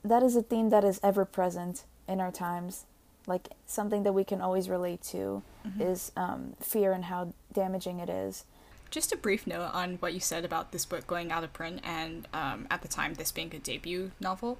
that 0.03 0.21
is 0.21 0.35
a 0.35 0.43
theme 0.43 0.69
that 0.69 0.83
is 0.83 0.99
ever 1.01 1.25
present 1.25 1.83
in 2.07 2.21
our 2.21 2.31
times 2.31 2.85
like 3.27 3.49
something 3.65 4.03
that 4.03 4.13
we 4.13 4.23
can 4.23 4.41
always 4.41 4.69
relate 4.69 5.01
to 5.01 5.41
is 5.79 6.11
um, 6.15 6.53
fear 6.59 6.91
and 6.91 7.05
how 7.05 7.33
damaging 7.53 7.99
it 7.99 8.09
is 8.09 8.45
Just 8.91 9.11
a 9.11 9.17
brief 9.17 9.47
note 9.47 9.71
on 9.73 9.95
what 9.95 10.13
you 10.13 10.19
said 10.19 10.45
about 10.45 10.71
this 10.71 10.85
book 10.85 11.07
going 11.07 11.31
out 11.31 11.43
of 11.43 11.51
print 11.53 11.81
and 11.83 12.27
um, 12.33 12.67
at 12.69 12.81
the 12.81 12.87
time 12.87 13.15
this 13.15 13.31
being 13.31 13.53
a 13.55 13.59
debut 13.59 14.11
novel. 14.19 14.57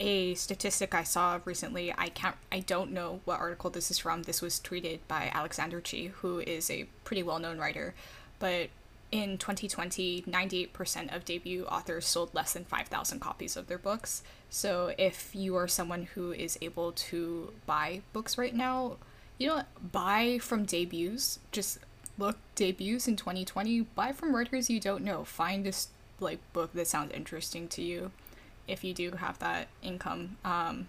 A 0.00 0.34
statistic 0.34 0.94
I 0.94 1.02
saw 1.02 1.40
recently, 1.44 1.92
I 1.96 2.08
can't, 2.08 2.36
I 2.52 2.60
don't 2.60 2.92
know 2.92 3.20
what 3.24 3.40
article 3.40 3.70
this 3.70 3.90
is 3.90 3.98
from. 3.98 4.22
This 4.24 4.40
was 4.40 4.60
tweeted 4.60 5.00
by 5.08 5.30
Alexander 5.34 5.80
Chee, 5.80 6.08
who 6.18 6.38
is 6.40 6.70
a 6.70 6.86
pretty 7.04 7.22
well-known 7.22 7.58
writer, 7.58 7.94
but 8.38 8.68
in 9.10 9.38
2020, 9.38 10.22
98% 10.22 11.14
of 11.14 11.24
debut 11.24 11.64
authors 11.64 12.06
sold 12.06 12.34
less 12.34 12.52
than 12.52 12.64
5,000 12.64 13.20
copies 13.20 13.56
of 13.56 13.66
their 13.66 13.78
books. 13.78 14.22
So 14.50 14.92
if 14.98 15.34
you 15.34 15.56
are 15.56 15.68
someone 15.68 16.04
who 16.14 16.32
is 16.32 16.58
able 16.60 16.92
to 16.92 17.52
buy 17.66 18.02
books 18.12 18.36
right 18.36 18.54
now, 18.54 18.96
you 19.38 19.48
know, 19.48 19.62
buy 19.92 20.38
from 20.40 20.64
debuts. 20.64 21.38
Just 21.52 21.78
look 22.18 22.36
debuts 22.54 23.08
in 23.08 23.16
2020. 23.16 23.82
Buy 23.94 24.12
from 24.12 24.34
writers 24.34 24.68
you 24.68 24.80
don't 24.80 25.04
know. 25.04 25.24
Find 25.24 25.64
this 25.64 25.88
like 26.20 26.40
book 26.52 26.72
that 26.74 26.88
sounds 26.88 27.12
interesting 27.12 27.68
to 27.68 27.82
you. 27.82 28.10
If 28.66 28.84
you 28.84 28.92
do 28.92 29.12
have 29.12 29.38
that 29.38 29.68
income, 29.82 30.36
um, 30.44 30.88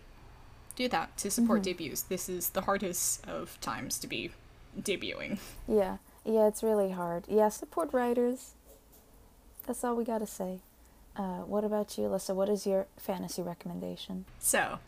do 0.75 0.89
that 0.89 1.15
to 1.17 1.31
support 1.31 1.63
debuts. 1.63 2.01
This 2.01 2.27
is 2.27 2.49
the 2.49 2.61
hardest 2.61 3.25
of 3.27 3.59
times 3.61 3.99
to 3.99 4.07
be 4.07 4.31
debuting. 4.81 5.37
yeah 5.67 5.97
yeah 6.25 6.47
it's 6.47 6.63
really 6.63 6.91
hard. 6.91 7.25
Yeah 7.27 7.49
support 7.49 7.93
writers. 7.93 8.53
That's 9.65 9.83
all 9.83 9.95
we 9.95 10.03
gotta 10.03 10.27
say. 10.27 10.59
Uh, 11.15 11.39
what 11.41 11.63
about 11.63 11.97
you 11.97 12.05
alyssa? 12.05 12.33
What 12.33 12.49
is 12.49 12.65
your 12.65 12.87
fantasy 12.97 13.41
recommendation? 13.41 14.25
So, 14.39 14.79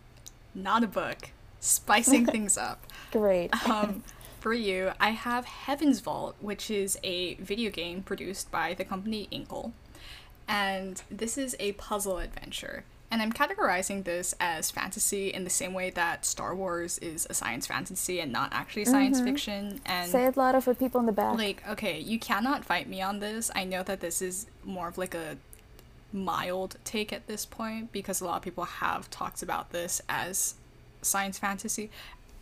not 0.56 0.84
a 0.84 0.88
book, 0.88 1.32
spicing 1.60 2.26
things 2.36 2.58
up. 2.58 2.86
great. 3.12 3.54
Um, 3.70 4.04
for 4.40 4.54
you, 4.54 4.92
I 5.00 5.12
have 5.12 5.46
Heaven's 5.46 6.00
Vault, 6.00 6.36
which 6.40 6.72
is 6.72 6.98
a 7.04 7.36
video 7.36 7.70
game 7.70 8.02
produced 8.02 8.50
by 8.50 8.74
the 8.74 8.84
company 8.84 9.28
Inkle. 9.30 9.74
And 10.48 11.02
this 11.12 11.38
is 11.38 11.56
a 11.60 11.74
puzzle 11.74 12.18
adventure. 12.18 12.84
And 13.12 13.22
I'm 13.22 13.34
categorizing 13.34 14.06
this 14.06 14.34
as 14.40 14.72
fantasy 14.72 15.28
in 15.28 15.44
the 15.44 15.50
same 15.50 15.74
way 15.74 15.90
that 15.90 16.26
Star 16.26 16.56
Wars 16.56 16.98
is 17.00 17.28
a 17.30 17.34
science 17.34 17.68
fantasy 17.68 18.22
and 18.22 18.32
not 18.32 18.54
actually 18.54 18.86
science 18.86 19.18
mm-hmm. 19.18 19.28
fiction. 19.28 19.82
And 19.86 20.10
say 20.10 20.26
it 20.26 20.38
louder 20.38 20.62
for 20.62 20.74
people 20.74 21.02
in 21.02 21.08
the 21.08 21.12
back 21.12 21.38
like, 21.38 21.62
okay, 21.68 22.00
you 22.00 22.18
cannot 22.18 22.64
fight 22.64 22.88
me 22.88 23.02
on 23.02 23.20
this. 23.20 23.52
I 23.54 23.66
know 23.66 23.84
that 23.84 24.00
this 24.00 24.22
is 24.22 24.48
more 24.64 24.88
of 24.88 24.98
like 24.98 25.14
a 25.14 25.38
mild 26.14 26.78
take 26.86 27.12
at 27.12 27.28
this 27.28 27.46
point 27.46 27.92
because 27.92 28.22
a 28.22 28.26
lot 28.26 28.38
of 28.38 28.44
people 28.44 28.64
have 28.64 29.10
talked 29.10 29.44
about 29.44 29.72
this 29.72 30.02
as 30.08 30.56
science 31.02 31.38
fantasy. 31.38 31.90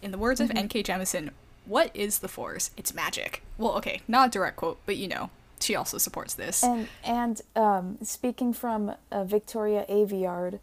In 0.04 0.12
the 0.12 0.18
words 0.20 0.40
of 0.40 0.50
mm-hmm. 0.50 0.58
N.K. 0.60 0.84
Jemisin, 0.84 1.32
what 1.66 1.90
is 1.96 2.20
the 2.20 2.28
Force? 2.28 2.70
It's 2.78 2.94
magic. 2.94 3.44
Well, 3.58 3.74
okay, 3.78 4.02
not 4.08 4.28
a 4.28 4.32
direct 4.32 4.58
quote, 4.58 4.80
but 4.86 4.98
you 4.98 5.08
know, 5.08 5.32
she 5.60 5.76
also 5.76 5.98
supports 5.98 6.34
this. 6.34 6.64
And 6.64 6.88
and 7.04 7.42
um, 7.56 7.98
speaking 8.02 8.54
from 8.54 8.96
uh, 9.12 9.24
Victoria 9.24 9.86
Aveyard, 9.90 10.60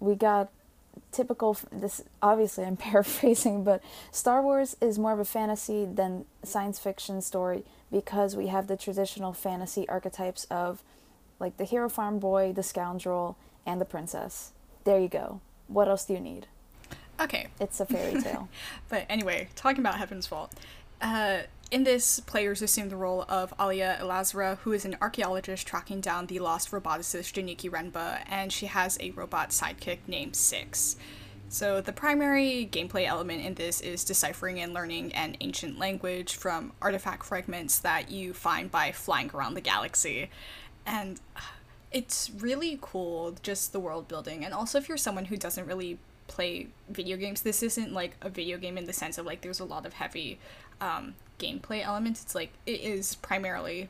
we 0.00 0.14
got 0.14 0.50
typical. 1.12 1.56
This 1.72 2.02
obviously 2.22 2.64
I'm 2.64 2.76
paraphrasing, 2.88 3.64
but 3.64 3.82
Star 4.10 4.42
Wars 4.42 4.76
is 4.80 4.98
more 4.98 5.12
of 5.12 5.18
a 5.18 5.24
fantasy 5.24 5.84
than 5.84 6.24
science 6.42 6.78
fiction 6.78 7.20
story 7.20 7.64
because 7.90 8.36
we 8.36 8.48
have 8.48 8.66
the 8.66 8.76
traditional 8.76 9.32
fantasy 9.32 9.88
archetypes 9.88 10.44
of 10.50 10.82
like 11.38 11.56
the 11.56 11.64
hero 11.64 11.88
farm 11.88 12.18
boy, 12.18 12.52
the 12.52 12.62
scoundrel, 12.62 13.36
and 13.64 13.80
the 13.80 13.84
princess. 13.84 14.52
There 14.84 14.98
you 14.98 15.08
go. 15.08 15.40
What 15.68 15.88
else 15.88 16.04
do 16.04 16.14
you 16.14 16.20
need? 16.20 16.46
Okay, 17.18 17.46
It's 17.58 17.80
a 17.80 17.86
fairy 17.86 18.20
tale. 18.20 18.48
But 18.88 19.06
anyway, 19.08 19.48
talking 19.56 19.80
about 19.80 19.96
Heaven's 19.96 20.26
Vault. 20.26 20.52
Uh, 21.00 21.38
in 21.70 21.84
this, 21.84 22.20
players 22.20 22.62
assume 22.62 22.88
the 22.88 22.96
role 22.96 23.24
of 23.28 23.52
Aliya 23.58 23.98
Elasra, 24.00 24.58
who 24.58 24.72
is 24.72 24.84
an 24.84 24.96
archaeologist 25.00 25.66
tracking 25.66 26.00
down 26.00 26.26
the 26.26 26.38
lost 26.38 26.70
roboticist 26.70 27.34
Janniqi 27.34 27.68
Renba, 27.68 28.22
and 28.28 28.52
she 28.52 28.66
has 28.66 28.96
a 29.00 29.10
robot 29.10 29.50
sidekick 29.50 29.98
named 30.06 30.36
Six. 30.36 30.96
So, 31.48 31.80
the 31.80 31.92
primary 31.92 32.68
gameplay 32.70 33.06
element 33.06 33.44
in 33.44 33.54
this 33.54 33.80
is 33.80 34.04
deciphering 34.04 34.60
and 34.60 34.72
learning 34.72 35.12
an 35.14 35.36
ancient 35.40 35.78
language 35.78 36.34
from 36.34 36.72
artifact 36.82 37.24
fragments 37.24 37.78
that 37.80 38.10
you 38.10 38.32
find 38.32 38.70
by 38.70 38.92
flying 38.92 39.30
around 39.32 39.54
the 39.54 39.60
galaxy. 39.60 40.30
And 40.84 41.20
uh, 41.36 41.40
it's 41.92 42.30
really 42.38 42.78
cool, 42.80 43.36
just 43.42 43.72
the 43.72 43.80
world 43.80 44.08
building. 44.08 44.44
And 44.44 44.52
also, 44.54 44.78
if 44.78 44.88
you're 44.88 44.98
someone 44.98 45.26
who 45.26 45.36
doesn't 45.36 45.66
really 45.66 45.98
play 46.26 46.68
video 46.88 47.16
games, 47.16 47.42
this 47.42 47.62
isn't 47.62 47.92
like 47.92 48.16
a 48.20 48.28
video 48.28 48.58
game 48.58 48.76
in 48.76 48.86
the 48.86 48.92
sense 48.92 49.18
of 49.18 49.26
like 49.26 49.40
there's 49.40 49.60
a 49.60 49.64
lot 49.64 49.86
of 49.86 49.94
heavy 49.94 50.38
um, 50.80 51.14
gameplay 51.38 51.84
elements. 51.84 52.22
It's 52.22 52.34
like 52.34 52.52
it 52.66 52.80
is 52.80 53.14
primarily 53.16 53.88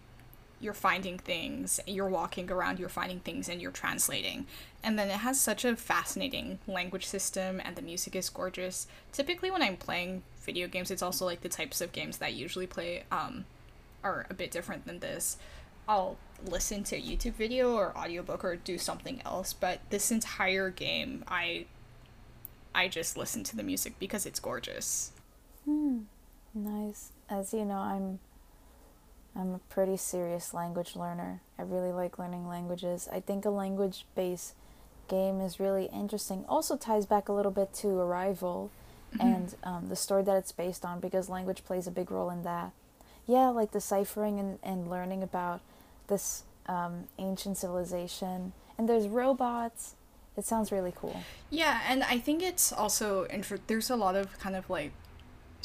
you're 0.60 0.72
finding 0.72 1.18
things, 1.18 1.80
you're 1.86 2.08
walking 2.08 2.50
around, 2.50 2.78
you're 2.78 2.88
finding 2.88 3.20
things, 3.20 3.48
and 3.48 3.60
you're 3.60 3.70
translating. 3.70 4.46
And 4.82 4.98
then 4.98 5.08
it 5.08 5.18
has 5.18 5.38
such 5.38 5.64
a 5.64 5.76
fascinating 5.76 6.58
language 6.66 7.04
system, 7.04 7.60
and 7.62 7.76
the 7.76 7.82
music 7.82 8.16
is 8.16 8.30
gorgeous. 8.30 8.86
Typically, 9.12 9.50
when 9.50 9.62
I'm 9.62 9.76
playing 9.76 10.22
video 10.40 10.66
games, 10.66 10.90
it's 10.90 11.02
also 11.02 11.26
like 11.26 11.42
the 11.42 11.48
types 11.48 11.80
of 11.80 11.92
games 11.92 12.18
that 12.18 12.26
I 12.26 12.28
usually 12.30 12.66
play 12.66 13.04
um, 13.10 13.44
are 14.02 14.26
a 14.30 14.34
bit 14.34 14.50
different 14.50 14.86
than 14.86 15.00
this. 15.00 15.36
I'll 15.88 16.16
listen 16.44 16.84
to 16.84 16.96
a 16.96 17.00
YouTube 17.00 17.34
video 17.34 17.74
or 17.74 17.96
audiobook 17.96 18.44
or 18.44 18.56
do 18.56 18.78
something 18.78 19.20
else, 19.24 19.52
but 19.52 19.80
this 19.90 20.10
entire 20.10 20.70
game, 20.70 21.24
I 21.28 21.66
I 22.74 22.88
just 22.88 23.16
listen 23.16 23.42
to 23.44 23.56
the 23.56 23.62
music 23.62 23.98
because 23.98 24.26
it's 24.26 24.40
gorgeous. 24.40 25.12
Nice. 26.56 27.12
As 27.28 27.52
you 27.52 27.64
know, 27.66 27.78
I'm 27.78 28.18
I'm 29.38 29.54
a 29.54 29.58
pretty 29.68 29.98
serious 29.98 30.54
language 30.54 30.96
learner. 30.96 31.42
I 31.58 31.62
really 31.62 31.92
like 31.92 32.18
learning 32.18 32.48
languages. 32.48 33.08
I 33.12 33.20
think 33.20 33.44
a 33.44 33.50
language 33.50 34.06
based 34.14 34.54
game 35.08 35.40
is 35.42 35.60
really 35.60 35.90
interesting. 35.92 36.44
Also 36.48 36.76
ties 36.76 37.04
back 37.04 37.28
a 37.28 37.32
little 37.32 37.52
bit 37.52 37.72
to 37.74 37.88
Arrival 38.00 38.70
Mm-hmm. 39.14 39.20
and 39.34 39.54
um, 39.62 39.88
the 39.88 39.94
story 39.94 40.24
that 40.24 40.36
it's 40.36 40.50
based 40.50 40.84
on 40.84 40.98
because 40.98 41.28
language 41.28 41.64
plays 41.64 41.86
a 41.86 41.92
big 41.92 42.10
role 42.10 42.28
in 42.28 42.42
that. 42.42 42.72
Yeah, 43.24 43.48
like 43.50 43.70
deciphering 43.70 44.40
and, 44.40 44.58
and 44.64 44.90
learning 44.90 45.22
about 45.22 45.60
this 46.08 46.42
um, 46.66 47.04
ancient 47.16 47.56
civilization. 47.56 48.52
And 48.76 48.88
there's 48.88 49.06
robots. 49.06 49.94
It 50.36 50.44
sounds 50.44 50.72
really 50.72 50.92
cool. 50.94 51.22
Yeah, 51.50 51.80
and 51.88 52.02
I 52.02 52.18
think 52.18 52.42
it's 52.42 52.72
also 52.72 53.26
intro- 53.28 53.60
there's 53.68 53.90
a 53.90 53.96
lot 53.96 54.16
of 54.16 54.36
kind 54.40 54.56
of 54.56 54.68
like 54.68 54.90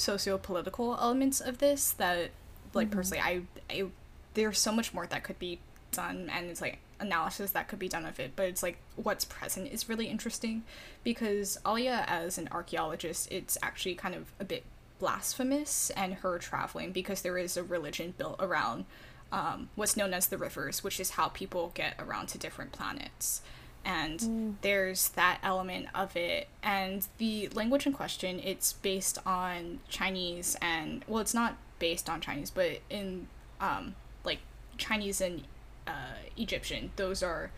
socio-political 0.01 0.97
elements 0.99 1.39
of 1.39 1.59
this 1.59 1.91
that 1.93 2.31
like 2.73 2.87
Mm-hmm. 2.87 2.95
personally 2.97 3.21
I, 3.21 3.41
I 3.69 3.85
there's 4.33 4.59
so 4.59 4.71
much 4.71 4.93
more 4.93 5.05
that 5.07 5.23
could 5.23 5.39
be 5.39 5.59
done 5.91 6.29
and 6.33 6.49
it's 6.49 6.61
like 6.61 6.79
analysis 6.99 7.51
that 7.51 7.67
could 7.67 7.79
be 7.79 7.89
done 7.89 8.05
of 8.05 8.19
it 8.19 8.31
but 8.35 8.45
it's 8.45 8.63
like 8.63 8.77
what's 8.95 9.25
present 9.25 9.71
is 9.71 9.89
really 9.89 10.07
interesting 10.07 10.63
because 11.03 11.57
Aliya 11.65 12.05
as 12.07 12.37
an 12.37 12.47
archaeologist 12.51 13.31
it's 13.31 13.57
actually 13.61 13.95
kind 13.95 14.15
of 14.15 14.31
a 14.39 14.45
bit 14.45 14.63
blasphemous 14.99 15.89
and 15.97 16.13
her 16.15 16.37
traveling 16.37 16.91
because 16.91 17.21
there 17.23 17.37
is 17.37 17.57
a 17.57 17.63
religion 17.63 18.13
built 18.17 18.35
around 18.39 18.85
um, 19.31 19.69
what's 19.75 19.97
known 19.97 20.13
as 20.13 20.27
the 20.27 20.37
rivers 20.37 20.83
which 20.83 20.99
is 20.99 21.11
how 21.11 21.27
people 21.29 21.71
get 21.73 21.95
around 21.99 22.27
to 22.27 22.37
different 22.37 22.71
planets 22.71 23.41
and 23.85 24.57
there's 24.61 25.09
that 25.09 25.39
element 25.43 25.87
of 25.95 26.15
it. 26.15 26.47
And 26.61 27.07
the 27.17 27.47
language 27.49 27.85
in 27.87 27.93
question 27.93 28.39
it's 28.43 28.73
based 28.73 29.17
on 29.25 29.79
chinese 29.89 30.55
and 30.61 31.03
well 31.07 31.19
it's 31.19 31.33
not 31.33 31.57
based 31.79 32.09
on 32.09 32.21
chinese 32.21 32.49
but 32.51 32.79
in 32.89 33.27
um, 33.59 33.95
like 34.23 34.39
chinese 34.77 35.19
and 35.21 35.43
uh, 35.87 35.91
egyptian 36.37 36.91
those 36.95 37.23
are 37.23 37.51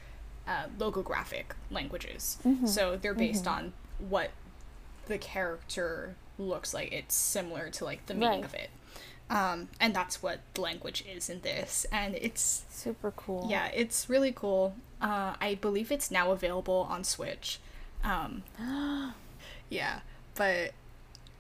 uh, 0.48 0.66
logographic 0.78 1.46
languages. 1.72 2.38
So 2.66 2.98
they're 3.02 3.14
based 3.14 3.48
on 3.48 3.72
what 3.98 4.32
the 5.06 5.18
character 5.18 6.16
looks 6.38 6.74
like. 6.74 6.92
It's 6.92 7.16
similar 7.16 7.70
to 7.70 7.86
like 7.86 8.06
the 8.08 8.14
meaning 8.14 8.42
Right. 8.42 8.46
of 8.46 8.54
it. 8.54 8.70
Um, 9.30 9.70
and 9.80 9.96
that's 9.96 10.22
what 10.22 10.40
the 10.54 10.60
language 10.62 11.06
is 11.10 11.30
in 11.30 11.40
this. 11.42 11.86
And 11.94 12.16
it's 12.16 12.66
Super 12.70 13.12
cool. 13.16 13.48
yeah, 13.50 13.68
it's 13.68 14.10
really 14.10 14.34
cool. 14.36 14.76
Uh, 15.04 15.36
I 15.40 15.56
believe 15.62 15.92
it's 15.92 16.10
now 16.10 16.32
available 16.32 16.88
on 16.90 17.04
Switch. 17.04 17.60
Um, 18.04 18.44
yeah, 19.70 20.00
but 20.36 20.72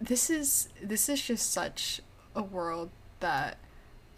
this 0.01 0.29
is 0.29 0.69
this 0.81 1.07
is 1.09 1.21
just 1.21 1.51
such 1.51 2.01
a 2.35 2.43
world 2.43 2.89
that 3.21 3.57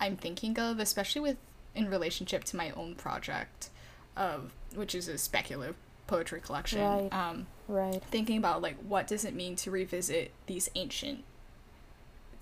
I'm 0.02 0.18
thinking 0.18 0.58
of, 0.60 0.80
especially 0.80 1.22
with 1.22 1.38
in 1.76 1.89
relationship 1.89 2.43
to 2.46 2.58
my 2.58 2.72
own 2.72 2.96
project, 2.96 3.70
of 4.18 4.52
which 4.74 4.96
is 4.96 5.08
a 5.08 5.18
speculative 5.18 5.76
poetry 6.08 6.41
collection. 6.41 6.82
Right. 6.82 7.14
Um, 7.14 7.48
Right. 7.68 8.02
thinking 8.12 8.38
about 8.38 8.62
like 8.62 8.78
what 8.78 9.08
does 9.08 9.26
it 9.26 9.34
mean 9.34 9.56
to 9.58 9.72
revisit 9.72 10.32
these 10.46 10.70
ancient 10.76 11.24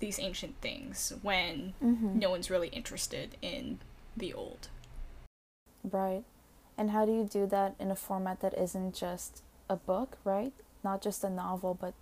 these 0.00 0.18
ancient 0.18 0.60
things 0.60 1.12
when 1.22 1.72
Mm-hmm. 1.82 2.18
no 2.18 2.28
one's 2.30 2.50
really 2.50 2.68
interested 2.68 3.36
in 3.42 3.78
the 4.16 4.34
old. 4.34 4.68
Right. 5.82 6.24
And 6.76 6.90
how 6.90 7.04
do 7.04 7.12
you 7.12 7.24
do 7.24 7.46
that 7.46 7.74
in 7.78 7.90
a 7.90 7.96
format 7.96 8.40
that 8.40 8.54
isn't 8.58 8.94
just 8.94 9.42
a 9.68 9.76
book, 9.76 10.18
right? 10.24 10.52
Not 10.82 11.02
just 11.02 11.22
a 11.24 11.30
novel, 11.30 11.76
but 11.80 11.94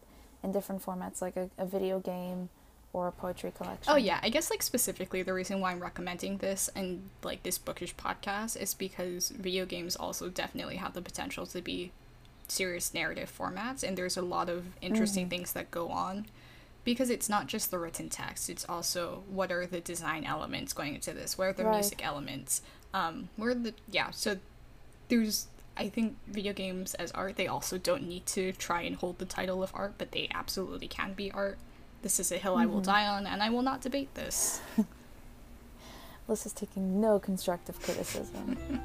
in 0.42 0.52
different 0.52 0.84
formats 0.84 1.20
like 1.22 1.36
a, 1.36 1.50
a 1.58 1.66
video 1.66 2.00
game 2.00 2.48
or 2.92 3.08
a 3.08 3.12
poetry 3.12 3.52
collection. 3.56 3.92
Oh 3.92 3.96
yeah, 3.96 4.18
I 4.22 4.28
guess 4.28 4.50
like 4.50 4.62
specifically 4.62 5.22
the 5.22 5.32
reason 5.32 5.60
why 5.60 5.72
I'm 5.72 5.80
recommending 5.80 6.38
this 6.38 6.68
and 6.74 7.08
like 7.22 7.42
this 7.42 7.58
bookish 7.58 7.94
podcast 7.96 8.60
is 8.60 8.74
because 8.74 9.30
video 9.30 9.64
games 9.64 9.96
also 9.96 10.28
definitely 10.28 10.76
have 10.76 10.92
the 10.94 11.00
potential 11.02 11.46
to 11.46 11.60
be 11.62 11.92
serious 12.48 12.92
narrative 12.92 13.32
formats 13.36 13.82
and 13.82 13.96
there's 13.96 14.16
a 14.18 14.22
lot 14.22 14.50
of 14.50 14.64
interesting 14.82 15.28
things 15.30 15.52
that 15.54 15.70
go 15.70 15.88
on 15.88 16.26
because 16.84 17.08
it's 17.08 17.28
not 17.28 17.46
just 17.46 17.70
the 17.70 17.78
written 17.78 18.10
text, 18.10 18.50
it's 18.50 18.68
also 18.68 19.22
what 19.30 19.50
are 19.50 19.64
the 19.66 19.80
design 19.80 20.24
elements 20.24 20.72
going 20.74 20.94
into 20.96 21.12
this? 21.14 21.38
What 21.38 21.46
are 21.48 21.52
the 21.52 21.64
Right. 21.64 21.74
music 21.76 22.04
elements? 22.04 22.60
Um 22.92 23.30
where 23.36 23.52
are 23.52 23.54
the 23.54 23.72
yeah, 23.90 24.10
so 24.10 24.36
there's 25.12 25.46
I 25.76 25.90
think 25.90 26.16
video 26.26 26.54
games 26.54 26.94
as 26.94 27.12
art 27.12 27.36
they 27.36 27.46
also 27.46 27.76
don't 27.76 28.08
need 28.08 28.24
to 28.26 28.52
try 28.52 28.80
and 28.82 28.96
hold 28.96 29.18
the 29.18 29.26
title 29.26 29.62
of 29.62 29.70
art, 29.74 29.94
but 29.98 30.12
they 30.12 30.28
absolutely 30.34 30.88
can 30.88 31.12
be 31.12 31.30
art. 31.30 31.58
This 32.00 32.18
is 32.18 32.32
a 32.32 32.38
hill 32.38 32.56
I 32.56 32.64
will 32.66 32.76
mm-hmm. 32.76 32.90
die 32.90 33.06
on, 33.06 33.26
and 33.26 33.42
I 33.42 33.50
will 33.50 33.62
not 33.62 33.82
debate 33.82 34.14
this. 34.14 34.60
Liz 36.28 36.46
is 36.46 36.52
taking 36.52 37.00
no 37.00 37.18
constructive 37.18 37.80
criticism. 37.80 38.56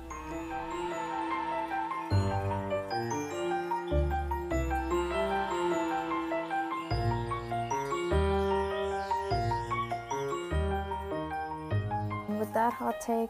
With 12.40 12.54
that 12.54 12.74
hot 12.74 13.00
take, 13.02 13.30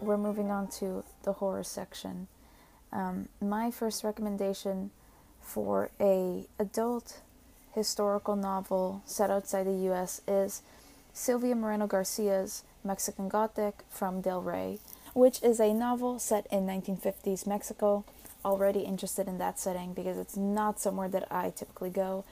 we're 0.00 0.16
moving 0.16 0.50
on 0.50 0.66
to 0.68 1.04
the 1.22 1.32
horror 1.32 1.62
section. 1.62 2.26
Um, 2.92 3.28
my 3.40 3.70
first 3.70 4.04
recommendation 4.04 4.90
for 5.40 5.90
a 5.98 6.46
adult 6.58 7.20
historical 7.74 8.36
novel 8.36 9.02
set 9.06 9.30
outside 9.30 9.66
the 9.66 9.84
U.S. 9.84 10.20
is 10.28 10.62
Silvia 11.14 11.54
Moreno 11.54 11.86
Garcia's 11.86 12.64
Mexican 12.84 13.28
Gothic 13.28 13.82
from 13.90 14.20
Del 14.20 14.42
Rey, 14.42 14.78
which 15.14 15.42
is 15.42 15.58
a 15.60 15.72
novel 15.72 16.18
set 16.18 16.46
in 16.50 16.66
1950s 16.66 17.46
Mexico. 17.46 18.04
Already 18.44 18.80
interested 18.80 19.28
in 19.28 19.38
that 19.38 19.58
setting 19.58 19.94
because 19.94 20.18
it's 20.18 20.36
not 20.36 20.80
somewhere 20.80 21.08
that 21.08 21.30
I 21.30 21.50
typically 21.50 21.90
go 21.90 22.24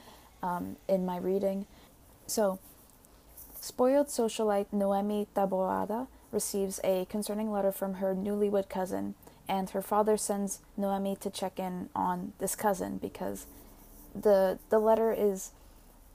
um, 0.43 0.75
in 0.87 1.05
my 1.05 1.17
reading. 1.17 1.65
So, 2.27 2.59
spoiled 3.61 4.07
socialite 4.07 4.67
Noemi 4.73 5.27
Taboada 5.33 6.07
receives 6.31 6.79
a 6.83 7.05
concerning 7.09 7.51
letter 7.51 7.71
from 7.71 7.95
her 7.95 8.13
newlywed 8.13 8.67
cousin, 8.69 9.15
and 9.51 9.71
her 9.71 9.81
father 9.81 10.15
sends 10.15 10.59
Noemi 10.77 11.17
to 11.17 11.29
check 11.29 11.59
in 11.59 11.89
on 11.93 12.31
this 12.39 12.55
cousin 12.55 12.97
because 12.97 13.47
the 14.15 14.59
the 14.69 14.79
letter 14.79 15.11
is 15.11 15.51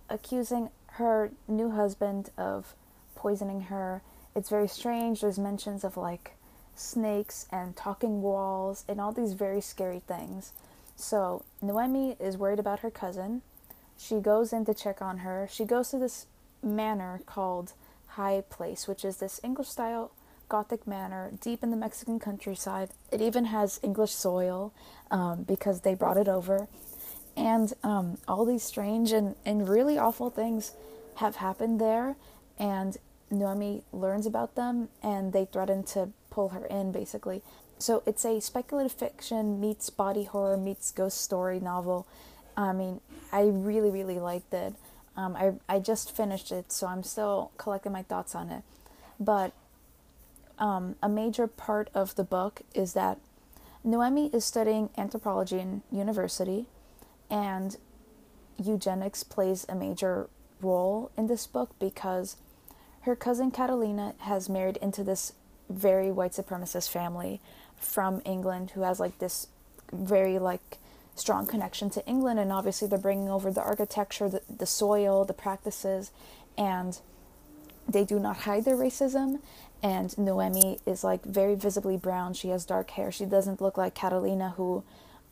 accusing 0.08 0.70
her 0.92 1.30
new 1.46 1.70
husband 1.70 2.30
of 2.38 2.74
poisoning 3.14 3.62
her. 3.62 4.00
It's 4.34 4.48
very 4.48 4.66
strange. 4.66 5.20
There's 5.20 5.38
mentions 5.38 5.84
of 5.84 5.98
like 5.98 6.32
snakes 6.74 7.46
and 7.52 7.76
talking 7.76 8.22
walls 8.22 8.84
and 8.88 9.02
all 9.02 9.12
these 9.12 9.34
very 9.34 9.60
scary 9.60 10.00
things. 10.00 10.52
So 10.96 11.44
Noemi 11.60 12.16
is 12.18 12.38
worried 12.38 12.58
about 12.58 12.80
her 12.80 12.90
cousin. 12.90 13.42
She 13.98 14.16
goes 14.16 14.50
in 14.50 14.64
to 14.64 14.72
check 14.72 15.02
on 15.02 15.18
her. 15.18 15.46
She 15.50 15.66
goes 15.66 15.90
to 15.90 15.98
this 15.98 16.26
manor 16.62 17.20
called 17.26 17.74
High 18.06 18.44
Place, 18.48 18.88
which 18.88 19.04
is 19.04 19.18
this 19.18 19.40
English 19.44 19.68
style 19.68 20.10
Gothic 20.48 20.86
manor 20.86 21.32
deep 21.40 21.62
in 21.62 21.70
the 21.70 21.76
Mexican 21.76 22.18
countryside. 22.18 22.90
It 23.10 23.20
even 23.20 23.46
has 23.46 23.80
English 23.82 24.12
soil 24.12 24.72
um, 25.10 25.42
because 25.42 25.80
they 25.80 25.94
brought 25.94 26.16
it 26.16 26.28
over. 26.28 26.68
And 27.36 27.72
um, 27.82 28.18
all 28.26 28.44
these 28.44 28.62
strange 28.62 29.12
and, 29.12 29.34
and 29.44 29.68
really 29.68 29.98
awful 29.98 30.30
things 30.30 30.72
have 31.16 31.36
happened 31.36 31.80
there. 31.80 32.16
And 32.58 32.96
Noemi 33.30 33.82
learns 33.92 34.26
about 34.26 34.54
them 34.54 34.88
and 35.02 35.32
they 35.32 35.44
threaten 35.44 35.82
to 35.84 36.10
pull 36.30 36.50
her 36.50 36.64
in, 36.66 36.92
basically. 36.92 37.42
So 37.78 38.02
it's 38.06 38.24
a 38.24 38.40
speculative 38.40 38.92
fiction 38.92 39.60
meets 39.60 39.90
body 39.90 40.24
horror 40.24 40.56
meets 40.56 40.90
ghost 40.90 41.20
story 41.20 41.60
novel. 41.60 42.06
I 42.56 42.72
mean, 42.72 43.00
I 43.32 43.42
really, 43.42 43.90
really 43.90 44.18
liked 44.18 44.54
it. 44.54 44.74
Um, 45.16 45.36
I, 45.36 45.52
I 45.68 45.78
just 45.78 46.14
finished 46.14 46.52
it, 46.52 46.72
so 46.72 46.86
I'm 46.86 47.02
still 47.02 47.50
collecting 47.58 47.92
my 47.92 48.02
thoughts 48.02 48.34
on 48.34 48.50
it. 48.50 48.62
But 49.20 49.52
um, 50.58 50.96
a 51.02 51.08
major 51.08 51.46
part 51.46 51.90
of 51.94 52.14
the 52.14 52.24
book 52.24 52.62
is 52.74 52.92
that 52.94 53.18
Noemi 53.84 54.26
is 54.32 54.44
studying 54.44 54.90
anthropology 54.96 55.58
in 55.58 55.82
university, 55.92 56.66
and 57.30 57.76
eugenics 58.58 59.22
plays 59.22 59.66
a 59.68 59.74
major 59.74 60.28
role 60.60 61.10
in 61.16 61.26
this 61.26 61.46
book 61.46 61.70
because 61.78 62.36
her 63.02 63.14
cousin 63.14 63.50
Catalina 63.50 64.14
has 64.20 64.48
married 64.48 64.78
into 64.78 65.04
this 65.04 65.32
very 65.68 66.10
white 66.10 66.32
supremacist 66.32 66.88
family 66.90 67.40
from 67.76 68.22
England 68.24 68.72
who 68.72 68.82
has 68.82 68.98
like 68.98 69.18
this 69.18 69.48
very 69.92 70.38
like 70.38 70.78
strong 71.14 71.46
connection 71.46 71.90
to 71.90 72.06
England 72.06 72.38
and 72.38 72.52
obviously 72.52 72.88
they're 72.88 72.98
bringing 72.98 73.28
over 73.28 73.50
the 73.50 73.62
architecture 73.62 74.28
the, 74.28 74.42
the 74.54 74.66
soil 74.66 75.24
the 75.24 75.32
practices 75.32 76.10
and 76.56 77.00
they 77.88 78.04
do 78.04 78.18
not 78.18 78.38
hide 78.38 78.64
their 78.64 78.76
racism 78.76 79.40
and 79.86 80.18
Noemi 80.18 80.80
is 80.84 81.04
like 81.04 81.22
very 81.22 81.54
visibly 81.54 81.96
brown. 81.96 82.34
She 82.34 82.48
has 82.48 82.64
dark 82.64 82.90
hair. 82.90 83.12
She 83.12 83.24
doesn't 83.24 83.60
look 83.60 83.78
like 83.78 83.94
Catalina 83.94 84.54
who 84.56 84.82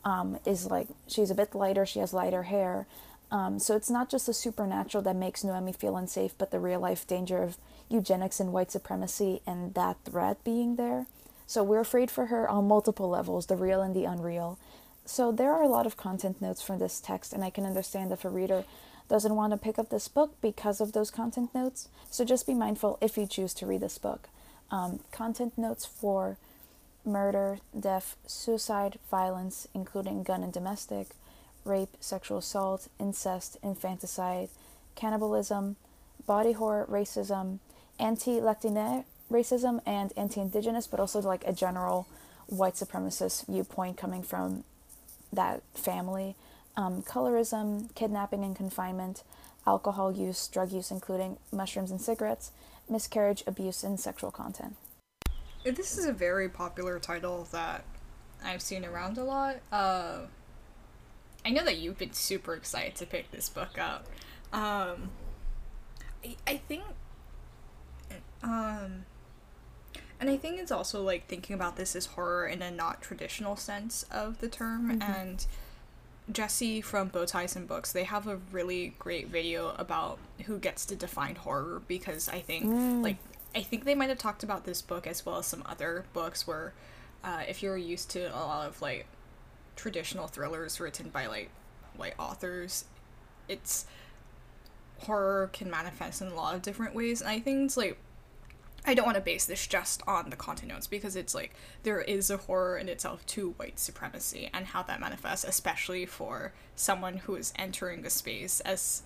um, 0.05 0.39
is 0.45 0.67
like 0.67 0.87
she's 1.07 1.29
a 1.29 1.35
bit 1.35 1.53
lighter. 1.53 1.85
She 1.85 1.99
has 1.99 2.13
lighter 2.13 2.43
hair. 2.43 2.87
Um, 3.31 3.59
so 3.59 3.75
it's 3.75 3.89
not 3.89 4.09
just 4.09 4.27
the 4.27 4.33
supernatural 4.33 5.03
that 5.03 5.17
makes 5.17 5.43
Noemi 5.43 5.73
feel 5.73 5.97
unsafe 5.97 6.35
but 6.37 6.51
the 6.51 6.59
real 6.59 6.79
life 6.79 7.05
danger 7.05 7.43
of 7.43 7.57
eugenics 7.89 8.39
and 8.39 8.53
white 8.53 8.71
supremacy 8.71 9.41
and 9.45 9.73
that 9.73 9.97
threat 10.05 10.41
being 10.45 10.77
there. 10.77 11.05
So 11.45 11.61
we're 11.61 11.81
afraid 11.81 12.09
for 12.09 12.27
her 12.27 12.49
on 12.49 12.65
multiple 12.69 13.09
levels 13.09 13.47
the 13.47 13.57
real 13.57 13.81
and 13.81 13.93
the 13.93 14.05
unreal. 14.05 14.57
So 15.03 15.33
there 15.33 15.51
are 15.51 15.63
a 15.63 15.67
lot 15.67 15.85
of 15.85 15.97
content 15.97 16.41
notes 16.41 16.61
from 16.61 16.79
this 16.79 17.01
text, 17.01 17.33
and 17.33 17.43
I 17.43 17.49
can 17.49 17.65
understand 17.65 18.13
if 18.13 18.23
a 18.23 18.29
reader 18.29 18.63
doesn't 19.09 19.35
want 19.35 19.51
to 19.51 19.57
pick 19.57 19.77
up 19.77 19.89
this 19.89 20.07
book 20.07 20.33
because 20.41 20.79
of 20.79 20.93
those 20.93 21.11
content 21.11 21.53
notes. 21.53 21.89
So 22.09 22.23
just 22.23 22.47
be 22.47 22.53
mindful 22.53 22.97
if 23.01 23.17
you 23.17 23.27
choose 23.27 23.53
to 23.55 23.65
read 23.65 23.81
this 23.81 23.97
book. 23.97 24.29
Um, 24.71 24.99
content 25.11 25.57
notes 25.57 25.85
for 25.85 26.37
murder, 27.05 27.59
death, 27.79 28.15
suicide, 28.25 28.97
violence, 29.11 29.67
including 29.73 30.23
gun 30.23 30.43
and 30.43 30.51
domestic, 30.51 31.09
rape, 31.63 31.95
sexual 31.99 32.39
assault, 32.39 32.87
incest, 32.99 33.57
infanticide, 33.63 34.49
cannibalism, 34.95 35.75
body 36.25 36.53
horror, 36.53 36.85
racism, 36.89 37.59
anti 37.99 38.41
Latina 38.41 39.05
racism, 39.31 39.81
and 39.85 40.13
anti 40.17 40.41
indigenous, 40.41 40.87
but 40.87 40.99
also 40.99 41.19
like 41.21 41.43
a 41.45 41.53
general 41.53 42.07
white 42.47 42.75
supremacist 42.75 43.45
viewpoint 43.47 43.97
coming 43.97 44.23
from 44.23 44.63
that 45.33 45.61
family. 45.73 46.35
Um, 46.77 47.01
colorism, 47.03 47.93
kidnapping 47.95 48.43
and 48.43 48.55
confinement, 48.55 49.23
alcohol 49.67 50.11
use, 50.11 50.47
drug 50.47 50.71
use, 50.71 50.91
including 50.91 51.37
mushrooms 51.51 51.91
and 51.91 51.99
cigarettes, 52.01 52.51
miscarriage, 52.89 53.43
abuse, 53.47 53.83
and 53.83 53.99
sexual 53.99 54.31
content. 54.31 54.75
This 55.63 55.97
is 55.97 56.05
a 56.05 56.13
very 56.13 56.47
popular 56.47 56.99
title 56.99 57.47
that 57.51 57.83
I've 58.43 58.61
seen 58.61 58.85
around 58.85 59.17
a 59.17 59.23
lot. 59.23 59.57
Uh, 59.71 60.19
I 61.43 61.49
know 61.49 61.63
that 61.63 61.77
you've 61.77 61.97
been 61.97 62.13
super 62.13 62.53
excited 62.53 62.95
to 62.95 63.05
pick 63.05 63.31
this 63.31 63.49
book 63.49 63.79
up. 63.79 64.05
Um, 64.53 65.09
I, 66.23 66.35
I 66.45 66.57
think, 66.57 66.83
um, 68.43 69.05
and 70.19 70.29
I 70.29 70.37
think 70.37 70.59
it's 70.59 70.71
also 70.71 71.01
like 71.01 71.27
thinking 71.27 71.55
about 71.55 71.75
this 71.75 71.95
as 71.95 72.05
horror 72.07 72.47
in 72.47 72.61
a 72.61 72.71
not 72.71 73.01
traditional 73.01 73.55
sense 73.55 74.03
of 74.11 74.39
the 74.39 74.47
term. 74.47 74.91
Mm-hmm. 74.91 75.11
And 75.11 75.45
Jesse 76.31 76.81
from 76.81 77.09
Bowties 77.09 77.55
and 77.55 77.67
Books, 77.67 77.91
they 77.91 78.03
have 78.03 78.27
a 78.27 78.37
really 78.51 78.95
great 78.97 79.27
video 79.27 79.75
about 79.77 80.17
who 80.45 80.57
gets 80.57 80.85
to 80.87 80.95
define 80.95 81.35
horror 81.35 81.81
because 81.87 82.27
I 82.27 82.39
think 82.39 82.65
mm. 82.65 83.03
like 83.03 83.17
I 83.53 83.61
think 83.61 83.85
they 83.85 83.95
might 83.95 84.09
have 84.09 84.17
talked 84.17 84.43
about 84.43 84.65
this 84.65 84.81
book 84.81 85.07
as 85.07 85.25
well 85.25 85.37
as 85.37 85.45
some 85.45 85.63
other 85.65 86.05
books 86.13 86.47
where 86.47 86.73
uh, 87.23 87.43
if 87.47 87.61
you're 87.63 87.77
used 87.77 88.09
to 88.11 88.27
a 88.35 88.39
lot 88.39 88.67
of 88.67 88.81
like 88.81 89.05
traditional 89.75 90.27
thrillers 90.27 90.79
written 90.79 91.09
by 91.09 91.27
like 91.27 91.49
white 91.95 92.15
authors, 92.17 92.85
it's 93.47 93.85
horror 94.99 95.49
can 95.53 95.69
manifest 95.69 96.21
in 96.21 96.27
a 96.29 96.35
lot 96.35 96.55
of 96.55 96.61
different 96.61 96.95
ways 96.95 97.21
and 97.21 97.29
I 97.29 97.39
think 97.39 97.65
it's 97.65 97.77
like 97.77 97.97
I 98.87 98.93
don't 98.93 99.05
want 99.05 99.15
to 99.15 99.21
base 99.21 99.45
this 99.45 99.65
just 99.65 100.03
on 100.07 100.29
the 100.29 100.35
content 100.35 100.71
notes 100.71 100.87
because 100.87 101.15
it's 101.15 101.33
like 101.33 101.55
there 101.83 102.01
is 102.01 102.29
a 102.29 102.37
horror 102.37 102.77
in 102.77 102.87
itself 102.87 103.25
to 103.27 103.51
white 103.51 103.79
supremacy 103.79 104.49
and 104.53 104.67
how 104.67 104.83
that 104.83 104.99
manifests, 104.99 105.43
especially 105.43 106.05
for 106.05 106.53
someone 106.75 107.17
who 107.17 107.35
is 107.35 107.51
entering 107.57 108.05
a 108.05 108.09
space 108.09 108.59
as, 108.61 109.03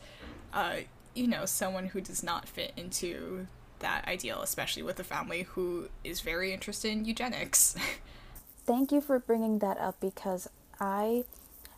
uh, 0.54 0.78
you 1.16 1.28
know, 1.28 1.46
someone 1.46 1.88
who 1.88 2.02
does 2.02 2.24
not 2.24 2.48
fit 2.48 2.74
into 2.76 3.48
that 3.80 4.06
ideal, 4.06 4.42
especially 4.42 4.84
with 4.84 5.00
a 5.00 5.04
family 5.04 5.44
who 5.44 5.90
is 6.04 6.20
very 6.20 6.52
interested 6.54 6.92
in 6.92 7.06
eugenics. 7.06 7.76
Thank 8.66 8.92
you 8.92 9.02
for 9.02 9.18
bringing 9.18 9.60
that 9.60 9.78
up 9.78 10.00
because 10.00 10.50
I 10.80 11.24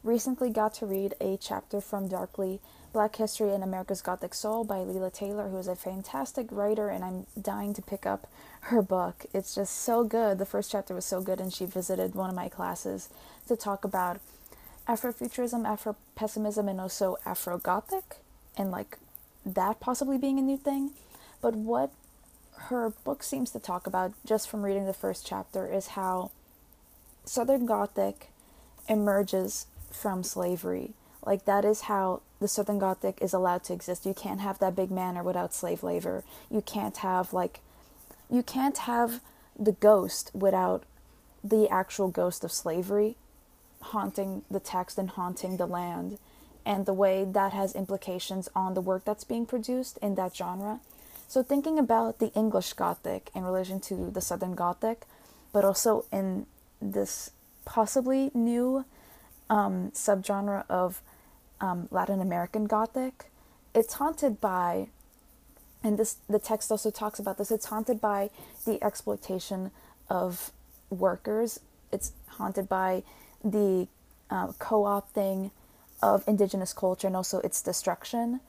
recently 0.03 0.49
got 0.49 0.73
to 0.75 0.85
read 0.85 1.13
a 1.21 1.37
chapter 1.37 1.79
from 1.79 2.07
Darkly 2.07 2.59
Black 2.93 3.15
History 3.15 3.53
in 3.53 3.63
America's 3.63 4.01
Gothic 4.01 4.33
Soul 4.33 4.65
by 4.65 4.79
Leila 4.79 5.11
Taylor, 5.11 5.47
who 5.47 5.57
is 5.57 5.67
a 5.67 5.75
fantastic 5.75 6.47
writer, 6.51 6.89
and 6.89 7.05
I'm 7.05 7.25
dying 7.41 7.73
to 7.75 7.81
pick 7.81 8.05
up 8.05 8.27
her 8.61 8.81
book. 8.81 9.25
It's 9.33 9.55
just 9.55 9.75
so 9.77 10.03
good. 10.03 10.37
The 10.37 10.45
first 10.45 10.71
chapter 10.71 10.93
was 10.93 11.05
so 11.05 11.21
good, 11.21 11.39
and 11.39 11.53
she 11.53 11.65
visited 11.65 12.15
one 12.15 12.29
of 12.29 12.35
my 12.35 12.49
classes 12.49 13.09
to 13.47 13.55
talk 13.55 13.85
about 13.85 14.19
Afrofuturism, 14.87 15.65
Afro 15.65 15.95
pessimism, 16.15 16.67
and 16.67 16.81
also 16.81 17.17
Afro 17.25 17.57
Gothic, 17.57 18.17
and 18.57 18.71
like 18.71 18.97
that 19.45 19.79
possibly 19.79 20.17
being 20.17 20.37
a 20.37 20.41
new 20.41 20.57
thing. 20.57 20.91
But 21.41 21.55
what 21.55 21.91
her 22.67 22.89
book 22.89 23.23
seems 23.23 23.51
to 23.51 23.59
talk 23.59 23.87
about, 23.87 24.13
just 24.25 24.49
from 24.49 24.63
reading 24.63 24.85
the 24.85 24.93
first 24.93 25.25
chapter, 25.25 25.65
is 25.65 25.87
how 25.89 26.31
Southern 27.23 27.65
Gothic 27.65 28.31
emerges 28.89 29.67
from 29.91 30.23
slavery. 30.23 30.93
Like, 31.25 31.45
that 31.45 31.63
is 31.63 31.81
how 31.81 32.21
the 32.41 32.47
Southern 32.47 32.79
Gothic 32.79 33.19
is 33.21 33.33
allowed 33.33 33.63
to 33.65 33.73
exist. 33.73 34.05
You 34.05 34.15
can't 34.15 34.41
have 34.41 34.57
that 34.59 34.75
big 34.75 34.89
manor 34.89 35.23
without 35.23 35.53
slave 35.53 35.83
labor. 35.83 36.23
You 36.49 36.61
can't 36.61 36.97
have, 36.97 37.33
like, 37.33 37.59
you 38.29 38.41
can't 38.41 38.79
have 38.79 39.21
the 39.57 39.73
ghost 39.73 40.31
without 40.33 40.83
the 41.43 41.69
actual 41.69 42.09
ghost 42.09 42.43
of 42.43 42.51
slavery 42.51 43.15
haunting 43.81 44.43
the 44.49 44.59
text 44.59 44.97
and 44.97 45.11
haunting 45.11 45.57
the 45.57 45.65
land 45.67 46.17
and 46.65 46.85
the 46.85 46.93
way 46.93 47.25
that 47.25 47.53
has 47.53 47.75
implications 47.75 48.49
on 48.55 48.73
the 48.73 48.81
work 48.81 49.05
that's 49.05 49.23
being 49.23 49.45
produced 49.45 49.97
in 50.01 50.15
that 50.15 50.35
genre. 50.35 50.79
So, 51.27 51.43
thinking 51.43 51.79
about 51.79 52.19
the 52.19 52.33
English 52.33 52.73
Gothic 52.73 53.29
in 53.35 53.43
relation 53.43 53.79
to 53.81 54.11
the 54.11 54.21
Southern 54.21 54.55
Gothic, 54.55 55.05
but 55.53 55.63
also 55.63 56.05
in 56.11 56.45
this 56.81 57.31
possibly 57.65 58.31
new 58.33 58.85
um, 59.49 59.91
subgenre 59.91 60.65
of 60.69 61.01
um, 61.61 61.87
Latin 61.91 62.19
American 62.19 62.65
Gothic, 62.65 63.31
it's 63.73 63.93
haunted 63.93 64.41
by, 64.41 64.87
and 65.83 65.97
this 65.97 66.17
the 66.27 66.39
text 66.39 66.71
also 66.71 66.91
talks 66.91 67.19
about 67.19 67.37
this. 67.37 67.51
It's 67.51 67.67
haunted 67.67 68.01
by 68.01 68.29
the 68.65 68.83
exploitation 68.83 69.71
of 70.09 70.51
workers. 70.89 71.59
It's 71.91 72.11
haunted 72.27 72.67
by 72.67 73.03
the 73.43 73.87
uh, 74.29 74.47
co-opting 74.59 75.51
of 76.01 76.23
indigenous 76.27 76.73
culture 76.73 77.07
and 77.07 77.15
also 77.15 77.39
its 77.39 77.61
destruction. 77.61 78.41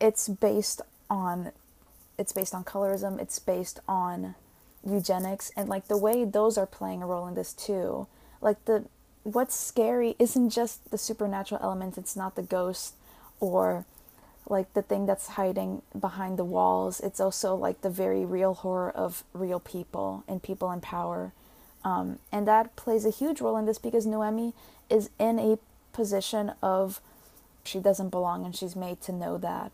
It's 0.00 0.28
based 0.28 0.82
on, 1.08 1.52
it's 2.18 2.32
based 2.32 2.54
on 2.54 2.64
colorism. 2.64 3.20
It's 3.20 3.38
based 3.38 3.80
on 3.88 4.34
eugenics 4.86 5.50
and 5.56 5.68
like 5.68 5.88
the 5.88 5.96
way 5.96 6.24
those 6.24 6.58
are 6.58 6.66
playing 6.66 7.02
a 7.02 7.06
role 7.06 7.26
in 7.26 7.34
this 7.34 7.52
too. 7.52 8.06
Like 8.40 8.64
the 8.66 8.84
what's 9.24 9.56
scary 9.56 10.14
isn't 10.18 10.50
just 10.50 10.90
the 10.90 10.98
supernatural 10.98 11.60
element, 11.62 11.98
it's 11.98 12.14
not 12.14 12.36
the 12.36 12.42
ghost 12.42 12.94
or 13.40 13.84
like 14.48 14.72
the 14.74 14.82
thing 14.82 15.06
that's 15.06 15.28
hiding 15.28 15.82
behind 15.98 16.38
the 16.38 16.44
walls. 16.44 17.00
It's 17.00 17.18
also 17.18 17.54
like 17.54 17.80
the 17.80 17.90
very 17.90 18.24
real 18.24 18.54
horror 18.54 18.90
of 18.90 19.24
real 19.32 19.58
people 19.58 20.22
and 20.28 20.42
people 20.42 20.70
in 20.70 20.80
power. 20.80 21.32
Um, 21.82 22.18
and 22.30 22.46
that 22.46 22.76
plays 22.76 23.04
a 23.04 23.10
huge 23.10 23.40
role 23.40 23.56
in 23.56 23.64
this 23.66 23.78
because 23.78 24.06
Noemi 24.06 24.52
is 24.90 25.10
in 25.18 25.38
a 25.38 25.58
position 25.92 26.52
of 26.62 27.00
she 27.64 27.80
doesn't 27.80 28.10
belong 28.10 28.44
and 28.44 28.54
she's 28.54 28.76
made 28.76 29.00
to 29.02 29.12
know 29.12 29.38
that. 29.38 29.72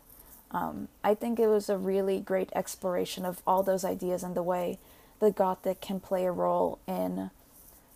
Um, 0.53 0.89
I 1.03 1.15
think 1.15 1.39
it 1.39 1.49
was 1.49 1.69
a 1.69 1.77
really 1.77 2.21
great 2.21 2.51
exploration 2.55 3.25
of 3.25 3.43
all 3.47 3.63
those 3.63 3.85
ideas 3.85 4.23
and 4.23 4.35
the 4.35 4.43
way 4.43 4.79
the 5.19 5.31
Gothic 5.31 5.81
can 5.81 6.01
play 6.01 6.25
a 6.25 6.33
role 6.33 6.79
in 6.87 7.31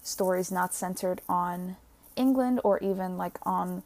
stories 0.04 0.52
not 0.52 0.72
centered 0.72 1.20
on 1.28 1.76
England 2.14 2.60
or 2.62 2.78
even 2.78 3.16
like 3.16 3.38
on 3.42 3.82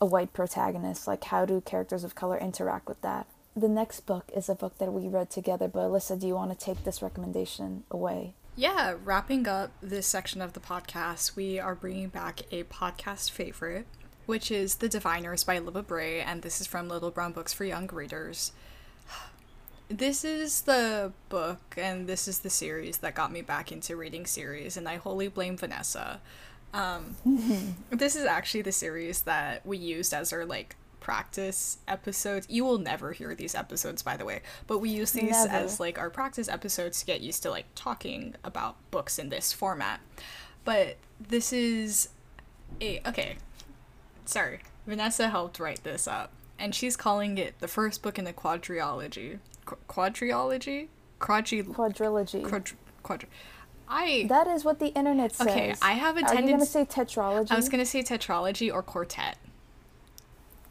a 0.00 0.06
white 0.06 0.32
protagonist. 0.32 1.06
Like, 1.06 1.24
how 1.24 1.44
do 1.44 1.60
characters 1.60 2.04
of 2.04 2.14
color 2.14 2.38
interact 2.38 2.88
with 2.88 3.02
that? 3.02 3.26
The 3.54 3.68
next 3.68 4.06
book 4.06 4.30
is 4.34 4.48
a 4.48 4.54
book 4.54 4.78
that 4.78 4.92
we 4.92 5.08
read 5.08 5.30
together, 5.30 5.68
but 5.68 5.80
Alyssa, 5.80 6.18
do 6.18 6.26
you 6.26 6.34
want 6.34 6.56
to 6.56 6.64
take 6.64 6.84
this 6.84 7.02
recommendation 7.02 7.82
away? 7.90 8.34
Yeah, 8.54 8.94
wrapping 9.04 9.46
up 9.48 9.72
this 9.82 10.06
section 10.06 10.40
of 10.40 10.52
the 10.52 10.60
podcast, 10.60 11.36
we 11.36 11.58
are 11.58 11.74
bringing 11.74 12.08
back 12.08 12.42
a 12.52 12.64
podcast 12.64 13.30
favorite, 13.30 13.86
which 14.26 14.50
is 14.50 14.76
The 14.76 14.88
Diviners 14.88 15.44
by 15.44 15.58
Libba 15.58 15.86
Bray, 15.86 16.20
and 16.20 16.42
this 16.42 16.60
is 16.60 16.66
from 16.66 16.88
Little 16.88 17.10
Brown 17.10 17.32
Books 17.32 17.52
for 17.52 17.64
Young 17.64 17.88
Readers 17.88 18.52
this 19.88 20.24
is 20.24 20.62
the 20.62 21.12
book 21.28 21.74
and 21.76 22.06
this 22.06 22.28
is 22.28 22.40
the 22.40 22.50
series 22.50 22.98
that 22.98 23.14
got 23.14 23.32
me 23.32 23.42
back 23.42 23.72
into 23.72 23.96
reading 23.96 24.26
series, 24.26 24.76
and 24.76 24.88
I 24.88 24.96
wholly 24.96 25.28
blame 25.28 25.56
Vanessa. 25.56 26.20
Um, 26.74 27.16
this 27.90 28.14
is 28.14 28.24
actually 28.24 28.62
the 28.62 28.72
series 28.72 29.22
that 29.22 29.64
we 29.64 29.78
used 29.78 30.12
as 30.12 30.32
our 30.32 30.44
like 30.44 30.76
practice 31.00 31.78
episodes. 31.88 32.46
You 32.50 32.64
will 32.64 32.78
never 32.78 33.12
hear 33.12 33.34
these 33.34 33.54
episodes, 33.54 34.02
by 34.02 34.16
the 34.16 34.26
way, 34.26 34.42
but 34.66 34.78
we 34.78 34.90
use 34.90 35.12
these 35.12 35.30
never. 35.30 35.54
as 35.54 35.80
like 35.80 35.98
our 35.98 36.10
practice 36.10 36.48
episodes 36.48 37.00
to 37.00 37.06
get 37.06 37.22
used 37.22 37.42
to 37.44 37.50
like 37.50 37.66
talking 37.74 38.34
about 38.44 38.76
books 38.90 39.18
in 39.18 39.30
this 39.30 39.52
format. 39.54 40.00
But 40.64 40.98
this 41.18 41.52
is 41.52 42.10
a 42.82 43.00
okay. 43.06 43.36
Sorry, 44.26 44.60
Vanessa 44.86 45.30
helped 45.30 45.58
write 45.58 45.82
this 45.82 46.06
up, 46.06 46.32
and 46.58 46.74
she's 46.74 46.94
calling 46.94 47.38
it 47.38 47.58
the 47.60 47.68
first 47.68 48.02
book 48.02 48.18
in 48.18 48.26
the 48.26 48.34
quadrilogy 48.34 49.38
quadrilogy, 49.88 50.88
quadri 51.18 51.62
quadrilogy, 51.62 52.42
quadri- 52.42 52.76
quadri- 53.02 53.28
I 53.88 54.26
that 54.28 54.46
is 54.46 54.64
what 54.64 54.78
the 54.78 54.88
internet 54.88 55.34
says. 55.34 55.46
Okay, 55.46 55.74
I 55.80 55.92
have 55.92 56.16
a 56.16 56.20
tendency. 56.20 56.42
Are 56.42 56.46
you 56.46 56.52
gonna 56.52 56.66
say 56.66 56.84
tetralogy? 56.84 57.50
I 57.50 57.56
was 57.56 57.68
gonna 57.68 57.86
say 57.86 58.02
tetralogy 58.02 58.72
or 58.72 58.82
quartet. 58.82 59.38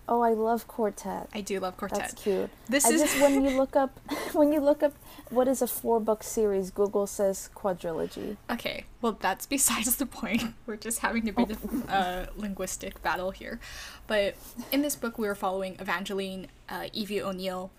Oh, 0.10 0.22
I 0.22 0.32
love 0.32 0.68
Quartet. 0.68 1.28
I 1.34 1.42
do 1.42 1.60
love 1.60 1.76
Quartet. 1.76 2.00
That's 2.00 2.14
cute. 2.14 2.50
This 2.70 2.86
I 2.86 2.92
is 2.92 3.02
just 3.02 3.20
when 3.20 3.44
you 3.44 3.50
look 3.50 3.76
up 3.76 4.00
when 4.34 4.54
you 4.54 4.62
look 4.62 4.82
up 4.82 4.94
what 5.30 5.50
is 5.50 5.62
a 5.62 5.68
four 5.68 6.00
book 6.00 6.24
series, 6.24 6.72
Google 6.72 7.08
says 7.08 7.50
quadrilogy. 7.54 8.38
Okay, 8.50 8.86
well, 9.02 9.18
that's 9.20 9.46
besides 9.46 9.98
the 9.98 10.06
point. 10.06 10.44
We're 10.66 10.78
just 10.78 11.00
having 11.00 11.28
a 11.28 11.34
bit 11.34 11.52
of 11.52 11.90
a 11.90 12.30
linguistic 12.38 13.02
battle 13.02 13.32
here. 13.32 13.60
But 14.08 14.36
in 14.72 14.82
this 14.82 14.96
book, 14.96 15.18
we 15.18 15.28
are 15.28 15.36
following 15.36 15.76
Evangeline 15.80 16.48
uh, 16.70 16.88
Evie 16.94 17.22
O'Neill, 17.22 17.72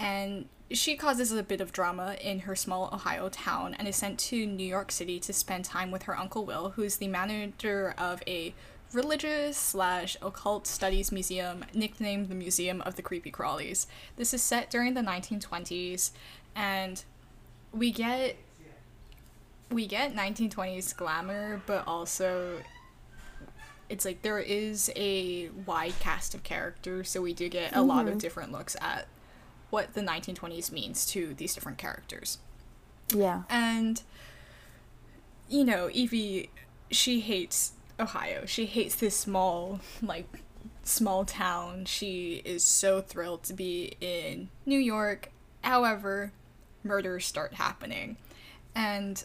and 0.00 0.46
she 0.72 0.96
causes 0.96 1.30
a 1.32 1.42
bit 1.42 1.60
of 1.60 1.72
drama 1.72 2.16
in 2.20 2.40
her 2.40 2.56
small 2.56 2.90
Ohio 2.92 3.28
town 3.28 3.74
and 3.78 3.86
is 3.86 3.96
sent 3.96 4.18
to 4.18 4.46
New 4.46 4.66
York 4.66 4.90
City 4.90 5.20
to 5.20 5.32
spend 5.32 5.64
time 5.64 5.90
with 5.90 6.04
her 6.04 6.16
Uncle 6.16 6.44
Will, 6.44 6.70
who 6.70 6.82
is 6.82 6.96
the 6.96 7.08
manager 7.08 7.94
of 7.98 8.22
a 8.26 8.54
religious 8.92 9.56
slash 9.56 10.16
occult 10.22 10.66
studies 10.66 11.12
museum 11.12 11.64
nicknamed 11.74 12.28
the 12.28 12.34
Museum 12.34 12.80
of 12.82 12.96
the 12.96 13.02
Creepy 13.02 13.30
Crawlies. 13.30 13.86
This 14.16 14.32
is 14.32 14.42
set 14.42 14.70
during 14.70 14.94
the 14.94 15.00
1920s, 15.00 16.12
and 16.54 17.04
we 17.72 17.90
get 17.90 18.36
we 19.70 19.86
get 19.86 20.14
1920s 20.14 20.96
glamour, 20.96 21.62
but 21.66 21.86
also 21.86 22.60
it's 23.88 24.04
like 24.04 24.22
there 24.22 24.38
is 24.38 24.90
a 24.96 25.48
wide 25.66 25.98
cast 26.00 26.34
of 26.34 26.42
characters, 26.42 27.10
so 27.10 27.20
we 27.20 27.32
do 27.32 27.48
get 27.48 27.74
a 27.74 27.82
lot 27.82 28.06
of 28.06 28.10
mm-hmm. 28.10 28.18
different 28.18 28.52
looks 28.52 28.76
at 28.80 29.06
what 29.70 29.94
the 29.94 30.00
1920s 30.00 30.70
means 30.70 31.06
to 31.06 31.34
these 31.34 31.54
different 31.54 31.78
characters. 31.78 32.38
Yeah. 33.14 33.42
And 33.48 34.02
you 35.48 35.64
know, 35.64 35.90
Evie 35.92 36.50
she 36.90 37.20
hates 37.20 37.72
Ohio. 37.98 38.44
She 38.46 38.66
hates 38.66 38.94
this 38.94 39.16
small 39.16 39.80
like 40.02 40.42
small 40.82 41.24
town. 41.24 41.84
She 41.84 42.42
is 42.44 42.64
so 42.64 43.00
thrilled 43.00 43.42
to 43.44 43.54
be 43.54 43.96
in 44.00 44.48
New 44.66 44.78
York. 44.78 45.30
However, 45.62 46.32
murders 46.82 47.26
start 47.26 47.54
happening. 47.54 48.16
And 48.74 49.22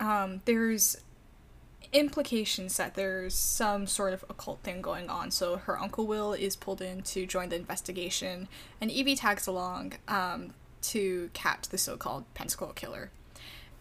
um, 0.00 0.42
there's 0.44 0.98
implications 1.92 2.76
that 2.76 2.94
there's 2.94 3.34
some 3.34 3.86
sort 3.86 4.12
of 4.12 4.24
occult 4.28 4.60
thing 4.60 4.80
going 4.82 5.08
on. 5.08 5.30
So 5.30 5.56
her 5.56 5.78
uncle 5.78 6.06
Will 6.06 6.32
is 6.32 6.56
pulled 6.56 6.82
in 6.82 7.02
to 7.02 7.26
join 7.26 7.48
the 7.48 7.56
investigation, 7.56 8.48
and 8.80 8.90
Evie 8.90 9.16
tags 9.16 9.46
along 9.46 9.94
um, 10.08 10.54
to 10.82 11.30
catch 11.32 11.68
the 11.68 11.78
so-called 11.78 12.24
Pentacle 12.34 12.72
killer. 12.74 13.10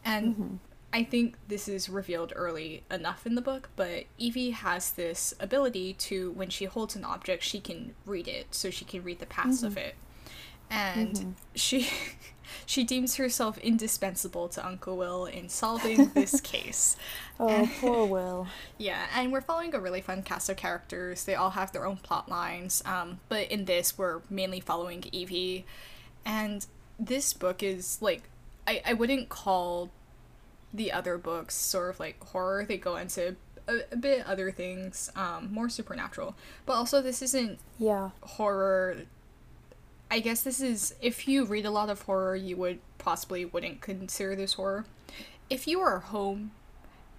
And 0.04 0.36
mm-hmm. 0.36 0.56
I 0.94 1.04
think 1.04 1.36
this 1.48 1.68
is 1.68 1.90
revealed 1.90 2.32
early 2.36 2.84
enough 2.90 3.26
in 3.26 3.36
the 3.36 3.42
book, 3.42 3.70
but 3.76 4.06
Evie 4.18 4.52
has 4.52 4.92
this 4.92 5.34
ability 5.40 5.94
to, 5.94 6.32
when 6.32 6.50
she 6.50 6.66
holds 6.66 6.96
an 6.96 7.04
object, 7.04 7.44
she 7.44 7.60
can 7.60 7.96
read 8.06 8.28
it, 8.28 8.48
so 8.56 8.70
she 8.70 8.86
can 8.86 9.04
read 9.04 9.20
the 9.20 9.26
past 9.26 9.64
of 9.64 9.72
mm-hmm. 9.72 9.80
it. 9.80 9.96
And 10.70 11.14
mm-hmm. 11.14 11.32
she 11.54 11.90
she 12.66 12.84
deems 12.84 13.16
herself 13.16 13.58
indispensable 13.60 14.48
to 14.50 14.66
Uncle 14.66 14.98
Will 14.98 15.26
in 15.26 15.50
solving 15.50 16.10
this 16.14 16.40
case. 16.42 16.96
Oh, 17.40 17.70
poor 17.80 18.06
Will. 18.06 18.48
Yeah, 18.78 19.06
and 19.16 19.32
we're 19.32 19.42
following 19.42 19.74
a 19.74 19.80
really 19.80 20.02
fun 20.02 20.22
cast 20.24 20.50
of 20.50 20.58
characters. 20.58 21.24
They 21.26 21.36
all 21.36 21.52
have 21.52 21.72
their 21.72 21.86
own 21.86 21.98
plot 21.98 22.28
lines, 22.30 22.84
um, 22.86 23.20
but 23.30 23.50
in 23.52 23.66
this, 23.66 23.98
we're 23.98 24.22
mainly 24.30 24.60
following 24.60 25.04
Evie. 25.12 25.66
And 26.26 26.66
this 27.00 27.34
book 27.34 27.62
is 27.64 27.98
like, 28.02 28.24
I, 28.68 28.82
I 28.86 28.94
wouldn't 28.94 29.30
call 29.30 29.90
the 30.74 30.92
other 30.92 31.18
books 31.18 31.56
sort 31.56 31.92
of 31.92 32.00
like 32.00 32.22
horror. 32.24 32.66
They 32.66 32.78
go 32.78 32.96
into 32.98 33.36
a, 33.68 33.80
a 33.92 33.96
bit 33.96 34.26
other 34.28 34.52
things, 34.52 35.10
um, 35.16 35.50
more 35.54 35.70
supernatural. 35.70 36.36
But 36.66 36.74
also, 36.74 37.02
this 37.02 37.22
isn't 37.22 37.60
Yeah. 37.80 38.10
horror. 38.22 39.04
I 40.10 40.20
guess 40.20 40.44
this 40.44 40.62
is 40.62 40.96
if 41.02 41.28
you 41.28 41.46
read 41.46 41.66
a 41.66 41.72
lot 41.72 41.90
of 41.90 42.04
horror, 42.04 42.36
you 42.36 42.58
would 42.58 42.80
possibly 42.98 43.46
wouldn't 43.46 43.82
consider 43.82 44.36
this 44.36 44.54
horror. 44.54 44.86
If 45.50 45.68
you 45.68 45.80
are 45.82 46.00
home 46.00 46.52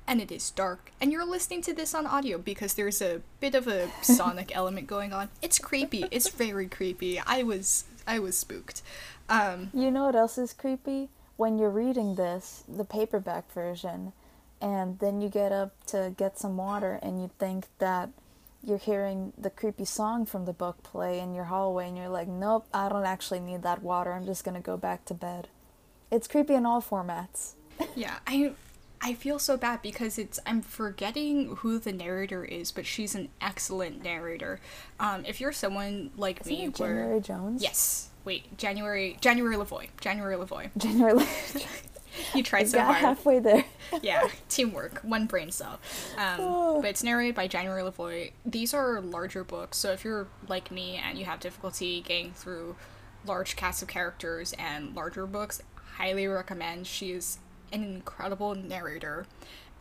and 0.07 0.20
it 0.20 0.30
is 0.30 0.51
dark 0.51 0.93
and 1.01 1.12
you're 1.12 1.24
listening 1.26 1.62
to 1.62 1.74
this 1.74 1.95
on 1.95 2.07
audio 2.07 2.39
because 2.39 2.74
there's 2.74 3.03
a 3.03 3.22
bit 3.41 3.55
of 3.55 3.66
a 3.66 3.91
sonic 4.03 4.55
element 4.55 4.87
going 4.87 5.12
on, 5.12 5.28
it's 5.43 5.59
creepy. 5.59 6.05
It's 6.11 6.28
very 6.28 6.68
creepy. 6.68 7.18
I 7.18 7.43
was 7.43 7.84
I 8.07 8.18
was 8.18 8.37
spooked. 8.39 8.82
Um, 9.28 9.70
You 9.74 9.91
know 9.91 10.05
what 10.05 10.16
else 10.16 10.39
is 10.39 10.53
creepy? 10.53 11.09
When 11.37 11.59
you're 11.59 11.70
reading 11.70 12.14
this, 12.14 12.62
the 12.68 12.84
paperback 12.84 13.53
version, 13.53 14.12
and 14.61 14.99
then 15.01 15.20
you 15.20 15.28
get 15.28 15.53
up 15.53 15.72
to 15.87 16.14
get 16.16 16.39
some 16.39 16.57
water 16.57 16.99
and 17.03 17.20
you 17.20 17.30
think 17.39 17.66
that 17.78 18.11
you're 18.67 18.79
hearing 18.79 19.33
the 19.39 19.49
creepy 19.49 19.85
song 19.85 20.27
from 20.27 20.45
the 20.45 20.53
book 20.53 20.83
play 20.83 21.21
in 21.21 21.35
your 21.35 21.45
hallway 21.45 21.87
and 21.89 21.97
you're 21.97 22.09
like, 22.09 22.27
nope, 22.29 22.67
I 22.75 22.89
don't 22.89 23.07
actually 23.07 23.41
need 23.41 23.62
that 23.62 23.83
water. 23.83 24.12
I'm 24.12 24.27
just 24.27 24.45
going 24.45 24.57
to 24.57 24.61
go 24.61 24.77
back 24.77 25.05
to 25.07 25.14
bed. 25.14 25.49
It's 26.11 26.27
creepy 26.27 26.55
in 26.55 26.67
all 26.67 26.83
formats. 26.83 27.53
yeah, 27.95 28.17
I 28.27 28.53
I 29.01 29.14
feel 29.14 29.39
so 29.39 29.57
bad 29.57 29.83
because 29.83 30.19
it's 30.19 30.39
I'm 30.47 30.62
forgetting 30.62 31.57
who 31.57 31.79
the 31.79 31.93
narrator 31.93 32.45
is, 32.45 32.73
but 32.73 32.87
she's 32.87 33.14
an 33.14 33.29
excellent 33.41 34.03
narrator. 34.03 34.61
Um, 34.99 35.25
if 35.27 35.41
you're 35.41 35.53
someone 35.53 36.11
like 36.17 36.41
Isn't 36.41 36.53
me, 36.53 36.69
where 36.69 36.95
January 36.97 37.21
Jones? 37.21 37.62
yes, 37.62 38.09
wait, 38.25 38.57
January 38.59 39.17
January 39.21 39.57
LaVoy, 39.57 39.89
January 40.01 40.37
LaVoy. 40.37 40.71
January. 40.77 41.25
You 42.35 42.43
tried 42.43 42.69
so 42.69 42.81
hard. 42.81 42.97
halfway 42.97 43.39
there. 43.39 43.64
yeah, 44.03 44.29
teamwork, 44.49 45.01
one 45.03 45.27
brain 45.27 45.51
cell. 45.51 45.79
Um, 46.17 46.37
Oh. 46.41 46.81
but 46.81 46.91
it's 46.91 47.03
narrated 47.03 47.35
by 47.35 47.47
January 47.49 47.83
LaVoy. 47.83 48.33
These 48.45 48.73
are 48.75 49.01
larger 49.01 49.45
books, 49.45 49.79
so 49.79 49.93
if 49.93 50.05
you're 50.05 50.27
like 50.49 50.71
me 50.71 50.97
and 51.03 51.19
you 51.19 51.25
have 51.27 51.41
difficulty 51.41 52.01
getting 52.01 52.33
through 52.33 52.77
large 53.25 53.57
casts 53.57 53.83
of 53.83 53.89
characters 53.89 54.55
and 54.59 54.95
larger 54.95 55.27
books, 55.27 55.61
highly 55.97 56.27
recommend. 56.27 56.87
She 56.87 57.12
is 57.12 57.39
an 57.73 57.83
incredible 57.83 58.55
narrator. 58.55 59.27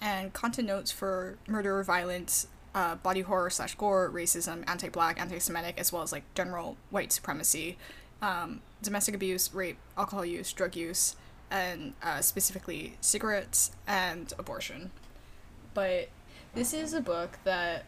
And 0.01 0.33
content 0.33 0.67
notes 0.67 0.91
for 0.91 1.37
murder, 1.47 1.81
violence, 1.83 2.47
uh, 2.73 2.95
body 2.95 3.21
horror 3.21 3.49
slash 3.49 3.75
gore, 3.75 4.11
racism, 4.11 4.63
anti-black, 4.67 5.19
anti-Semitic, 5.19 5.77
as 5.79 5.93
well 5.93 6.01
as 6.03 6.11
like 6.11 6.23
general 6.35 6.75
white 6.89 7.11
supremacy, 7.13 7.77
um, 8.21 8.61
domestic 8.81 9.15
abuse, 9.15 9.53
rape, 9.53 9.77
alcohol 9.97 10.25
use, 10.25 10.51
drug 10.51 10.75
use, 10.75 11.15
and 11.51 11.93
uh, 12.01 12.21
specifically 12.21 12.97
cigarettes 13.01 13.71
and 13.87 14.33
abortion. 14.37 14.91
But 15.73 16.09
this 16.53 16.73
is 16.73 16.93
a 16.93 17.01
book 17.01 17.39
that 17.43 17.85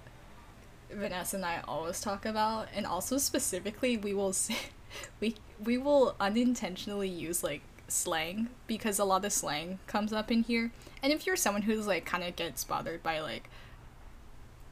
Vanessa 0.92 1.38
and 1.38 1.46
I 1.46 1.62
always 1.68 2.00
talk 2.00 2.26
about, 2.26 2.68
and 2.74 2.86
also 2.86 3.18
specifically, 3.18 3.98
we 3.98 4.14
will 4.14 4.34
say, 4.34 4.58
we 5.20 5.36
we 5.64 5.78
will 5.78 6.16
unintentionally 6.20 7.10
use 7.10 7.44
like 7.44 7.62
slang 7.88 8.50
because 8.68 9.00
a 9.00 9.06
lot 9.06 9.26
of 9.26 9.34
slang 9.34 9.80
comes 9.88 10.14
up 10.14 10.32
in 10.32 10.44
here. 10.44 10.72
And 11.02 11.14
if 11.14 11.26
you're 11.26 11.36
someone 11.36 11.64
who's 11.64 11.88
like 11.88 12.06
kind 12.06 12.24
of 12.24 12.36
gets 12.36 12.64
bothered 12.64 13.02
by 13.04 13.20
like 13.20 13.50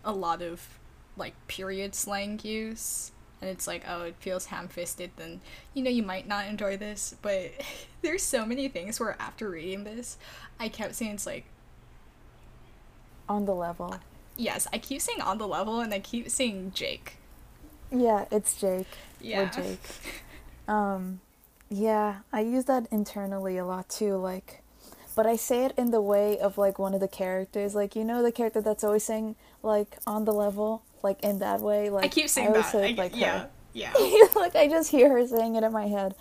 a 0.04 0.12
lot 0.12 0.42
of 0.42 0.80
like 1.18 1.34
period 1.48 1.96
slang 1.96 2.40
use 2.44 3.12
and 3.46 3.54
it's 3.54 3.68
like 3.68 3.84
oh 3.88 4.04
it 4.04 4.16
feels 4.20 4.48
ham-fisted 4.48 5.12
then 5.18 5.40
you 5.76 5.84
know 5.84 5.90
you 5.92 6.02
might 6.04 6.28
not 6.28 6.48
enjoy 6.48 6.76
this 6.76 7.16
but 7.22 7.52
there's 8.02 8.24
so 8.24 8.46
many 8.46 8.68
things 8.68 9.00
where 9.00 9.16
after 9.20 9.50
reading 9.50 9.84
this 9.84 10.18
i 10.60 10.68
kept 10.68 10.96
saying 10.96 11.12
it's 11.12 11.26
like 11.28 11.46
On 13.30 13.46
the 13.46 13.54
level. 13.56 13.98
yes 14.36 14.68
i 14.74 14.78
keep 14.78 15.02
saying 15.02 15.22
on 15.22 15.38
the 15.38 15.48
level 15.48 15.80
and 15.80 15.94
i 15.94 16.00
keep 16.00 16.30
saying 16.30 16.72
jake 16.74 17.18
Yeah, 17.92 18.26
it's 18.32 18.60
Jake. 18.60 18.88
yeah 19.22 19.44
Or 19.44 19.46
Jake. 19.48 19.80
Um, 20.68 21.20
yeah, 21.70 22.22
I 22.34 22.42
use 22.42 22.66
that 22.66 22.88
internally 22.92 23.58
a 23.58 23.66
lot 23.66 23.88
too. 23.88 24.16
Like, 24.18 24.64
but 25.16 25.28
I 25.28 25.36
say 25.36 25.66
it 25.66 25.74
in 25.78 25.92
the 25.92 26.02
way 26.02 26.40
of 26.40 26.58
like 26.58 26.80
one 26.80 26.96
of 26.96 27.00
the 27.02 27.08
characters. 27.08 27.76
Like, 27.76 27.96
you 27.96 28.04
know, 28.04 28.24
the 28.24 28.32
character 28.32 28.62
that's 28.62 28.84
always 28.84 29.04
saying 29.04 29.36
like 29.62 29.98
on 30.08 30.26
the 30.26 30.34
level, 30.34 30.82
like 31.06 31.24
in 31.24 31.40
that 31.40 31.62
way. 31.62 31.90
Like 31.90 32.06
i 32.06 32.10
keep 32.10 32.28
saying 32.30 32.50
always 32.50 32.64
that 32.66 32.72
say 32.74 32.90
I, 32.94 32.96
like 32.98 33.16
yeah 33.16 33.40
her. 33.44 33.50
yeah 33.74 33.94
like 34.36 34.56
I 34.58 34.68
just 34.68 34.92
hear 34.92 35.10
her 35.10 35.26
saying 35.28 35.56
it 35.56 35.64
in 35.64 35.72
my 35.72 35.88
head. 35.88 36.16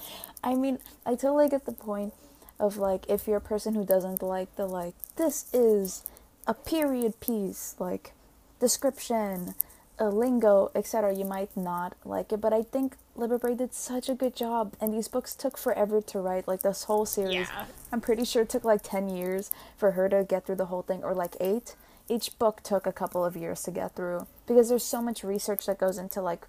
I 0.45 0.55
mean, 0.55 0.79
I 1.07 1.13
totally 1.17 1.49
get 1.49 1.65
the 1.67 1.73
point 1.73 2.13
of 2.61 2.77
like 2.77 3.07
if 3.09 3.27
you're 3.27 3.39
a 3.39 3.41
person 3.55 3.75
who 3.75 3.85
doesn't 3.85 4.23
like 4.23 4.55
the 4.57 4.67
like 4.67 4.95
this 5.17 5.47
is 5.53 6.05
a 6.47 6.55
period 6.55 7.19
piece 7.21 7.75
like 7.81 8.13
description, 8.61 9.55
a 9.99 10.09
lingo, 10.09 10.71
etc. 10.75 11.15
You 11.15 11.25
might 11.25 11.57
not 11.57 11.97
like 12.05 12.33
it, 12.33 12.41
but 12.41 12.53
I 12.53 12.63
think 12.63 12.97
Bray 13.17 13.55
did 13.55 13.73
such 13.75 14.09
a 14.09 14.15
good 14.15 14.35
job, 14.35 14.75
and 14.81 14.93
these 14.93 15.09
books 15.09 15.35
took 15.35 15.57
forever 15.57 16.01
to 16.03 16.19
write. 16.19 16.49
Like 16.49 16.63
this 16.63 16.85
whole 16.85 17.07
series, 17.07 17.35
Yeah. 17.35 17.67
I'm 17.93 18.01
pretty 18.01 18.25
sure 18.25 18.43
it 18.43 18.49
took 18.49 18.65
like 18.65 18.83
ten 18.83 19.09
years 19.09 19.51
for 19.77 19.93
her 19.93 20.09
to 20.09 20.25
get 20.25 20.47
through 20.47 20.57
the 20.57 20.67
whole 20.67 20.83
thing, 20.83 21.03
or 21.05 21.15
like 21.15 21.37
eight. 21.41 21.77
Each 22.09 22.39
book 22.39 22.63
took 22.63 22.87
a 22.87 22.93
couple 22.93 23.25
of 23.25 23.37
years 23.37 23.63
to 23.63 23.71
get 23.71 23.95
through 23.95 24.27
because 24.47 24.69
there's 24.69 24.85
so 24.85 25.01
much 25.01 25.25
research 25.25 25.67
that 25.67 25.79
goes 25.79 25.99
into 25.99 26.21
like 26.21 26.47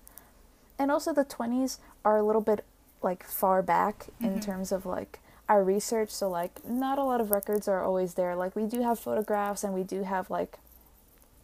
and 0.77 0.91
also 0.91 1.13
the 1.13 1.23
20s 1.23 1.77
are 2.03 2.17
a 2.17 2.23
little 2.23 2.41
bit 2.41 2.65
like 3.01 3.23
far 3.23 3.61
back 3.61 4.07
in 4.19 4.41
terms 4.41 4.71
of 4.71 4.85
like 4.85 5.19
our 5.47 5.63
research. 5.63 6.09
So 6.09 6.29
like 6.29 6.67
not 6.67 6.97
a 6.97 7.03
lot 7.03 7.21
of 7.21 7.31
records 7.31 7.67
are 7.67 7.83
always 7.83 8.15
there. 8.15 8.35
Like 8.35 8.55
we 8.55 8.65
do 8.65 8.81
have 8.81 8.99
photographs 8.99 9.63
and 9.63 9.73
we 9.73 9.83
do 9.83 10.03
have 10.03 10.29
like 10.29 10.57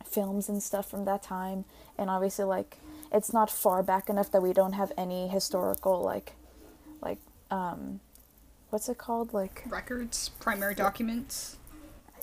films 0.05 0.49
and 0.49 0.61
stuff 0.61 0.89
from 0.89 1.05
that 1.05 1.23
time. 1.23 1.65
And 1.97 2.09
obviously 2.09 2.45
like 2.45 2.77
it's 3.11 3.31
not 3.31 3.49
far 3.49 3.83
back 3.83 4.09
enough 4.09 4.31
that 4.31 4.41
we 4.41 4.53
don't 4.53 4.73
have 4.73 4.91
any 4.97 5.27
historical 5.27 6.01
like 6.01 6.33
like 7.01 7.19
um 7.49 7.99
what's 8.69 8.89
it 8.89 8.97
called? 8.97 9.33
Like 9.33 9.63
records 9.69 10.29
primary 10.39 10.75
documents 10.75 11.57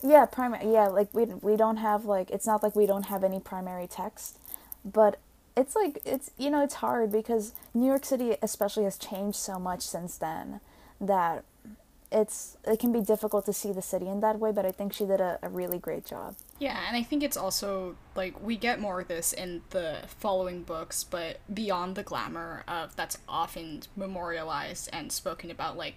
yeah 0.03 0.25
primary 0.27 0.73
yeah 0.73 0.87
like 0.89 1.09
we 1.13 1.25
we 1.25 1.57
don't 1.57 1.79
have 1.79 2.05
like 2.05 2.31
it's 2.31 2.47
not 2.47 2.63
like 2.63 2.75
we 2.77 2.87
don't 2.87 3.05
have 3.05 3.25
any 3.25 3.41
primary 3.41 3.87
text 3.87 4.39
but 4.85 5.19
it's 5.57 5.75
like 5.75 6.01
it's 6.05 6.31
you 6.39 6.51
know 6.51 6.63
it's 6.63 6.75
hard 6.75 7.11
because 7.11 7.53
New 7.75 7.87
York 7.87 8.05
City 8.05 8.37
especially 8.43 8.85
has 8.85 8.97
changed 8.97 9.37
so 9.37 9.59
much 9.59 9.83
since 9.83 10.17
then 10.17 10.61
that 11.01 11.45
it's 12.11 12.57
it 12.67 12.79
can 12.79 12.93
be 12.93 13.01
difficult 13.01 13.45
to 13.45 13.53
see 13.53 13.73
the 13.73 13.83
city 13.83 14.07
in 14.07 14.21
that 14.21 14.39
way 14.39 14.51
but 14.51 14.65
i 14.65 14.73
think 14.73 14.93
she 14.93 15.05
did 15.05 15.21
a, 15.21 15.39
a 15.43 15.49
really 15.49 15.79
great 15.79 16.07
job. 16.07 16.35
Yeah 16.59 16.79
and 16.89 16.97
i 16.97 17.03
think 17.03 17.23
it's 17.23 17.37
also 17.37 17.97
like 18.15 18.43
we 18.43 18.57
get 18.57 18.81
more 18.81 19.01
of 19.01 19.09
this 19.09 19.33
in 19.33 19.63
the 19.71 19.99
following 20.07 20.63
books 20.63 21.05
but 21.05 21.39
beyond 21.53 21.97
the 21.97 22.03
glamour 22.03 22.65
of 22.67 22.97
that's 22.97 23.19
often 23.29 23.83
memorialized 23.95 24.89
and 24.93 25.13
spoken 25.13 25.51
about 25.51 25.77
like 25.77 25.95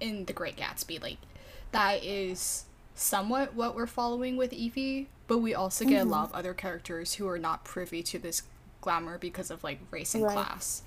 in 0.00 0.24
the 0.24 0.32
great 0.32 0.56
gatsby 0.56 1.00
like 1.00 1.18
that 1.72 2.02
is 2.02 2.64
somewhat 2.94 3.54
what 3.54 3.74
we're 3.74 3.86
following 3.86 4.36
with 4.36 4.52
evie 4.52 5.08
but 5.26 5.38
we 5.38 5.54
also 5.54 5.84
get 5.84 6.00
mm-hmm. 6.00 6.08
a 6.08 6.12
lot 6.12 6.28
of 6.28 6.32
other 6.34 6.54
characters 6.54 7.14
who 7.14 7.26
are 7.28 7.38
not 7.38 7.64
privy 7.64 8.02
to 8.02 8.18
this 8.18 8.42
glamour 8.80 9.18
because 9.18 9.50
of 9.50 9.64
like 9.64 9.80
race 9.90 10.14
and 10.14 10.24
right. 10.24 10.34
class 10.34 10.82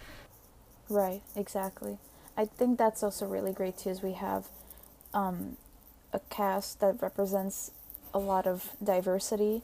right 0.89 1.21
exactly 1.35 1.97
I 2.37 2.45
think 2.45 2.77
that's 2.77 3.01
also 3.01 3.25
really 3.25 3.51
great 3.51 3.79
too. 3.79 3.89
Is 3.89 4.03
we 4.03 4.13
have 4.13 4.45
um, 5.13 5.57
a 6.13 6.19
cast 6.29 6.79
that 6.79 7.01
represents 7.01 7.71
a 8.13 8.19
lot 8.19 8.45
of 8.45 8.69
diversity 8.81 9.63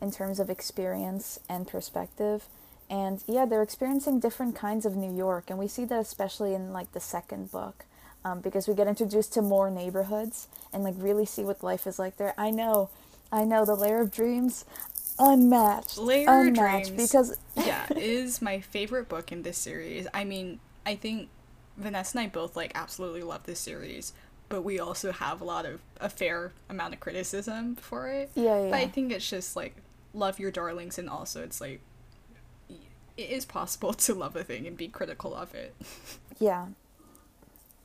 in 0.00 0.12
terms 0.12 0.38
of 0.38 0.48
experience 0.48 1.40
and 1.48 1.66
perspective. 1.66 2.46
And 2.88 3.22
yeah, 3.26 3.44
they're 3.44 3.62
experiencing 3.62 4.20
different 4.20 4.54
kinds 4.54 4.86
of 4.86 4.96
New 4.96 5.14
York, 5.14 5.50
and 5.50 5.58
we 5.58 5.66
see 5.66 5.84
that 5.86 5.98
especially 5.98 6.54
in 6.54 6.72
like 6.72 6.92
the 6.92 7.00
second 7.00 7.50
book, 7.50 7.84
um, 8.24 8.40
because 8.40 8.68
we 8.68 8.74
get 8.74 8.86
introduced 8.86 9.32
to 9.34 9.42
more 9.42 9.70
neighborhoods 9.70 10.48
and 10.72 10.84
like 10.84 10.94
really 10.96 11.26
see 11.26 11.44
what 11.44 11.62
life 11.62 11.86
is 11.86 11.98
like 11.98 12.16
there. 12.16 12.34
I 12.38 12.50
know, 12.50 12.90
I 13.30 13.44
know, 13.44 13.64
the 13.64 13.74
Lair 13.74 14.00
of 14.00 14.10
Dreams, 14.10 14.64
unmatched, 15.18 15.98
Lair 15.98 16.46
unmatched 16.46 16.94
Dreams, 16.94 17.10
because 17.10 17.38
yeah, 17.56 17.86
is 17.96 18.40
my 18.40 18.60
favorite 18.60 19.08
book 19.08 19.32
in 19.32 19.42
this 19.42 19.58
series. 19.58 20.06
I 20.14 20.24
mean, 20.24 20.60
I 20.86 20.94
think 20.94 21.28
Vanessa 21.76 22.18
and 22.18 22.26
I 22.26 22.30
both 22.30 22.56
like 22.56 22.72
absolutely 22.74 23.22
love 23.22 23.44
this 23.44 23.58
series, 23.58 24.12
but 24.48 24.62
we 24.62 24.78
also 24.78 25.12
have 25.12 25.40
a 25.40 25.44
lot 25.44 25.66
of 25.66 25.80
a 26.00 26.08
fair 26.08 26.52
amount 26.68 26.94
of 26.94 27.00
criticism 27.00 27.76
for 27.76 28.08
it. 28.08 28.30
Yeah, 28.34 28.64
yeah. 28.64 28.70
But 28.70 28.80
I 28.80 28.86
think 28.86 29.12
it's 29.12 29.28
just 29.28 29.56
like 29.56 29.76
love 30.14 30.38
your 30.38 30.50
darlings, 30.50 30.98
and 30.98 31.08
also 31.08 31.42
it's 31.42 31.60
like 31.60 31.80
it 33.16 33.30
is 33.30 33.44
possible 33.44 33.92
to 33.94 34.14
love 34.14 34.36
a 34.36 34.44
thing 34.44 34.66
and 34.66 34.76
be 34.76 34.88
critical 34.88 35.34
of 35.34 35.54
it. 35.54 35.74
yeah. 36.38 36.66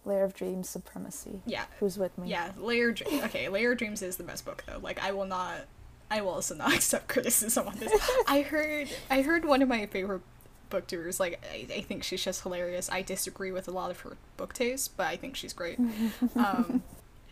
Lair 0.08 0.24
of 0.24 0.34
Dreams 0.34 0.70
supremacy. 0.70 1.42
Yeah. 1.46 1.66
Who's 1.80 1.98
with 1.98 2.18
me? 2.18 2.30
Yeah, 2.30 2.52
Lair. 2.58 2.96
Okay, 3.26 3.50
Lair 3.50 3.74
of 3.74 3.78
Dreams 3.78 4.02
is 4.02 4.18
the 4.18 4.24
best 4.24 4.46
book 4.46 4.64
though. 4.66 4.80
Like 4.80 5.04
I 5.04 5.12
will 5.12 5.26
not. 5.26 5.66
I 6.10 6.22
will 6.22 6.32
also 6.32 6.56
not 6.56 6.74
accept 6.76 7.08
criticism 7.08 7.68
on 7.68 7.76
this. 7.78 7.92
I 8.28 8.42
heard. 8.42 8.90
I 9.10 9.22
heard 9.22 9.46
one 9.46 9.62
of 9.62 9.68
my 9.68 9.86
favorite 9.86 10.22
booktubers. 10.70 11.20
Like, 11.20 11.44
I, 11.52 11.68
I 11.74 11.82
think 11.82 12.04
she's 12.04 12.24
just 12.24 12.44
hilarious. 12.44 12.90
I 12.90 13.02
disagree 13.02 13.52
with 13.52 13.68
a 13.68 13.72
lot 13.72 13.92
of 13.92 14.02
her 14.02 14.18
book 14.38 14.54
taste, 14.54 14.96
but 14.98 15.08
I 15.08 15.18
think 15.18 15.36
she's 15.36 15.54
great. 15.54 15.80
um, 16.36 16.84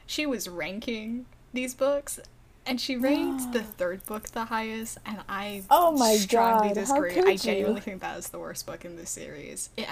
she 0.05 0.25
was 0.25 0.47
ranking 0.47 1.25
these 1.53 1.73
books, 1.73 2.19
and 2.65 2.79
she 2.79 2.95
ranked 2.95 3.53
the 3.53 3.63
third 3.77 4.05
book 4.05 4.29
the 4.29 4.45
highest, 4.45 4.97
and 5.05 5.19
I 5.29 5.63
oh 5.69 5.91
my 5.91 6.15
strongly 6.15 6.69
God, 6.69 6.75
disagree. 6.75 7.19
I 7.19 7.35
genuinely 7.35 7.79
you? 7.79 7.81
think 7.81 8.01
that 8.01 8.17
is 8.17 8.29
the 8.29 8.39
worst 8.39 8.65
book 8.65 8.85
in 8.85 8.95
this 8.95 9.09
series. 9.09 9.69
It, 9.77 9.87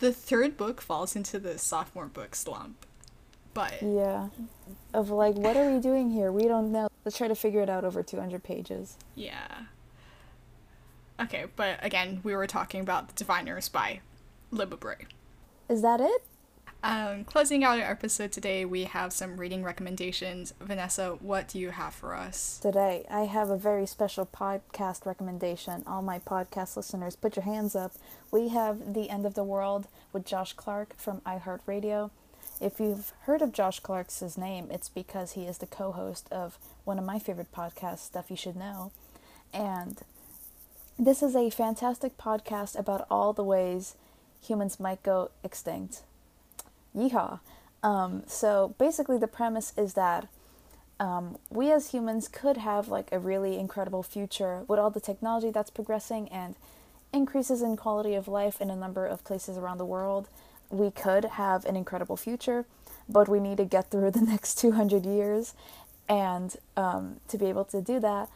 the 0.00 0.12
third 0.12 0.56
book 0.56 0.80
falls 0.80 1.16
into 1.16 1.38
the 1.38 1.58
sophomore 1.58 2.06
book 2.06 2.34
slump. 2.34 2.86
But 3.54 3.82
yeah, 3.82 4.28
of 4.94 5.10
like, 5.10 5.34
what 5.34 5.56
are 5.56 5.70
we 5.70 5.78
doing 5.80 6.10
here? 6.10 6.32
We 6.32 6.44
don't 6.44 6.72
know. 6.72 6.88
Let's 7.04 7.18
try 7.18 7.28
to 7.28 7.34
figure 7.34 7.60
it 7.60 7.68
out 7.68 7.84
over 7.84 8.02
200 8.02 8.42
pages. 8.42 8.96
Yeah. 9.14 9.64
Okay, 11.20 11.44
but 11.54 11.78
again, 11.82 12.20
we 12.24 12.34
were 12.34 12.46
talking 12.46 12.80
about 12.80 13.08
The 13.08 13.14
Diviners 13.14 13.68
by 13.68 14.00
Libba 14.52 14.78
Bray. 14.80 15.06
Is 15.68 15.82
that 15.82 16.00
it? 16.00 16.24
Um, 16.84 17.22
closing 17.24 17.62
out 17.62 17.78
our 17.78 17.90
episode 17.90 18.32
today, 18.32 18.64
we 18.64 18.84
have 18.84 19.12
some 19.12 19.36
reading 19.36 19.62
recommendations. 19.62 20.52
Vanessa, 20.60 21.16
what 21.20 21.46
do 21.46 21.60
you 21.60 21.70
have 21.70 21.94
for 21.94 22.12
us? 22.12 22.58
Today, 22.60 23.06
I 23.08 23.20
have 23.20 23.50
a 23.50 23.56
very 23.56 23.86
special 23.86 24.26
podcast 24.26 25.06
recommendation. 25.06 25.84
All 25.86 26.02
my 26.02 26.18
podcast 26.18 26.76
listeners, 26.76 27.14
put 27.14 27.36
your 27.36 27.44
hands 27.44 27.76
up. 27.76 27.92
We 28.32 28.48
have 28.48 28.94
The 28.94 29.10
End 29.10 29.26
of 29.26 29.34
the 29.34 29.44
World 29.44 29.86
with 30.12 30.26
Josh 30.26 30.54
Clark 30.54 30.96
from 30.96 31.20
iHeartRadio. 31.20 32.10
If 32.60 32.80
you've 32.80 33.12
heard 33.22 33.42
of 33.42 33.52
Josh 33.52 33.78
Clark's 33.78 34.36
name, 34.36 34.66
it's 34.68 34.88
because 34.88 35.32
he 35.32 35.44
is 35.44 35.58
the 35.58 35.66
co 35.66 35.92
host 35.92 36.26
of 36.32 36.58
one 36.82 36.98
of 36.98 37.04
my 37.04 37.20
favorite 37.20 37.52
podcasts, 37.52 38.00
Stuff 38.00 38.28
You 38.28 38.36
Should 38.36 38.56
Know. 38.56 38.90
And 39.54 40.00
this 40.98 41.22
is 41.22 41.36
a 41.36 41.48
fantastic 41.48 42.18
podcast 42.18 42.76
about 42.76 43.06
all 43.08 43.32
the 43.32 43.44
ways 43.44 43.94
humans 44.40 44.80
might 44.80 45.04
go 45.04 45.30
extinct. 45.44 46.02
Yeehaw! 46.96 47.40
Um, 47.82 48.22
so 48.26 48.74
basically, 48.78 49.18
the 49.18 49.26
premise 49.26 49.72
is 49.76 49.94
that 49.94 50.28
um, 51.00 51.38
we 51.50 51.72
as 51.72 51.90
humans 51.90 52.28
could 52.28 52.58
have 52.58 52.88
like 52.88 53.08
a 53.10 53.18
really 53.18 53.58
incredible 53.58 54.02
future 54.02 54.64
with 54.68 54.78
all 54.78 54.90
the 54.90 55.00
technology 55.00 55.50
that's 55.50 55.70
progressing 55.70 56.28
and 56.28 56.54
increases 57.12 57.60
in 57.60 57.76
quality 57.76 58.14
of 58.14 58.28
life 58.28 58.60
in 58.60 58.70
a 58.70 58.76
number 58.76 59.06
of 59.06 59.24
places 59.24 59.58
around 59.58 59.78
the 59.78 59.84
world. 59.84 60.28
We 60.70 60.90
could 60.90 61.24
have 61.24 61.64
an 61.64 61.76
incredible 61.76 62.16
future, 62.16 62.66
but 63.08 63.28
we 63.28 63.40
need 63.40 63.56
to 63.56 63.64
get 63.64 63.90
through 63.90 64.12
the 64.12 64.20
next 64.32 64.58
200 64.58 65.04
years 65.04 65.54
and 66.08 66.56
um, 66.76 67.20
to 67.28 67.36
be 67.36 67.46
able 67.46 67.64
to 67.66 67.80
do 67.80 67.98
that. 68.00 68.28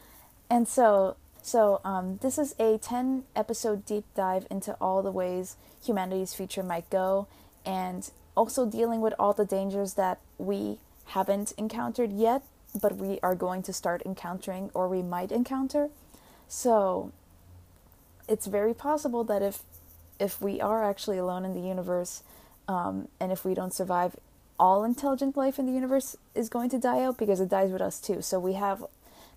And 0.50 0.66
so 0.66 1.16
so, 1.46 1.80
um, 1.84 2.18
this 2.22 2.38
is 2.38 2.56
a 2.58 2.76
10 2.78 3.22
episode 3.36 3.86
deep 3.86 4.04
dive 4.16 4.48
into 4.50 4.74
all 4.80 5.00
the 5.00 5.12
ways 5.12 5.56
humanity's 5.80 6.34
future 6.34 6.64
might 6.64 6.90
go, 6.90 7.28
and 7.64 8.10
also 8.36 8.66
dealing 8.66 9.00
with 9.00 9.14
all 9.18 9.32
the 9.32 9.44
dangers 9.44 9.94
that 9.94 10.20
we 10.38 10.78
haven't 11.06 11.52
encountered 11.56 12.12
yet, 12.12 12.42
but 12.80 12.96
we 12.96 13.18
are 13.22 13.34
going 13.34 13.62
to 13.62 13.72
start 13.72 14.02
encountering 14.04 14.70
or 14.74 14.88
we 14.88 15.02
might 15.02 15.32
encounter. 15.32 15.88
So, 16.48 17.12
it's 18.28 18.46
very 18.46 18.74
possible 18.74 19.24
that 19.24 19.42
if 19.42 19.62
if 20.18 20.40
we 20.40 20.60
are 20.60 20.82
actually 20.82 21.18
alone 21.18 21.44
in 21.44 21.52
the 21.52 21.60
universe, 21.60 22.22
um, 22.68 23.08
and 23.20 23.30
if 23.30 23.44
we 23.44 23.52
don't 23.54 23.74
survive, 23.74 24.16
all 24.58 24.82
intelligent 24.82 25.36
life 25.36 25.58
in 25.58 25.66
the 25.66 25.72
universe 25.72 26.16
is 26.34 26.48
going 26.48 26.70
to 26.70 26.78
die 26.78 27.02
out 27.02 27.18
because 27.18 27.38
it 27.40 27.50
dies 27.50 27.70
with 27.70 27.82
us 27.82 28.00
too. 28.00 28.22
So 28.22 28.38
we 28.38 28.54
have 28.54 28.82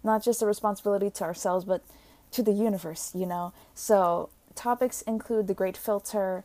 not 0.03 0.23
just 0.23 0.41
a 0.41 0.45
responsibility 0.45 1.09
to 1.09 1.23
ourselves, 1.23 1.65
but 1.65 1.83
to 2.31 2.43
the 2.43 2.51
universe, 2.51 3.11
you 3.13 3.25
know? 3.25 3.53
So, 3.73 4.29
topics 4.55 5.01
include 5.01 5.47
the 5.47 5.53
Great 5.53 5.75
Filter, 5.75 6.43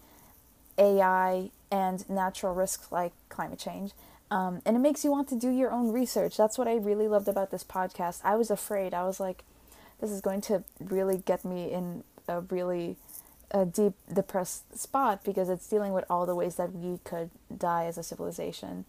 AI, 0.79 1.51
and 1.75 2.09
natural 2.09 2.55
risks 2.55 2.93
like 2.93 3.13
climate 3.29 3.59
change. 3.59 3.91
Um, 4.31 4.63
and 4.65 4.77
it 4.77 4.79
makes 4.79 5.05
you 5.05 5.11
want 5.11 5.29
to 5.31 5.37
do 5.37 5.51
your 5.51 5.73
own 5.73 5.91
research. 5.91 6.37
That's 6.37 6.57
what 6.57 6.69
I 6.69 6.77
really 6.77 7.09
loved 7.09 7.27
about 7.27 7.51
this 7.51 7.65
podcast. 7.65 8.21
I 8.23 8.37
was 8.37 8.49
afraid. 8.49 8.95
I 8.95 9.03
was 9.03 9.19
like, 9.19 9.43
this 10.01 10.11
is 10.11 10.21
going 10.21 10.41
to 10.43 10.63
really 10.79 11.19
get 11.19 11.45
me 11.45 11.73
in 11.73 12.05
a 12.29 12.43
really 12.43 12.97
a 13.51 13.67
deep 13.67 13.95
depressed 14.13 14.79
spot 14.79 15.25
because 15.25 15.49
it's 15.49 15.69
dealing 15.69 15.93
with 15.93 16.05
all 16.09 16.27
the 16.27 16.35
ways 16.35 16.55
that 16.57 16.73
we 16.73 16.99
could 17.03 17.31
die 17.57 17.87
as 17.87 17.99
a 17.99 18.05
civilization 18.05 18.85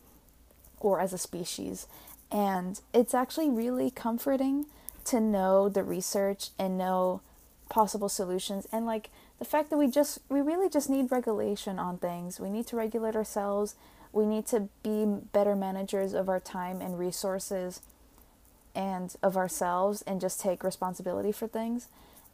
or 0.79 0.99
as 0.99 1.11
a 1.11 1.17
species. 1.17 1.87
And 2.31 2.79
it's 2.93 3.15
actually 3.15 3.49
really 3.49 3.89
comforting 3.89 4.67
to 5.05 5.19
know 5.19 5.69
the 5.69 5.83
research 5.83 6.49
and 6.59 6.77
know 6.77 7.21
possible 7.67 8.09
solutions 8.09 8.67
and 8.71 8.85
like 8.85 9.09
the 9.39 9.45
fact 9.45 9.69
that 9.69 9.77
we 9.77 9.87
just 9.87 10.19
we 10.29 10.41
really 10.41 10.69
just 10.69 10.89
need 10.89 11.11
regulation 11.11 11.79
on 11.79 11.97
things. 11.97 12.39
We 12.39 12.49
need 12.49 12.67
to 12.67 12.75
regulate 12.75 13.15
ourselves. 13.15 13.75
We 14.11 14.25
need 14.25 14.45
to 14.47 14.69
be 14.81 15.05
better 15.05 15.55
managers 15.55 16.13
of 16.13 16.29
our 16.29 16.39
time 16.39 16.81
and 16.81 16.97
resources 16.97 17.81
and 18.73 19.15
of 19.21 19.35
ourselves 19.35 20.01
and 20.03 20.21
just 20.21 20.39
take 20.39 20.63
responsibility 20.63 21.31
for 21.31 21.47
things. 21.47 21.87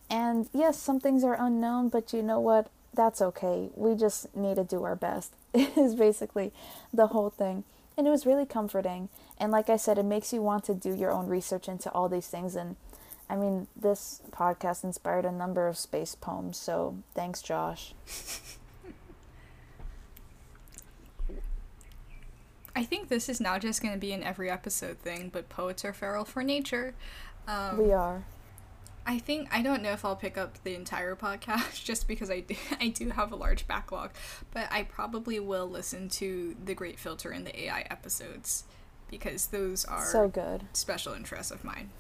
And 0.10 0.50
yes 0.54 0.80
some 0.80 1.00
things 1.00 1.24
are 1.24 1.38
unknown 1.40 1.90
but 1.90 2.14
you 2.14 2.22
know 2.22 2.40
what? 2.40 2.70
That's 2.94 3.22
okay. 3.22 3.70
We 3.76 3.96
just 3.96 4.36
need 4.36 4.56
to 4.58 4.64
do 4.64 4.84
our 4.84 4.96
best 4.96 5.34
is 5.54 5.96
basically 5.96 6.52
the 6.94 7.08
whole 7.08 7.30
thing. 7.30 7.64
And 7.98 8.08
it 8.08 8.10
was 8.10 8.26
really 8.26 8.46
comforting. 8.46 9.10
And 9.38 9.52
like 9.52 9.70
I 9.70 9.78
said, 9.78 9.98
it 9.98 10.04
makes 10.04 10.32
you 10.32 10.42
want 10.42 10.64
to 10.66 10.74
do 10.74 10.94
your 10.94 11.12
own 11.12 11.28
research 11.28 11.68
into 11.68 11.92
all 11.92 12.10
these 12.10 12.28
things. 12.28 12.56
And 12.56 12.76
I 13.32 13.36
mean, 13.38 13.68
this 13.78 14.22
podcast 14.32 14.84
inspired 14.84 15.24
a 15.24 15.32
number 15.32 15.70
of 15.70 15.78
space 15.78 16.16
poems. 16.16 16.58
So 16.58 16.98
thanks, 17.16 17.42
Josh. 17.42 17.94
I 22.76 22.84
think 22.84 23.08
this 23.08 23.30
is 23.30 23.40
now 23.40 23.58
just 23.58 23.82
going 23.82 23.94
to 23.94 24.00
be 24.00 24.12
an 24.12 24.22
every 24.22 24.52
episode 24.52 25.00
thing, 25.00 25.30
but 25.32 25.48
poets 25.48 25.86
are 25.86 25.94
feral 25.94 26.26
for 26.26 26.44
nature. 26.44 26.94
Um, 27.48 27.78
we 27.78 27.94
are. 27.94 28.26
I 29.06 29.18
think 29.18 29.48
I 29.50 29.62
don't 29.62 29.82
know 29.82 29.94
if 29.94 30.04
I'll 30.04 30.18
pick 30.18 30.38
up 30.38 30.62
the 30.66 30.76
entire 30.76 31.16
podcast 31.16 31.84
just 31.86 32.10
because 32.10 32.30
I 32.30 32.42
do, 32.42 32.56
I 32.82 32.90
do 32.90 33.12
have 33.12 33.32
a 33.32 33.38
large 33.38 33.66
backlog, 33.66 34.12
but 34.54 34.68
I 34.70 34.84
probably 34.84 35.40
will 35.40 35.70
listen 35.70 36.10
to 36.10 36.58
the 36.66 36.74
Great 36.74 37.00
Filter 37.00 37.30
and 37.30 37.48
the 37.48 37.64
AI 37.64 37.88
episodes 37.90 38.66
because 39.10 39.48
those 39.48 39.86
are 39.86 40.06
so 40.06 40.28
good 40.28 40.66
special 40.74 41.14
interests 41.14 41.52
of 41.52 41.64
mine. 41.64 41.92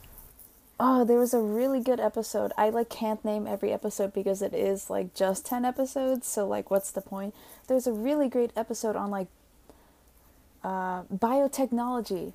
Oh, 0.83 1.05
there 1.05 1.19
was 1.19 1.31
a 1.31 1.39
really 1.39 1.79
good 1.79 1.99
episode. 1.99 2.53
I 2.57 2.71
like 2.71 2.89
can't 2.89 3.23
name 3.23 3.45
every 3.45 3.71
episode 3.71 4.13
because 4.13 4.41
it 4.41 4.51
is 4.51 4.89
like 4.89 5.13
just 5.13 5.45
10 5.45 5.63
episodes, 5.63 6.25
so 6.25 6.47
like 6.47 6.71
what's 6.71 6.89
the 6.89 7.01
point? 7.01 7.35
There's 7.67 7.85
a 7.85 7.93
really 7.93 8.27
great 8.27 8.49
episode 8.57 8.95
on 8.95 9.11
like 9.11 9.27
uh, 10.63 11.03
biotechnology. 11.03 12.33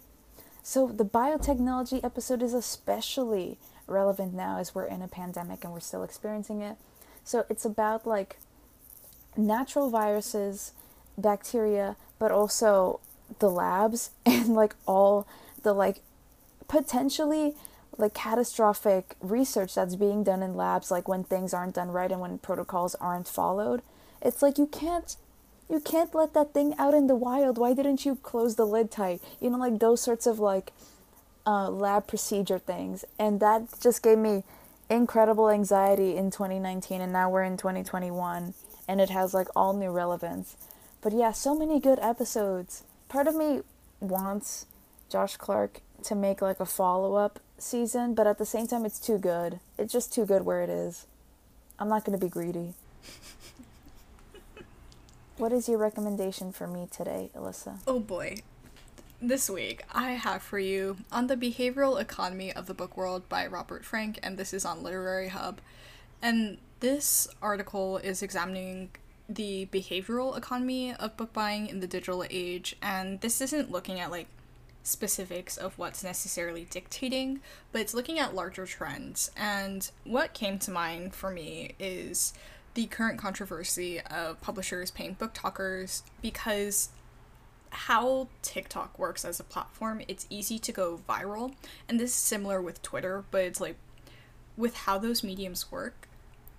So 0.63 0.87
the 0.87 1.05
biotechnology 1.05 2.05
episode 2.05 2.41
is 2.41 2.55
especially 2.55 3.59
relevant 3.89 4.33
now 4.33 4.59
as 4.59 4.77
we're 4.77 4.87
in 4.87 5.03
a 5.03 5.09
pandemic 5.09 5.65
and 5.65 5.73
we're 5.73 5.81
still 5.81 6.05
experiencing 6.05 6.63
it. 6.63 6.77
So 7.25 7.47
it's 7.51 7.65
about 7.65 8.07
like 8.07 8.37
natural 9.37 9.91
viruses, 9.91 10.71
bacteria, 11.19 11.97
but 12.21 12.31
also 12.31 13.01
the 13.41 13.51
labs 13.51 14.11
and 14.25 14.55
like 14.55 14.77
all 14.87 15.27
the 15.65 15.73
like 15.73 16.01
potentially 16.69 17.57
like 17.99 18.15
catastrophic 18.15 19.17
research 19.21 19.75
that's 19.75 19.97
being 19.97 20.23
done 20.23 20.43
in 20.43 20.55
labs 20.55 20.91
like 20.91 21.09
when 21.09 21.25
things 21.25 21.55
aren't 21.55 21.75
done 21.75 21.89
right 21.89 22.13
and 22.13 22.21
when 22.21 22.39
protocols 22.39 22.95
aren't 22.97 23.29
followed. 23.29 23.83
It's 24.23 24.43
like 24.43 24.59
you 24.59 24.67
can't 24.67 25.17
you 25.69 25.81
can't 25.81 26.15
let 26.15 26.33
that 26.35 26.55
thing 26.55 26.75
out 26.79 26.95
in 26.95 27.09
the 27.09 27.17
wild. 27.17 27.59
Why 27.59 27.75
didn't 27.75 28.05
you 28.05 28.17
close 28.17 28.55
the 28.55 28.67
lid 28.67 28.91
tight? 28.91 29.21
You 29.41 29.51
know 29.51 29.59
like 29.59 29.79
those 29.79 30.01
sorts 30.01 30.27
of 30.27 30.39
like 30.39 30.73
uh, 31.47 31.71
lab 31.71 32.07
procedure 32.07 32.59
things. 32.59 33.05
And 33.19 33.41
that 33.41 33.81
just 33.81 34.03
gave 34.03 34.19
me 34.19 34.45
incredible 34.91 35.51
anxiety 35.51 36.17
in 36.17 36.31
2019 36.31 37.01
and 37.01 37.13
now 37.13 37.29
we're 37.29 37.43
in 37.43 37.57
2021 37.57 38.55
and 38.87 39.01
it 39.01 39.11
has 39.11 39.35
like 39.35 39.49
all 39.57 39.73
new 39.73 39.91
relevance. 39.91 40.57
But 41.01 41.13
yeah 41.13 41.33
so 41.33 41.55
many 41.55 41.81
good 41.81 41.99
episodes. 42.01 42.85
Part 43.09 43.27
of 43.27 43.35
me 43.35 43.63
wants 44.01 44.67
josh 45.11 45.37
clark 45.37 45.81
to 46.03 46.15
make 46.15 46.43
like 46.43 46.61
a 46.61 46.67
follow-up 46.67 47.41
season, 47.59 48.15
but 48.15 48.27
at 48.27 48.39
the 48.39 48.47
same 48.47 48.67
time, 48.67 48.85
it's 48.85 48.99
too 48.99 49.19
good. 49.19 49.61
It's 49.79 49.93
just 49.93 50.13
too 50.13 50.27
good 50.27 50.45
where 50.45 50.63
it 50.63 50.71
is. 50.71 51.07
I'm 51.79 51.89
not 51.89 52.05
going 52.05 52.19
to 52.19 52.25
be 52.25 52.31
greedy. 52.31 52.75
what 55.37 55.53
is 55.53 55.69
your 55.69 55.79
recommendation 55.79 56.53
for 56.53 56.67
me 56.67 56.89
today, 56.91 57.31
Alyssa? 57.37 57.79
Oh 57.87 58.01
boy. 58.01 58.37
This 59.21 59.49
week, 59.49 59.83
I 59.93 60.13
have 60.13 60.43
for 60.43 60.59
you 60.59 60.99
On 61.11 61.27
the 61.27 61.37
Behavioral 61.37 61.99
Economy 61.99 62.53
of 62.53 62.67
the 62.67 62.75
Book 62.75 62.97
World 62.99 63.29
by 63.31 63.47
Robert 63.47 63.85
Frank, 63.85 64.19
and 64.23 64.37
this 64.37 64.53
is 64.53 64.67
on 64.67 64.83
Literary 64.83 65.29
Hub. 65.29 65.61
And 66.21 66.59
this 66.81 67.27
article 67.41 67.97
is 67.97 68.23
examining 68.23 68.91
the 69.29 69.69
behavioral 69.73 70.37
economy 70.37 70.95
of 70.95 71.17
book 71.17 71.33
buying 71.33 71.67
in 71.67 71.81
the 71.81 71.87
digital 71.87 72.25
age, 72.31 72.77
and 72.83 73.21
this 73.23 73.41
isn't 73.41 73.71
looking 73.71 73.99
at 73.99 74.11
like 74.11 74.29
specifics 74.87 75.57
of 75.57 75.79
what's 75.79 76.05
necessarily 76.05 76.67
dictating, 76.71 77.41
but 77.73 77.81
it's 77.81 77.95
looking 77.95 78.19
at 78.19 78.35
larger 78.35 78.67
trends. 78.67 79.31
And 79.37 79.91
what 80.05 80.33
came 80.33 80.59
to 80.61 80.71
mind 80.71 81.15
for 81.15 81.31
me 81.31 81.75
is 81.79 82.33
the 82.75 82.87
current 82.87 83.19
controversy 83.19 84.01
of 84.01 84.41
publishers 84.41 84.91
paying 84.91 85.17
BookTokers 85.17 86.03
because 86.23 86.91
how 87.71 88.29
TikTok 88.43 88.99
works 88.99 89.25
as 89.25 89.41
a 89.41 89.45
platform, 89.45 90.03
it's 90.09 90.27
easy 90.31 90.59
to 90.61 90.73
go 90.73 91.01
viral. 91.09 91.55
And 91.89 91.99
this 91.99 92.11
is 92.11 92.17
similar 92.17 92.63
with 92.63 92.83
Twitter, 92.83 93.25
but 93.31 93.43
it's 93.43 93.61
like 93.61 93.77
with 94.57 94.75
how 94.75 94.99
those 94.99 95.25
mediums 95.25 95.71
work, 95.71 96.09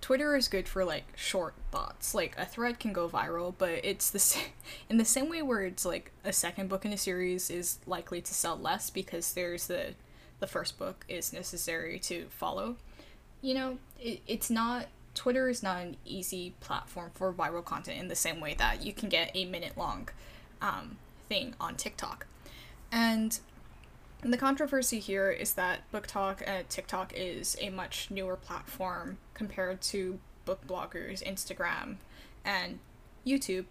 Twitter 0.00 0.36
is 0.36 0.48
good 0.48 0.68
for 0.68 0.84
like 0.84 1.04
short 1.16 1.54
thoughts. 1.70 2.14
Like 2.14 2.34
a 2.38 2.46
thread 2.46 2.78
can 2.78 2.92
go 2.92 3.08
viral, 3.08 3.54
but 3.56 3.80
it's 3.82 4.10
the 4.10 4.18
same 4.18 4.50
in 4.88 4.98
the 4.98 5.04
same 5.04 5.28
way 5.28 5.42
where 5.42 5.62
it's 5.62 5.84
like 5.84 6.12
a 6.24 6.32
second 6.32 6.68
book 6.68 6.84
in 6.84 6.92
a 6.92 6.98
series 6.98 7.50
is 7.50 7.78
likely 7.86 8.20
to 8.20 8.34
sell 8.34 8.56
less 8.56 8.90
because 8.90 9.34
there's 9.34 9.66
the 9.66 9.94
the 10.40 10.46
first 10.46 10.78
book 10.78 11.04
is 11.08 11.32
necessary 11.32 11.98
to 11.98 12.26
follow. 12.30 12.76
You 13.42 13.54
know, 13.54 13.78
it, 14.00 14.20
it's 14.26 14.50
not 14.50 14.86
Twitter 15.14 15.48
is 15.48 15.62
not 15.64 15.82
an 15.82 15.96
easy 16.04 16.54
platform 16.60 17.10
for 17.14 17.32
viral 17.32 17.64
content 17.64 17.98
in 17.98 18.06
the 18.06 18.14
same 18.14 18.40
way 18.40 18.54
that 18.54 18.84
you 18.84 18.92
can 18.92 19.08
get 19.08 19.32
a 19.34 19.44
minute 19.46 19.76
long 19.76 20.08
um, 20.62 20.96
thing 21.28 21.54
on 21.60 21.74
TikTok. 21.74 22.26
And 22.92 23.38
and 24.22 24.32
the 24.32 24.38
controversy 24.38 24.98
here 24.98 25.30
is 25.30 25.54
that 25.54 25.90
BookTok 25.92 26.42
and 26.46 26.64
uh, 26.64 26.66
TikTok 26.68 27.12
is 27.14 27.56
a 27.60 27.70
much 27.70 28.10
newer 28.10 28.36
platform 28.36 29.18
compared 29.34 29.80
to 29.82 30.18
book 30.44 30.66
bloggers, 30.66 31.22
Instagram, 31.22 31.96
and 32.44 32.80
YouTube. 33.26 33.66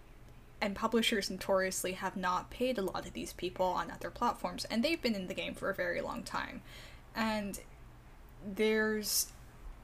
And 0.60 0.74
publishers 0.74 1.30
notoriously 1.30 1.92
have 1.92 2.16
not 2.16 2.50
paid 2.50 2.78
a 2.78 2.82
lot 2.82 3.06
of 3.06 3.12
these 3.12 3.32
people 3.32 3.66
on 3.66 3.90
other 3.90 4.10
platforms, 4.10 4.64
and 4.64 4.82
they've 4.82 5.00
been 5.00 5.14
in 5.14 5.28
the 5.28 5.34
game 5.34 5.54
for 5.54 5.70
a 5.70 5.74
very 5.74 6.00
long 6.00 6.22
time. 6.22 6.62
And 7.14 7.60
there's, 8.44 9.32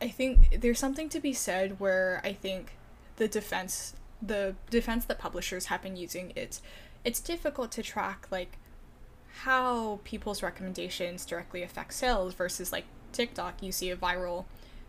I 0.00 0.08
think, 0.08 0.60
there's 0.60 0.78
something 0.78 1.08
to 1.10 1.20
be 1.20 1.32
said 1.32 1.78
where 1.78 2.20
I 2.24 2.32
think 2.32 2.72
the 3.16 3.28
defense, 3.28 3.94
the 4.20 4.56
defense 4.70 5.04
that 5.04 5.18
publishers 5.18 5.66
have 5.66 5.82
been 5.82 5.96
using, 5.96 6.32
it's, 6.34 6.60
it's 7.04 7.20
difficult 7.20 7.70
to 7.72 7.82
track, 7.82 8.26
like, 8.30 8.58
how 9.42 10.00
people's 10.04 10.42
recommendations 10.42 11.26
directly 11.26 11.62
affect 11.62 11.94
sales 11.94 12.34
versus 12.34 12.72
like 12.72 12.84
TikTok, 13.12 13.62
you 13.62 13.72
see 13.72 13.90
a 13.90 13.96
viral 13.96 14.44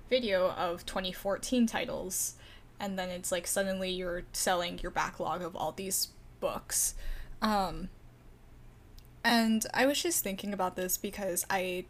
video 0.09 0.51
of 0.51 0.85
2014 0.85 1.65
titles 1.65 2.35
and 2.79 2.99
then 2.99 3.09
it's 3.09 3.31
like 3.31 3.47
suddenly 3.47 3.89
you're 3.89 4.23
selling 4.33 4.79
your 4.79 4.91
backlog 4.91 5.41
of 5.41 5.55
all 5.55 5.71
these 5.71 6.09
books. 6.39 6.95
Um, 7.41 7.89
and 9.23 9.65
I 9.73 9.85
was 9.85 10.01
just 10.01 10.23
thinking 10.23 10.53
about 10.53 10.75
this 10.75 10.97
because 10.97 11.45
I 11.49 11.85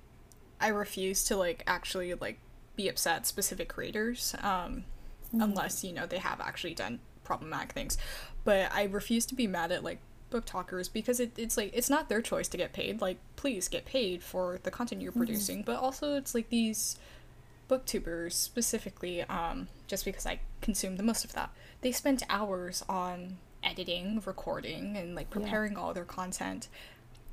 I 0.62 0.70
refuse 0.70 1.24
to 1.26 1.36
like 1.36 1.64
actually 1.68 2.14
like 2.14 2.40
be 2.76 2.88
upset 2.88 3.26
specific 3.26 3.70
creators 3.70 4.36
um, 4.40 4.86
mm-hmm. 5.28 5.42
unless 5.42 5.84
you 5.84 5.92
know 5.92 6.06
they 6.06 6.20
have 6.20 6.40
actually 6.40 6.74
done 6.74 7.00
problematic 7.24 7.72
things. 7.72 7.98
But 8.44 8.72
I 8.72 8.84
refuse 8.84 9.26
to 9.28 9.36
be 9.36 9.48
mad 9.48 9.72
at 9.72 9.84
like 9.84 10.00
BookTokers 10.36 10.92
because 10.92 11.20
it, 11.20 11.32
it's 11.38 11.56
like 11.56 11.72
it's 11.74 11.90
not 11.90 12.10
their 12.10 12.22
choice 12.22 12.48
to 12.50 12.58
get 12.58 12.74
paid 12.74 13.02
like 13.02 13.18
please 13.36 13.68
get 13.68 13.86
paid 13.86 14.22
for 14.22 14.60
the 14.64 14.72
content 14.72 15.02
you're 15.02 15.12
mm-hmm. 15.12 15.22
producing 15.22 15.64
but 15.64 15.78
also 15.78 16.16
it's 16.16 16.36
like 16.36 16.50
these 16.50 16.98
booktubers 17.70 18.34
specifically 18.34 19.24
um, 19.24 19.68
just 19.88 20.04
because 20.04 20.26
i 20.26 20.40
consume 20.62 20.98
the 20.98 21.04
most 21.04 21.24
of 21.24 21.34
that 21.34 21.50
they 21.82 21.92
spent 21.92 22.22
hours 22.30 22.84
on 22.90 23.38
editing 23.64 24.22
recording 24.26 24.96
and 24.98 25.16
like 25.16 25.30
preparing 25.30 25.74
yeah. 25.74 25.80
all 25.80 25.94
their 25.94 26.06
content 26.06 26.68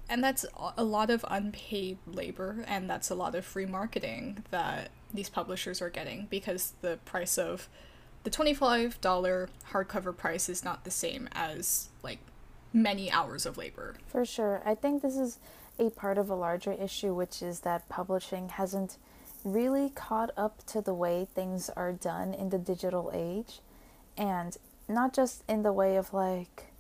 and 0.08 0.22
that's 0.22 0.44
a 0.76 0.84
lot 0.84 1.10
of 1.10 1.24
unpaid 1.28 1.98
labor 2.06 2.64
and 2.66 2.88
that's 2.88 3.10
a 3.10 3.14
lot 3.14 3.34
of 3.34 3.44
free 3.44 3.66
marketing 3.66 4.44
that 4.50 4.90
these 5.12 5.28
publishers 5.28 5.82
are 5.82 5.90
getting 5.90 6.26
because 6.30 6.72
the 6.80 6.98
price 7.04 7.38
of 7.38 7.68
the 8.24 8.30
$25 8.30 9.48
hardcover 9.72 10.16
price 10.16 10.48
is 10.48 10.64
not 10.64 10.84
the 10.84 10.90
same 10.90 11.28
as 11.32 11.88
like 12.02 12.18
many 12.72 13.10
hours 13.10 13.46
of 13.46 13.56
labor. 13.56 13.94
For 14.06 14.24
sure. 14.24 14.62
I 14.64 14.74
think 14.74 15.02
this 15.02 15.16
is 15.16 15.38
a 15.78 15.90
part 15.90 16.18
of 16.18 16.30
a 16.30 16.34
larger 16.34 16.72
issue, 16.72 17.14
which 17.14 17.42
is 17.42 17.60
that 17.60 17.88
publishing 17.88 18.50
hasn't 18.50 18.96
really 19.44 19.90
caught 19.90 20.30
up 20.36 20.64
to 20.66 20.80
the 20.80 20.94
way 20.94 21.26
things 21.34 21.70
are 21.70 21.92
done 21.92 22.32
in 22.34 22.50
the 22.50 22.58
digital 22.58 23.10
age. 23.12 23.60
And 24.16 24.56
not 24.88 25.14
just 25.14 25.42
in 25.48 25.62
the 25.62 25.72
way 25.72 25.96
of 25.96 26.12
like, 26.12 26.72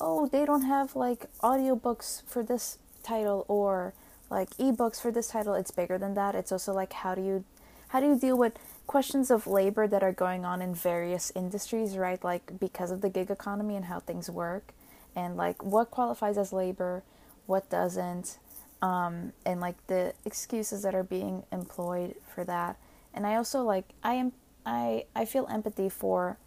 oh, 0.00 0.26
they 0.26 0.44
don't 0.44 0.62
have 0.62 0.96
like 0.96 1.26
audiobooks 1.42 2.22
for 2.26 2.42
this 2.42 2.78
title 3.02 3.44
or 3.48 3.94
like 4.30 4.50
ebooks 4.50 5.00
for 5.00 5.10
this 5.10 5.28
title. 5.28 5.54
It's 5.54 5.70
bigger 5.70 5.98
than 5.98 6.14
that. 6.14 6.34
It's 6.34 6.52
also 6.52 6.72
like 6.72 6.92
how 6.92 7.14
do 7.14 7.22
you 7.22 7.44
how 7.88 8.00
do 8.00 8.06
you 8.06 8.18
deal 8.18 8.36
with 8.36 8.58
questions 8.86 9.30
of 9.30 9.46
labor 9.46 9.86
that 9.86 10.02
are 10.02 10.12
going 10.12 10.44
on 10.44 10.60
in 10.60 10.74
various 10.74 11.32
industries, 11.34 11.96
right? 11.96 12.22
Like 12.22 12.58
because 12.60 12.90
of 12.90 13.00
the 13.00 13.08
gig 13.08 13.30
economy 13.30 13.76
and 13.76 13.86
how 13.86 14.00
things 14.00 14.30
work 14.30 14.72
and 15.18 15.36
like 15.36 15.64
what 15.64 15.90
qualifies 15.90 16.38
as 16.38 16.52
labor, 16.52 17.02
what 17.46 17.68
doesn't, 17.68 18.38
um, 18.80 19.32
and 19.44 19.60
like 19.60 19.84
the 19.88 20.14
excuses 20.24 20.82
that 20.82 20.94
are 20.94 21.02
being 21.02 21.42
employed 21.50 22.14
for 22.32 22.44
that. 22.44 22.76
And 23.12 23.26
I 23.26 23.34
also 23.34 23.64
like 23.64 23.86
I 24.04 24.14
am 24.14 24.32
I 24.64 25.06
I 25.16 25.24
feel 25.24 25.48
empathy 25.50 25.88
for 25.88 26.38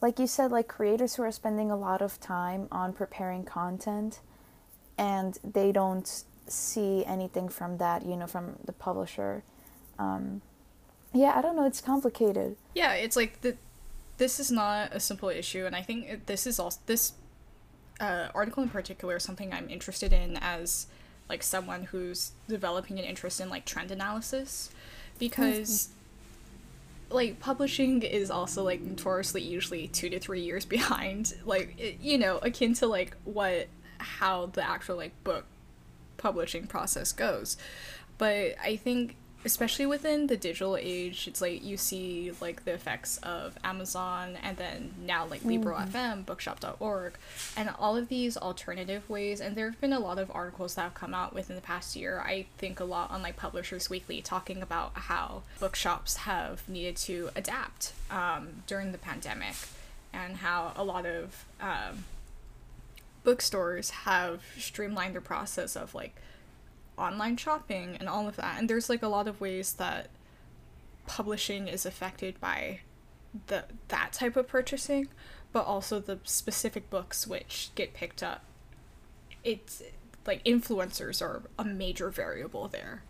like 0.00 0.18
you 0.18 0.26
said 0.26 0.50
like 0.50 0.68
creators 0.68 1.16
who 1.16 1.22
are 1.22 1.30
spending 1.30 1.70
a 1.70 1.76
lot 1.76 2.00
of 2.00 2.18
time 2.18 2.66
on 2.72 2.94
preparing 2.94 3.44
content 3.44 4.20
and 4.96 5.38
they 5.44 5.70
don't 5.70 6.24
see 6.48 7.04
anything 7.04 7.48
from 7.48 7.76
that, 7.76 8.06
you 8.06 8.16
know, 8.16 8.26
from 8.26 8.56
the 8.64 8.72
publisher. 8.72 9.42
Um, 9.98 10.40
yeah, 11.12 11.34
I 11.36 11.42
don't 11.42 11.56
know, 11.56 11.66
it's 11.66 11.82
complicated. 11.82 12.56
Yeah, 12.74 12.94
it's 12.94 13.16
like 13.16 13.42
the 13.42 13.56
this 14.16 14.40
is 14.40 14.50
not 14.50 14.94
a 14.94 15.00
simple 15.00 15.28
issue 15.28 15.66
and 15.66 15.76
I 15.76 15.82
think 15.82 16.24
this 16.24 16.46
is 16.46 16.58
also 16.58 16.80
this 16.86 17.12
uh, 18.00 18.28
article 18.34 18.62
in 18.62 18.68
particular 18.68 19.16
is 19.16 19.22
something 19.22 19.52
I'm 19.52 19.68
interested 19.68 20.12
in 20.12 20.38
as 20.40 20.86
like 21.28 21.42
someone 21.42 21.84
who's 21.84 22.32
developing 22.48 22.98
an 22.98 23.04
interest 23.04 23.40
in 23.40 23.48
like 23.48 23.64
trend 23.64 23.90
analysis 23.90 24.70
because 25.18 25.88
like 27.10 27.38
publishing 27.40 28.02
is 28.02 28.30
also 28.30 28.62
like 28.62 28.80
notoriously 28.80 29.42
usually 29.42 29.88
two 29.88 30.08
to 30.08 30.18
three 30.18 30.40
years 30.40 30.64
behind 30.76 31.34
like 31.44 31.74
it, 31.78 32.00
you 32.00 32.18
know 32.18 32.38
akin 32.38 32.74
to 32.74 32.86
like 32.86 33.16
what 33.24 33.68
how 33.98 34.46
the 34.46 34.68
actual 34.68 34.96
like 34.96 35.12
book 35.24 35.44
publishing 36.16 36.66
process 36.66 37.12
goes. 37.12 37.56
But 38.18 38.54
i 38.62 38.76
think 38.76 39.16
especially 39.44 39.86
within 39.86 40.26
the 40.28 40.36
digital 40.36 40.76
age 40.76 41.26
it's 41.26 41.40
like 41.40 41.64
you 41.64 41.76
see 41.76 42.30
like 42.40 42.64
the 42.64 42.72
effects 42.72 43.16
of 43.18 43.56
amazon 43.64 44.36
and 44.42 44.56
then 44.56 44.92
now 45.04 45.26
like 45.26 45.44
libro 45.44 45.76
Mhm. 45.76 45.88
fm 45.90 46.24
bookshop.org 46.26 47.14
and 47.56 47.70
all 47.78 47.96
of 47.96 48.08
these 48.08 48.36
alternative 48.36 49.08
ways 49.10 49.40
and 49.40 49.56
there 49.56 49.68
have 49.70 49.80
been 49.80 49.92
a 49.92 49.98
lot 49.98 50.18
of 50.18 50.30
articles 50.34 50.74
that 50.76 50.82
have 50.82 50.94
come 50.94 51.12
out 51.14 51.34
within 51.34 51.56
the 51.56 51.62
past 51.62 51.96
year 51.96 52.20
i 52.24 52.46
think 52.58 52.78
a 52.80 52.84
lot 52.84 53.10
on 53.10 53.22
like 53.22 53.36
publishers 53.36 53.90
weekly 53.90 54.20
talking 54.22 54.62
about 54.62 54.92
how 54.94 55.42
bookshops 55.58 56.16
have 56.18 56.68
needed 56.68 56.96
to 56.96 57.30
adapt 57.34 57.92
um, 58.10 58.62
during 58.66 58.92
the 58.92 58.98
pandemic 58.98 59.54
and 60.12 60.36
how 60.36 60.72
a 60.76 60.84
lot 60.84 61.04
of 61.06 61.44
um, 61.60 62.04
bookstores 63.24 63.90
have 63.90 64.42
streamlined 64.58 65.14
their 65.14 65.20
process 65.20 65.76
of 65.76 65.94
like 65.94 66.14
online 66.98 67.36
shopping 67.36 67.96
and 67.98 68.08
all 68.08 68.28
of 68.28 68.36
that 68.36 68.58
and 68.58 68.68
there's 68.68 68.88
like 68.90 69.02
a 69.02 69.08
lot 69.08 69.26
of 69.28 69.40
ways 69.40 69.74
that 69.74 70.08
publishing 71.06 71.66
is 71.68 71.84
affected 71.86 72.38
by 72.40 72.80
the 73.46 73.64
that 73.88 74.12
type 74.12 74.36
of 74.36 74.46
purchasing 74.46 75.08
but 75.52 75.64
also 75.66 75.98
the 75.98 76.18
specific 76.24 76.88
books 76.90 77.26
which 77.26 77.70
get 77.74 77.94
picked 77.94 78.22
up 78.22 78.44
it's 79.42 79.82
like 80.26 80.44
influencers 80.44 81.20
are 81.22 81.42
a 81.58 81.64
major 81.64 82.10
variable 82.10 82.68
there 82.68 83.02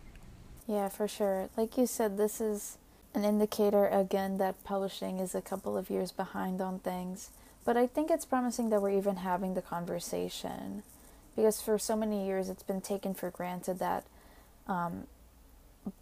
Yeah, 0.67 0.89
for 0.89 1.07
sure. 1.07 1.49
Like 1.57 1.77
you 1.77 1.85
said, 1.85 2.17
this 2.17 2.39
is 2.39 2.77
an 3.13 3.25
indicator 3.25 3.87
again 3.87 4.37
that 4.37 4.63
publishing 4.63 5.19
is 5.19 5.35
a 5.35 5.41
couple 5.41 5.77
of 5.77 5.89
years 5.89 6.11
behind 6.11 6.61
on 6.61 6.79
things. 6.79 7.31
But 7.65 7.77
I 7.77 7.87
think 7.87 8.09
it's 8.09 8.25
promising 8.25 8.69
that 8.69 8.81
we're 8.81 8.97
even 8.97 9.17
having 9.17 9.53
the 9.53 9.61
conversation. 9.61 10.83
Because 11.35 11.61
for 11.61 11.77
so 11.77 11.95
many 11.95 12.25
years 12.25 12.49
it's 12.49 12.63
been 12.63 12.81
taken 12.81 13.13
for 13.13 13.29
granted 13.29 13.79
that 13.79 14.05
um, 14.67 15.07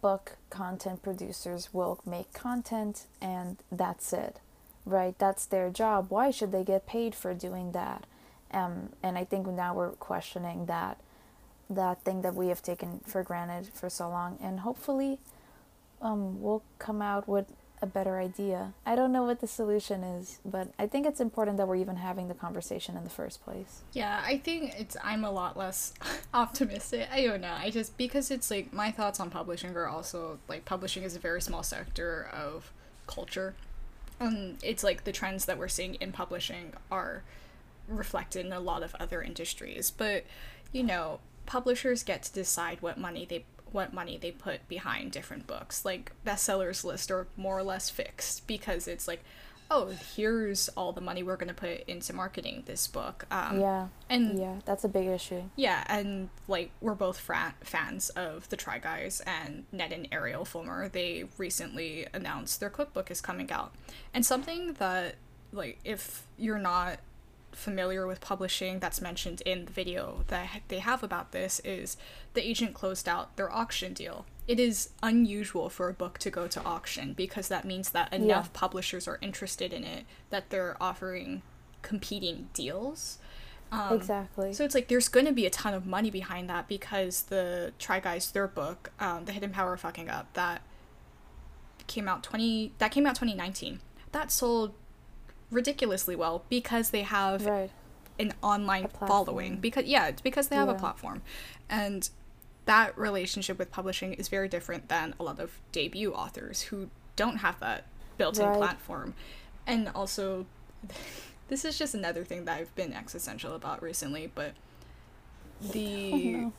book 0.00 0.36
content 0.50 1.02
producers 1.02 1.70
will 1.72 2.00
make 2.06 2.32
content 2.32 3.06
and 3.20 3.56
that's 3.70 4.12
it, 4.12 4.40
right? 4.84 5.18
That's 5.18 5.46
their 5.46 5.70
job. 5.70 6.06
Why 6.10 6.30
should 6.30 6.52
they 6.52 6.64
get 6.64 6.86
paid 6.86 7.14
for 7.14 7.34
doing 7.34 7.72
that? 7.72 8.04
Um, 8.52 8.90
and 9.02 9.16
I 9.16 9.24
think 9.24 9.46
now 9.46 9.74
we're 9.74 9.90
questioning 9.92 10.66
that 10.66 10.98
that 11.70 12.02
thing 12.02 12.22
that 12.22 12.34
we 12.34 12.48
have 12.48 12.62
taken 12.62 13.00
for 13.06 13.22
granted 13.22 13.68
for 13.72 13.88
so 13.88 14.08
long, 14.08 14.38
and 14.42 14.60
hopefully, 14.60 15.18
um, 16.00 16.42
we'll 16.42 16.62
come 16.78 17.00
out 17.00 17.26
with 17.28 17.46
a 17.82 17.86
better 17.86 18.18
idea. 18.18 18.72
I 18.86 18.94
don't 18.94 19.12
know 19.12 19.24
what 19.24 19.40
the 19.40 19.46
solution 19.46 20.04
is, 20.04 20.38
but 20.44 20.68
I 20.78 20.86
think 20.86 21.04
it's 21.04 21.20
important 21.20 21.56
that 21.56 21.66
we're 21.66 21.76
even 21.76 21.96
having 21.96 22.28
the 22.28 22.34
conversation 22.34 22.96
in 22.96 23.04
the 23.04 23.10
first 23.10 23.44
place. 23.44 23.82
Yeah, 23.92 24.22
I 24.24 24.38
think 24.38 24.74
it's 24.78 24.96
I'm 25.02 25.24
a 25.24 25.30
lot 25.30 25.56
less 25.56 25.92
optimistic. 26.34 27.08
I 27.12 27.24
don't 27.24 27.40
know. 27.40 27.52
I 27.52 27.70
just 27.70 27.98
because 27.98 28.30
it's 28.30 28.50
like 28.50 28.72
my 28.72 28.92
thoughts 28.92 29.18
on 29.20 29.30
publishing 29.30 29.76
are 29.76 29.88
also 29.88 30.38
like 30.48 30.64
publishing 30.64 31.02
is 31.02 31.16
a 31.16 31.18
very 31.18 31.42
small 31.42 31.64
sector 31.64 32.30
of 32.32 32.72
culture. 33.06 33.54
And 34.20 34.56
it's 34.62 34.84
like 34.84 35.02
the 35.02 35.12
trends 35.12 35.46
that 35.46 35.58
we're 35.58 35.68
seeing 35.68 35.94
in 35.96 36.12
publishing 36.12 36.74
are 36.90 37.24
reflected 37.88 38.46
in 38.46 38.52
a 38.52 38.60
lot 38.60 38.84
of 38.84 38.94
other 39.00 39.20
industries. 39.20 39.90
But, 39.90 40.24
you 40.70 40.84
know, 40.84 41.18
publishers 41.46 42.02
get 42.02 42.22
to 42.24 42.32
decide 42.32 42.80
what 42.80 42.98
money 42.98 43.26
they 43.28 43.44
what 43.72 43.92
money 43.92 44.18
they 44.18 44.30
put 44.30 44.66
behind 44.68 45.12
different 45.12 45.46
books. 45.46 45.84
Like 45.84 46.12
bestsellers 46.26 46.84
list 46.84 47.10
are 47.10 47.26
more 47.36 47.58
or 47.58 47.62
less 47.62 47.90
fixed 47.90 48.46
because 48.46 48.86
it's 48.88 49.06
like, 49.08 49.22
oh, 49.70 49.90
here's 50.14 50.68
all 50.70 50.92
the 50.92 51.00
money 51.00 51.22
we're 51.22 51.36
gonna 51.36 51.54
put 51.54 51.80
into 51.88 52.12
marketing 52.12 52.62
this 52.66 52.86
book. 52.86 53.24
Um, 53.30 53.58
yeah, 53.60 53.88
and 54.10 54.38
yeah, 54.38 54.56
that's 54.66 54.84
a 54.84 54.88
big 54.88 55.06
issue. 55.08 55.42
yeah, 55.56 55.84
and 55.86 56.28
like 56.46 56.70
we're 56.82 56.94
both 56.94 57.18
fra- 57.18 57.54
fans 57.62 58.10
of 58.10 58.48
the 58.50 58.56
Try 58.56 58.78
Guys 58.78 59.22
and 59.26 59.64
Ned 59.72 59.92
and 59.92 60.08
Ariel 60.12 60.44
Fulmer. 60.44 60.88
They 60.88 61.24
recently 61.38 62.06
announced 62.12 62.60
their 62.60 62.68
cookbook 62.70 63.10
is 63.10 63.20
coming 63.22 63.50
out, 63.50 63.72
and 64.12 64.26
something 64.26 64.74
that 64.74 65.14
like 65.52 65.78
if 65.84 66.26
you're 66.36 66.58
not 66.58 66.98
familiar 67.52 68.06
with 68.06 68.20
publishing 68.20 68.78
that's 68.78 69.00
mentioned 69.00 69.42
in 69.42 69.66
the 69.66 69.72
video 69.72 70.24
that 70.28 70.62
they 70.68 70.78
have 70.78 71.02
about 71.02 71.32
this 71.32 71.60
is 71.64 71.96
the 72.34 72.46
agent 72.46 72.74
closed 72.74 73.08
out 73.08 73.36
their 73.36 73.52
auction 73.52 73.92
deal. 73.92 74.26
It 74.48 74.58
is 74.58 74.90
unusual 75.02 75.68
for 75.68 75.88
a 75.88 75.92
book 75.92 76.18
to 76.18 76.30
go 76.30 76.48
to 76.48 76.62
auction 76.64 77.12
because 77.12 77.48
that 77.48 77.64
means 77.64 77.90
that 77.90 78.12
enough 78.12 78.52
publishers 78.52 79.06
are 79.06 79.18
interested 79.22 79.72
in 79.72 79.84
it 79.84 80.04
that 80.30 80.50
they're 80.50 80.76
offering 80.80 81.42
competing 81.82 82.48
deals. 82.54 83.18
Um, 83.70 83.96
exactly. 83.96 84.52
so 84.52 84.64
it's 84.64 84.74
like 84.74 84.88
there's 84.88 85.08
going 85.08 85.24
to 85.24 85.32
be 85.32 85.46
a 85.46 85.50
ton 85.50 85.72
of 85.72 85.86
money 85.86 86.10
behind 86.10 86.50
that 86.50 86.68
because 86.68 87.22
the 87.22 87.72
Try 87.78 88.00
Guys 88.00 88.30
their 88.30 88.46
book, 88.46 88.90
um, 89.00 89.24
The 89.24 89.32
Hidden 89.32 89.50
Power 89.50 89.72
of 89.72 89.80
Fucking 89.80 90.10
Up, 90.10 90.30
that 90.34 90.60
came 91.86 92.06
out 92.06 92.22
20 92.22 92.72
that 92.78 92.90
came 92.90 93.06
out 93.06 93.14
2019. 93.14 93.80
That 94.12 94.30
sold 94.30 94.74
ridiculously 95.52 96.16
well 96.16 96.44
because 96.48 96.90
they 96.90 97.02
have 97.02 97.46
right. 97.46 97.70
an 98.18 98.32
online 98.42 98.88
following 98.88 99.56
because 99.58 99.84
yeah, 99.84 100.08
it's 100.08 100.20
because 100.22 100.48
they 100.48 100.56
have 100.56 100.68
a 100.68 100.74
platform. 100.74 101.22
And 101.68 102.08
that 102.64 102.96
relationship 102.98 103.58
with 103.58 103.70
publishing 103.70 104.14
is 104.14 104.28
very 104.28 104.48
different 104.48 104.88
than 104.88 105.14
a 105.20 105.22
lot 105.22 105.38
of 105.40 105.60
debut 105.72 106.12
authors 106.12 106.62
who 106.62 106.88
don't 107.16 107.38
have 107.38 107.58
that 107.60 107.84
built-in 108.18 108.46
Right. 108.46 108.56
platform. 108.58 109.14
And 109.66 109.88
also 109.94 110.46
this 111.48 111.64
is 111.64 111.78
just 111.78 111.94
another 111.94 112.24
thing 112.24 112.44
that 112.46 112.58
I've 112.58 112.74
been 112.74 112.92
existential 112.92 113.54
about 113.54 113.82
recently, 113.82 114.30
but 114.34 114.52
the 115.60 116.12
Oh, 116.12 116.38
no. 116.40 116.52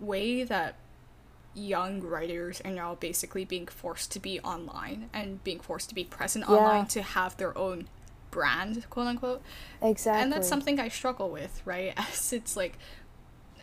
way 0.00 0.44
that 0.44 0.76
young 1.56 2.00
writers 2.00 2.60
are 2.64 2.70
now 2.72 2.96
basically 2.96 3.44
being 3.44 3.66
forced 3.66 4.10
to 4.12 4.18
be 4.20 4.40
online 4.40 5.08
and 5.12 5.42
being 5.44 5.60
forced 5.60 5.88
to 5.88 5.94
be 5.94 6.02
present 6.04 6.44
Yeah. 6.48 6.56
online 6.56 6.86
to 6.88 7.02
have 7.02 7.36
their 7.36 7.56
own 7.56 7.88
brand, 8.34 8.90
quote 8.90 9.06
unquote. 9.06 9.42
Exactly. 9.80 10.22
And 10.22 10.32
that's 10.32 10.48
something 10.48 10.80
I 10.80 10.88
struggle 10.88 11.30
with, 11.30 11.62
right? 11.64 11.94
As 11.96 12.32
it's 12.32 12.56
like 12.56 12.76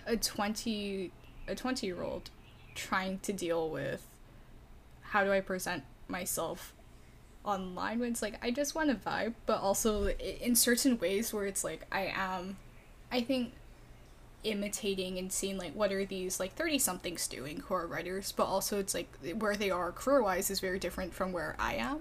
a 0.07 0.15
20 0.15 1.11
a 1.47 1.55
20 1.55 1.86
year 1.86 2.01
old 2.01 2.32
trying 2.74 3.19
to 3.19 3.34
deal 3.34 3.69
with 3.69 4.07
how 5.01 5.24
do 5.24 5.32
I 5.32 5.41
present 5.41 5.84
myself 6.07 6.74
online 7.43 7.99
when 7.99 8.11
it's 8.11 8.22
like 8.22 8.43
I 8.43 8.49
just 8.49 8.74
want 8.74 8.89
to 8.89 8.95
vibe, 8.95 9.34
but 9.45 9.59
also 9.59 10.07
in 10.07 10.55
certain 10.55 10.97
ways 10.97 11.34
where 11.34 11.45
it's 11.45 11.63
like 11.63 11.86
I 11.91 12.13
am 12.15 12.57
I 13.11 13.22
think 13.22 13.51
imitating 14.43 15.19
and 15.19 15.32
seeing 15.32 15.57
like 15.57 15.74
what 15.74 15.91
are 15.91 16.05
these 16.05 16.39
like 16.39 16.55
30 16.55 16.80
somethings 16.80 17.28
doing 17.28 17.61
who 17.67 17.76
are 17.76 17.86
writers 17.86 18.32
but 18.32 18.45
also 18.45 18.80
it's 18.80 18.95
like 18.95 19.07
where 19.38 19.55
they 19.55 19.69
are 19.69 19.91
career 19.91 20.24
wise 20.24 20.49
is 20.49 20.59
very 20.59 20.80
different 20.80 21.13
from 21.13 21.32
where 21.32 21.55
i 21.59 21.76
am 21.76 21.99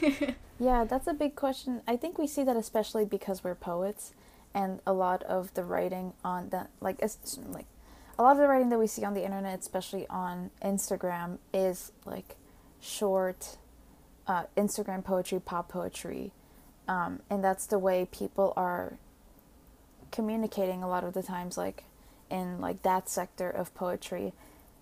Yeah, 0.60 0.84
that's 0.84 1.06
a 1.06 1.14
big 1.14 1.36
question. 1.36 1.82
I 1.86 1.96
think 1.96 2.18
we 2.18 2.26
see 2.26 2.42
that 2.42 2.56
especially 2.56 3.04
because 3.04 3.44
we're 3.44 3.54
poets, 3.54 4.12
and 4.52 4.80
a 4.84 4.92
lot 4.92 5.22
of 5.22 5.54
the 5.54 5.62
writing 5.62 6.14
on 6.24 6.48
that, 6.48 6.70
like, 6.80 7.00
like, 7.00 7.66
a 8.18 8.22
lot 8.22 8.32
of 8.32 8.38
the 8.38 8.48
writing 8.48 8.68
that 8.70 8.78
we 8.78 8.88
see 8.88 9.04
on 9.04 9.14
the 9.14 9.24
internet, 9.24 9.60
especially 9.60 10.06
on 10.08 10.50
Instagram, 10.60 11.38
is 11.54 11.92
like 12.04 12.34
short, 12.80 13.56
uh, 14.26 14.44
Instagram 14.56 15.04
poetry, 15.04 15.38
pop 15.38 15.68
poetry, 15.68 16.32
um, 16.88 17.20
and 17.30 17.44
that's 17.44 17.66
the 17.66 17.78
way 17.78 18.08
people 18.10 18.52
are 18.56 18.98
communicating 20.10 20.82
a 20.82 20.88
lot 20.88 21.04
of 21.04 21.14
the 21.14 21.22
times, 21.22 21.56
like, 21.56 21.84
in 22.30 22.60
like 22.60 22.82
that 22.82 23.08
sector 23.08 23.48
of 23.48 23.72
poetry, 23.76 24.32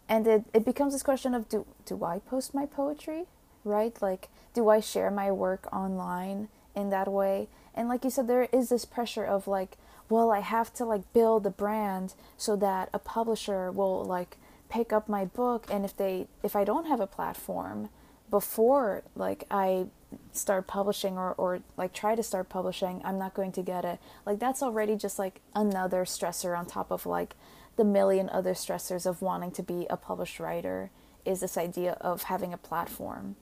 and 0.09 0.27
it 0.27 0.45
it 0.55 0.65
becomes 0.65 0.95
this 0.95 1.03
question 1.03 1.35
of 1.35 1.51
do 1.51 1.66
do 1.85 2.03
I 2.03 2.19
post 2.20 2.55
my 2.55 2.65
poetry, 2.65 3.27
right? 3.67 4.01
Like, 4.01 4.29
do 4.55 4.69
I 4.69 4.81
share 4.81 5.11
my 5.11 5.31
work 5.31 5.69
online 5.73 6.49
in 6.75 6.91
that 6.91 7.09
way? 7.09 7.49
And 7.75 7.89
like 7.89 8.05
you 8.05 8.11
said, 8.11 8.29
there 8.29 8.49
is 8.53 8.69
this 8.69 8.85
pressure 8.85 9.25
of 9.25 9.47
like, 9.47 9.77
well, 10.09 10.31
I 10.31 10.41
have 10.41 10.73
to 10.75 10.85
like 10.85 11.13
build 11.13 11.47
a 11.47 11.51
brand 11.51 12.15
so 12.37 12.57
that 12.57 12.89
a 12.95 12.99
publisher 12.99 13.71
will 13.71 14.05
like 14.05 14.39
pick 14.69 14.93
up 14.93 15.09
my 15.09 15.25
book, 15.25 15.67
and 15.71 15.85
if 15.85 15.97
they 15.97 16.27
if 16.43 16.57
I 16.57 16.65
don't 16.65 16.87
have 16.87 17.01
a 17.01 17.07
platform 17.07 17.91
before 18.31 19.03
like 19.15 19.45
I 19.51 19.87
start 20.33 20.67
publishing 20.67 21.19
or, 21.19 21.33
or 21.33 21.61
like 21.77 21.93
try 21.93 22.15
to 22.15 22.23
start 22.23 22.49
publishing, 22.49 23.01
I'm 23.05 23.19
not 23.19 23.35
going 23.35 23.53
to 23.53 23.63
get 23.63 23.85
it. 23.85 23.99
Like 24.25 24.39
that's 24.39 24.63
already 24.63 24.97
just 24.97 25.19
like 25.19 25.41
another 25.55 26.05
stressor 26.05 26.57
on 26.57 26.67
top 26.67 26.91
of 26.91 27.07
like 27.07 27.35
the 27.77 27.85
million 27.85 28.29
other 28.31 28.55
stressors 28.55 29.07
of 29.07 29.23
wanting 29.23 29.51
to 29.53 29.63
be 29.63 29.87
a 29.91 29.97
published 29.97 30.41
writer 30.41 30.91
is 31.25 31.41
this 31.41 31.59
idea 31.59 31.93
of 32.01 32.25
having 32.25 32.53
a 32.53 32.59
platform. 32.59 33.37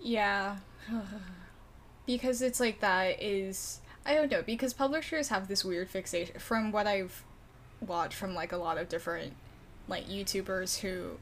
Yeah. 0.00 0.58
because 2.06 2.42
it's 2.42 2.60
like 2.60 2.80
that 2.80 3.22
is 3.22 3.80
I 4.04 4.14
don't 4.14 4.30
know, 4.30 4.42
because 4.42 4.72
publishers 4.72 5.28
have 5.28 5.48
this 5.48 5.64
weird 5.64 5.90
fixation 5.90 6.38
from 6.38 6.70
what 6.70 6.86
I've 6.86 7.24
watched 7.80 8.14
from 8.14 8.34
like 8.34 8.52
a 8.52 8.56
lot 8.56 8.78
of 8.78 8.88
different 8.88 9.32
like 9.88 10.08
YouTubers 10.08 10.78
who 10.80 11.18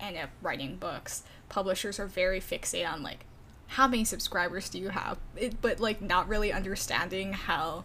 end 0.00 0.16
up 0.16 0.30
writing 0.42 0.76
books, 0.76 1.22
publishers 1.48 2.00
are 2.00 2.06
very 2.06 2.40
fixated 2.40 2.90
on 2.90 3.02
like 3.02 3.26
how 3.68 3.86
many 3.86 4.04
subscribers 4.04 4.68
do 4.68 4.78
you 4.78 4.88
have, 4.88 5.18
it, 5.36 5.60
but 5.60 5.80
like 5.80 6.00
not 6.00 6.28
really 6.28 6.52
understanding 6.52 7.32
how 7.32 7.84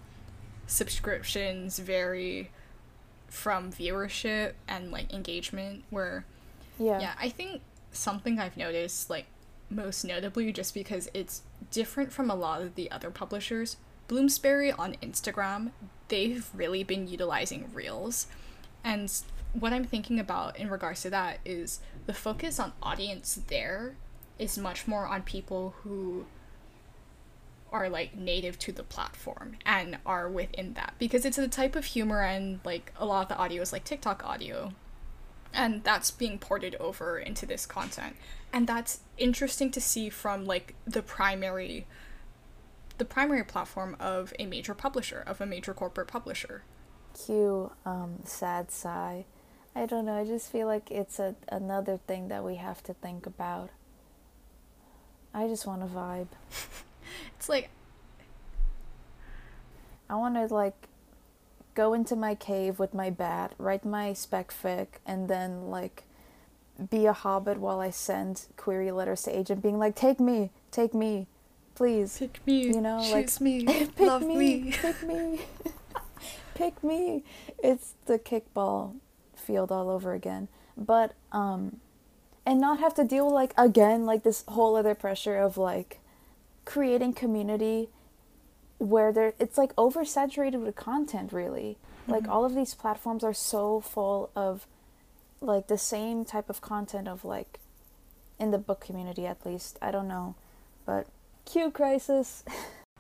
subscriptions 0.67 1.79
vary 1.79 2.49
from 3.27 3.71
viewership 3.71 4.53
and 4.67 4.91
like 4.91 5.11
engagement. 5.13 5.83
Where 5.89 6.25
Yeah. 6.77 6.99
yeah, 6.99 7.13
I 7.19 7.29
think 7.29 7.61
something 7.91 8.39
I've 8.39 8.55
noticed, 8.55 9.09
like 9.09 9.25
most 9.69 10.03
notably, 10.03 10.51
just 10.51 10.73
because 10.73 11.09
it's 11.13 11.43
different 11.71 12.11
from 12.11 12.29
a 12.29 12.35
lot 12.35 12.61
of 12.61 12.75
the 12.75 12.89
other 12.91 13.11
publishers, 13.11 13.77
Bloomsbury 14.07 14.71
on 14.71 14.95
Instagram, 15.03 15.71
they've 16.07 16.49
really 16.53 16.83
been 16.83 17.07
utilizing 17.07 17.69
Reels. 17.73 18.27
And 18.83 19.11
what 19.53 19.73
I'm 19.73 19.85
thinking 19.85 20.19
about 20.19 20.57
in 20.57 20.69
regards 20.69 21.03
to 21.03 21.09
that 21.11 21.39
is 21.45 21.79
the 22.05 22.13
focus 22.13 22.59
on 22.59 22.73
audience 22.81 23.39
there 23.47 23.95
is 24.37 24.57
much 24.57 24.87
more 24.87 25.05
on 25.05 25.21
people 25.21 25.75
who 25.83 26.25
are 27.71 27.87
like 27.87 28.15
native 28.15 28.57
to 28.57 28.71
the 28.71 28.83
platform 28.83 29.57
and 29.65 29.97
are 30.05 30.27
within 30.27 30.73
that. 30.73 30.95
Because 30.97 31.25
it's 31.25 31.37
the 31.37 31.47
type 31.47 31.75
of 31.75 31.85
humor 31.85 32.23
and 32.23 32.59
like 32.63 32.91
a 32.97 33.05
lot 33.05 33.23
of 33.23 33.27
the 33.29 33.37
audio 33.37 33.61
is 33.61 33.71
like 33.71 33.83
TikTok 33.83 34.23
audio 34.25 34.73
and 35.53 35.83
that's 35.83 36.11
being 36.11 36.37
ported 36.37 36.75
over 36.75 37.17
into 37.17 37.45
this 37.45 37.65
content 37.65 38.15
and 38.53 38.67
that's 38.67 39.01
interesting 39.17 39.71
to 39.71 39.81
see 39.81 40.09
from 40.09 40.45
like 40.45 40.75
the 40.85 41.01
primary 41.01 41.85
the 42.97 43.05
primary 43.05 43.43
platform 43.43 43.95
of 43.99 44.33
a 44.37 44.45
major 44.45 44.73
publisher 44.73 45.23
of 45.25 45.41
a 45.41 45.45
major 45.45 45.73
corporate 45.73 46.07
publisher 46.07 46.63
Cue 47.13 47.71
um, 47.85 48.19
sad 48.23 48.71
sigh. 48.71 49.25
I 49.75 49.85
don't 49.85 50.05
know. 50.05 50.19
I 50.19 50.25
just 50.25 50.51
feel 50.51 50.67
like 50.67 50.91
it's 50.91 51.19
a 51.19 51.35
another 51.49 51.99
thing 52.07 52.27
that 52.29 52.43
we 52.43 52.55
have 52.55 52.83
to 52.83 52.93
think 52.93 53.25
about. 53.25 53.69
I 55.33 55.47
just 55.47 55.65
want 55.65 55.81
to 55.81 55.87
vibe. 55.87 56.27
it's 57.35 57.49
like 57.49 57.69
I 60.09 60.15
want 60.15 60.35
to 60.35 60.53
like 60.53 60.87
go 61.79 61.93
into 61.93 62.13
my 62.13 62.35
cave 62.35 62.77
with 62.77 62.93
my 62.93 63.09
bat, 63.09 63.53
write 63.57 63.85
my 63.85 64.11
spec 64.11 64.51
fic, 64.51 64.87
and 65.05 65.29
then 65.29 65.69
like 65.69 66.03
be 66.89 67.05
a 67.05 67.13
hobbit 67.13 67.57
while 67.57 67.79
I 67.79 67.89
send 67.89 68.47
query 68.57 68.91
letters 68.91 69.21
to 69.23 69.37
agent, 69.39 69.63
being 69.63 69.79
like, 69.79 69.95
"Take 69.95 70.19
me, 70.19 70.51
take 70.71 70.93
me, 70.93 71.27
please, 71.75 72.17
pick 72.19 72.45
me 72.45 72.63
You 72.67 72.81
know, 72.81 72.97
like, 73.13 73.27
choose 73.27 73.39
me 73.39 73.63
pick 73.95 73.97
love 73.97 74.23
me, 74.23 74.35
me. 74.35 74.71
pick 74.73 75.01
me, 75.03 75.39
pick 76.53 76.83
me." 76.83 77.23
It's 77.63 77.93
the 78.07 78.19
kickball 78.19 78.95
field 79.33 79.71
all 79.71 79.89
over 79.89 80.11
again, 80.11 80.49
but 80.75 81.13
um, 81.31 81.77
and 82.45 82.59
not 82.59 82.79
have 82.79 82.93
to 82.95 83.05
deal 83.05 83.29
like 83.29 83.53
again 83.57 84.05
like 84.05 84.23
this 84.23 84.43
whole 84.49 84.75
other 84.75 84.95
pressure 84.95 85.37
of 85.37 85.57
like 85.57 86.01
creating 86.65 87.13
community 87.13 87.87
where 88.79 89.11
there 89.11 89.33
it's 89.39 89.57
like 89.57 89.75
oversaturated 89.75 90.63
with 90.63 90.75
content 90.75 91.31
really 91.31 91.77
like 92.07 92.23
mm-hmm. 92.23 92.31
all 92.31 92.45
of 92.45 92.55
these 92.55 92.73
platforms 92.73 93.23
are 93.23 93.33
so 93.33 93.79
full 93.79 94.31
of 94.35 94.65
like 95.41 95.67
the 95.67 95.77
same 95.77 96.25
type 96.25 96.49
of 96.49 96.61
content 96.61 97.07
of 97.07 97.23
like 97.23 97.59
in 98.39 98.51
the 98.51 98.57
book 98.57 98.79
community 98.79 99.27
at 99.27 99.45
least 99.45 99.77
i 99.81 99.91
don't 99.91 100.07
know 100.07 100.33
but 100.85 101.05
q 101.45 101.69
crisis 101.69 102.43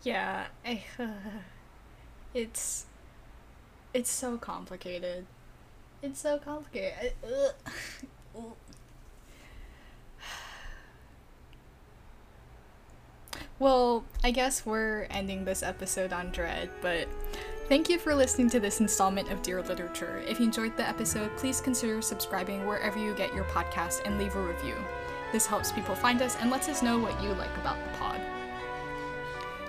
Yeah, 0.03 0.45
I, 0.65 0.83
it's 2.33 2.85
it's 3.93 4.09
so 4.09 4.37
complicated. 4.37 5.25
It's 6.01 6.21
so 6.21 6.37
complicated. 6.37 7.13
Ugh. 7.23 7.53
Ugh. 8.37 8.53
Well, 13.59 14.03
I 14.23 14.31
guess 14.31 14.65
we're 14.65 15.07
ending 15.09 15.45
this 15.45 15.63
episode 15.63 16.13
on 16.13 16.31
Dread, 16.31 16.69
but 16.81 17.07
thank 17.67 17.89
you 17.89 17.99
for 17.99 18.15
listening 18.15 18.49
to 18.51 18.59
this 18.59 18.79
installment 18.79 19.31
of 19.31 19.41
Dear 19.41 19.61
Literature. 19.61 20.21
If 20.27 20.39
you 20.39 20.45
enjoyed 20.45 20.77
the 20.77 20.87
episode, 20.87 21.35
please 21.37 21.61
consider 21.61 22.01
subscribing 22.01 22.65
wherever 22.65 22.97
you 22.97 23.13
get 23.15 23.33
your 23.33 23.45
podcast 23.45 24.05
and 24.05 24.17
leave 24.17 24.35
a 24.35 24.41
review. 24.41 24.75
This 25.31 25.45
helps 25.45 25.71
people 25.71 25.95
find 25.95 26.21
us 26.21 26.35
and 26.39 26.49
lets 26.49 26.69
us 26.69 26.81
know 26.81 26.97
what 26.97 27.21
you 27.21 27.29
like 27.29 27.55
about 27.57 27.77
the 27.83 27.97
pod. 27.97 28.19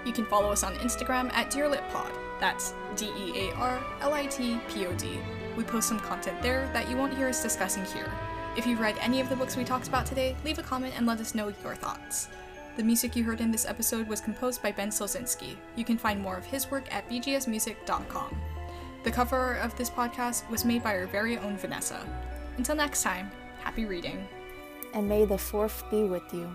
You 0.05 0.13
can 0.13 0.25
follow 0.27 0.51
us 0.51 0.65
on 0.65 0.75
Instagram 0.77 1.31
at 1.33 1.51
DearLitPod. 1.51 2.13
That's 2.41 2.73
D 2.97 3.11
E 3.19 3.49
A 3.49 3.55
R 3.57 3.85
L 4.01 4.15
I 4.15 4.27
T 4.27 4.59
P 4.69 4.87
O 4.87 4.93
D. 4.95 5.19
We 5.57 5.65
post 5.65 5.89
some 5.89 6.01
content 6.01 6.41
there 6.41 6.71
that 6.73 6.89
you 6.89 6.97
won't 6.97 7.15
hear 7.15 7.29
us 7.29 7.43
discussing 7.43 7.85
here. 7.85 8.11
If 8.57 8.67
you've 8.67 8.81
read 8.81 8.97
any 9.01 9.21
of 9.21 9.29
the 9.29 9.37
books 9.37 9.57
we 9.57 9.65
talked 9.65 9.89
about 9.89 10.07
today, 10.07 10.35
leave 10.45 10.59
a 10.59 10.63
comment 10.63 10.95
and 10.97 11.07
let 11.07 11.21
us 11.21 11.35
know 11.35 11.53
your 11.63 11.75
thoughts. 11.75 12.29
The 12.77 12.83
music 12.85 13.17
you 13.17 13.25
heard 13.25 13.41
in 13.41 13.51
this 13.51 13.67
episode 13.67 14.09
was 14.09 14.21
composed 14.21 14.63
by 14.63 14.73
Ben 14.73 14.91
Slozinski. 14.91 15.57
You 15.77 15.85
can 15.85 15.99
find 15.99 16.21
more 16.21 16.37
of 16.37 16.45
his 16.45 16.71
work 16.71 16.93
at 16.95 17.09
bgsmusic.com. 17.09 18.41
The 19.03 19.11
cover 19.11 19.55
of 19.55 19.77
this 19.77 19.91
podcast 19.91 20.49
was 20.51 20.65
made 20.65 20.83
by 20.83 20.95
our 20.95 21.07
very 21.07 21.39
own 21.39 21.57
Vanessa. 21.57 22.07
Until 22.57 22.77
next 22.77 23.03
time, 23.03 23.31
happy 23.63 23.85
reading. 23.85 24.27
and 24.95 25.09
may 25.09 25.25
the 25.25 25.39
fourth 25.39 25.85
be 25.91 26.03
with 26.05 26.23
you 26.33 26.51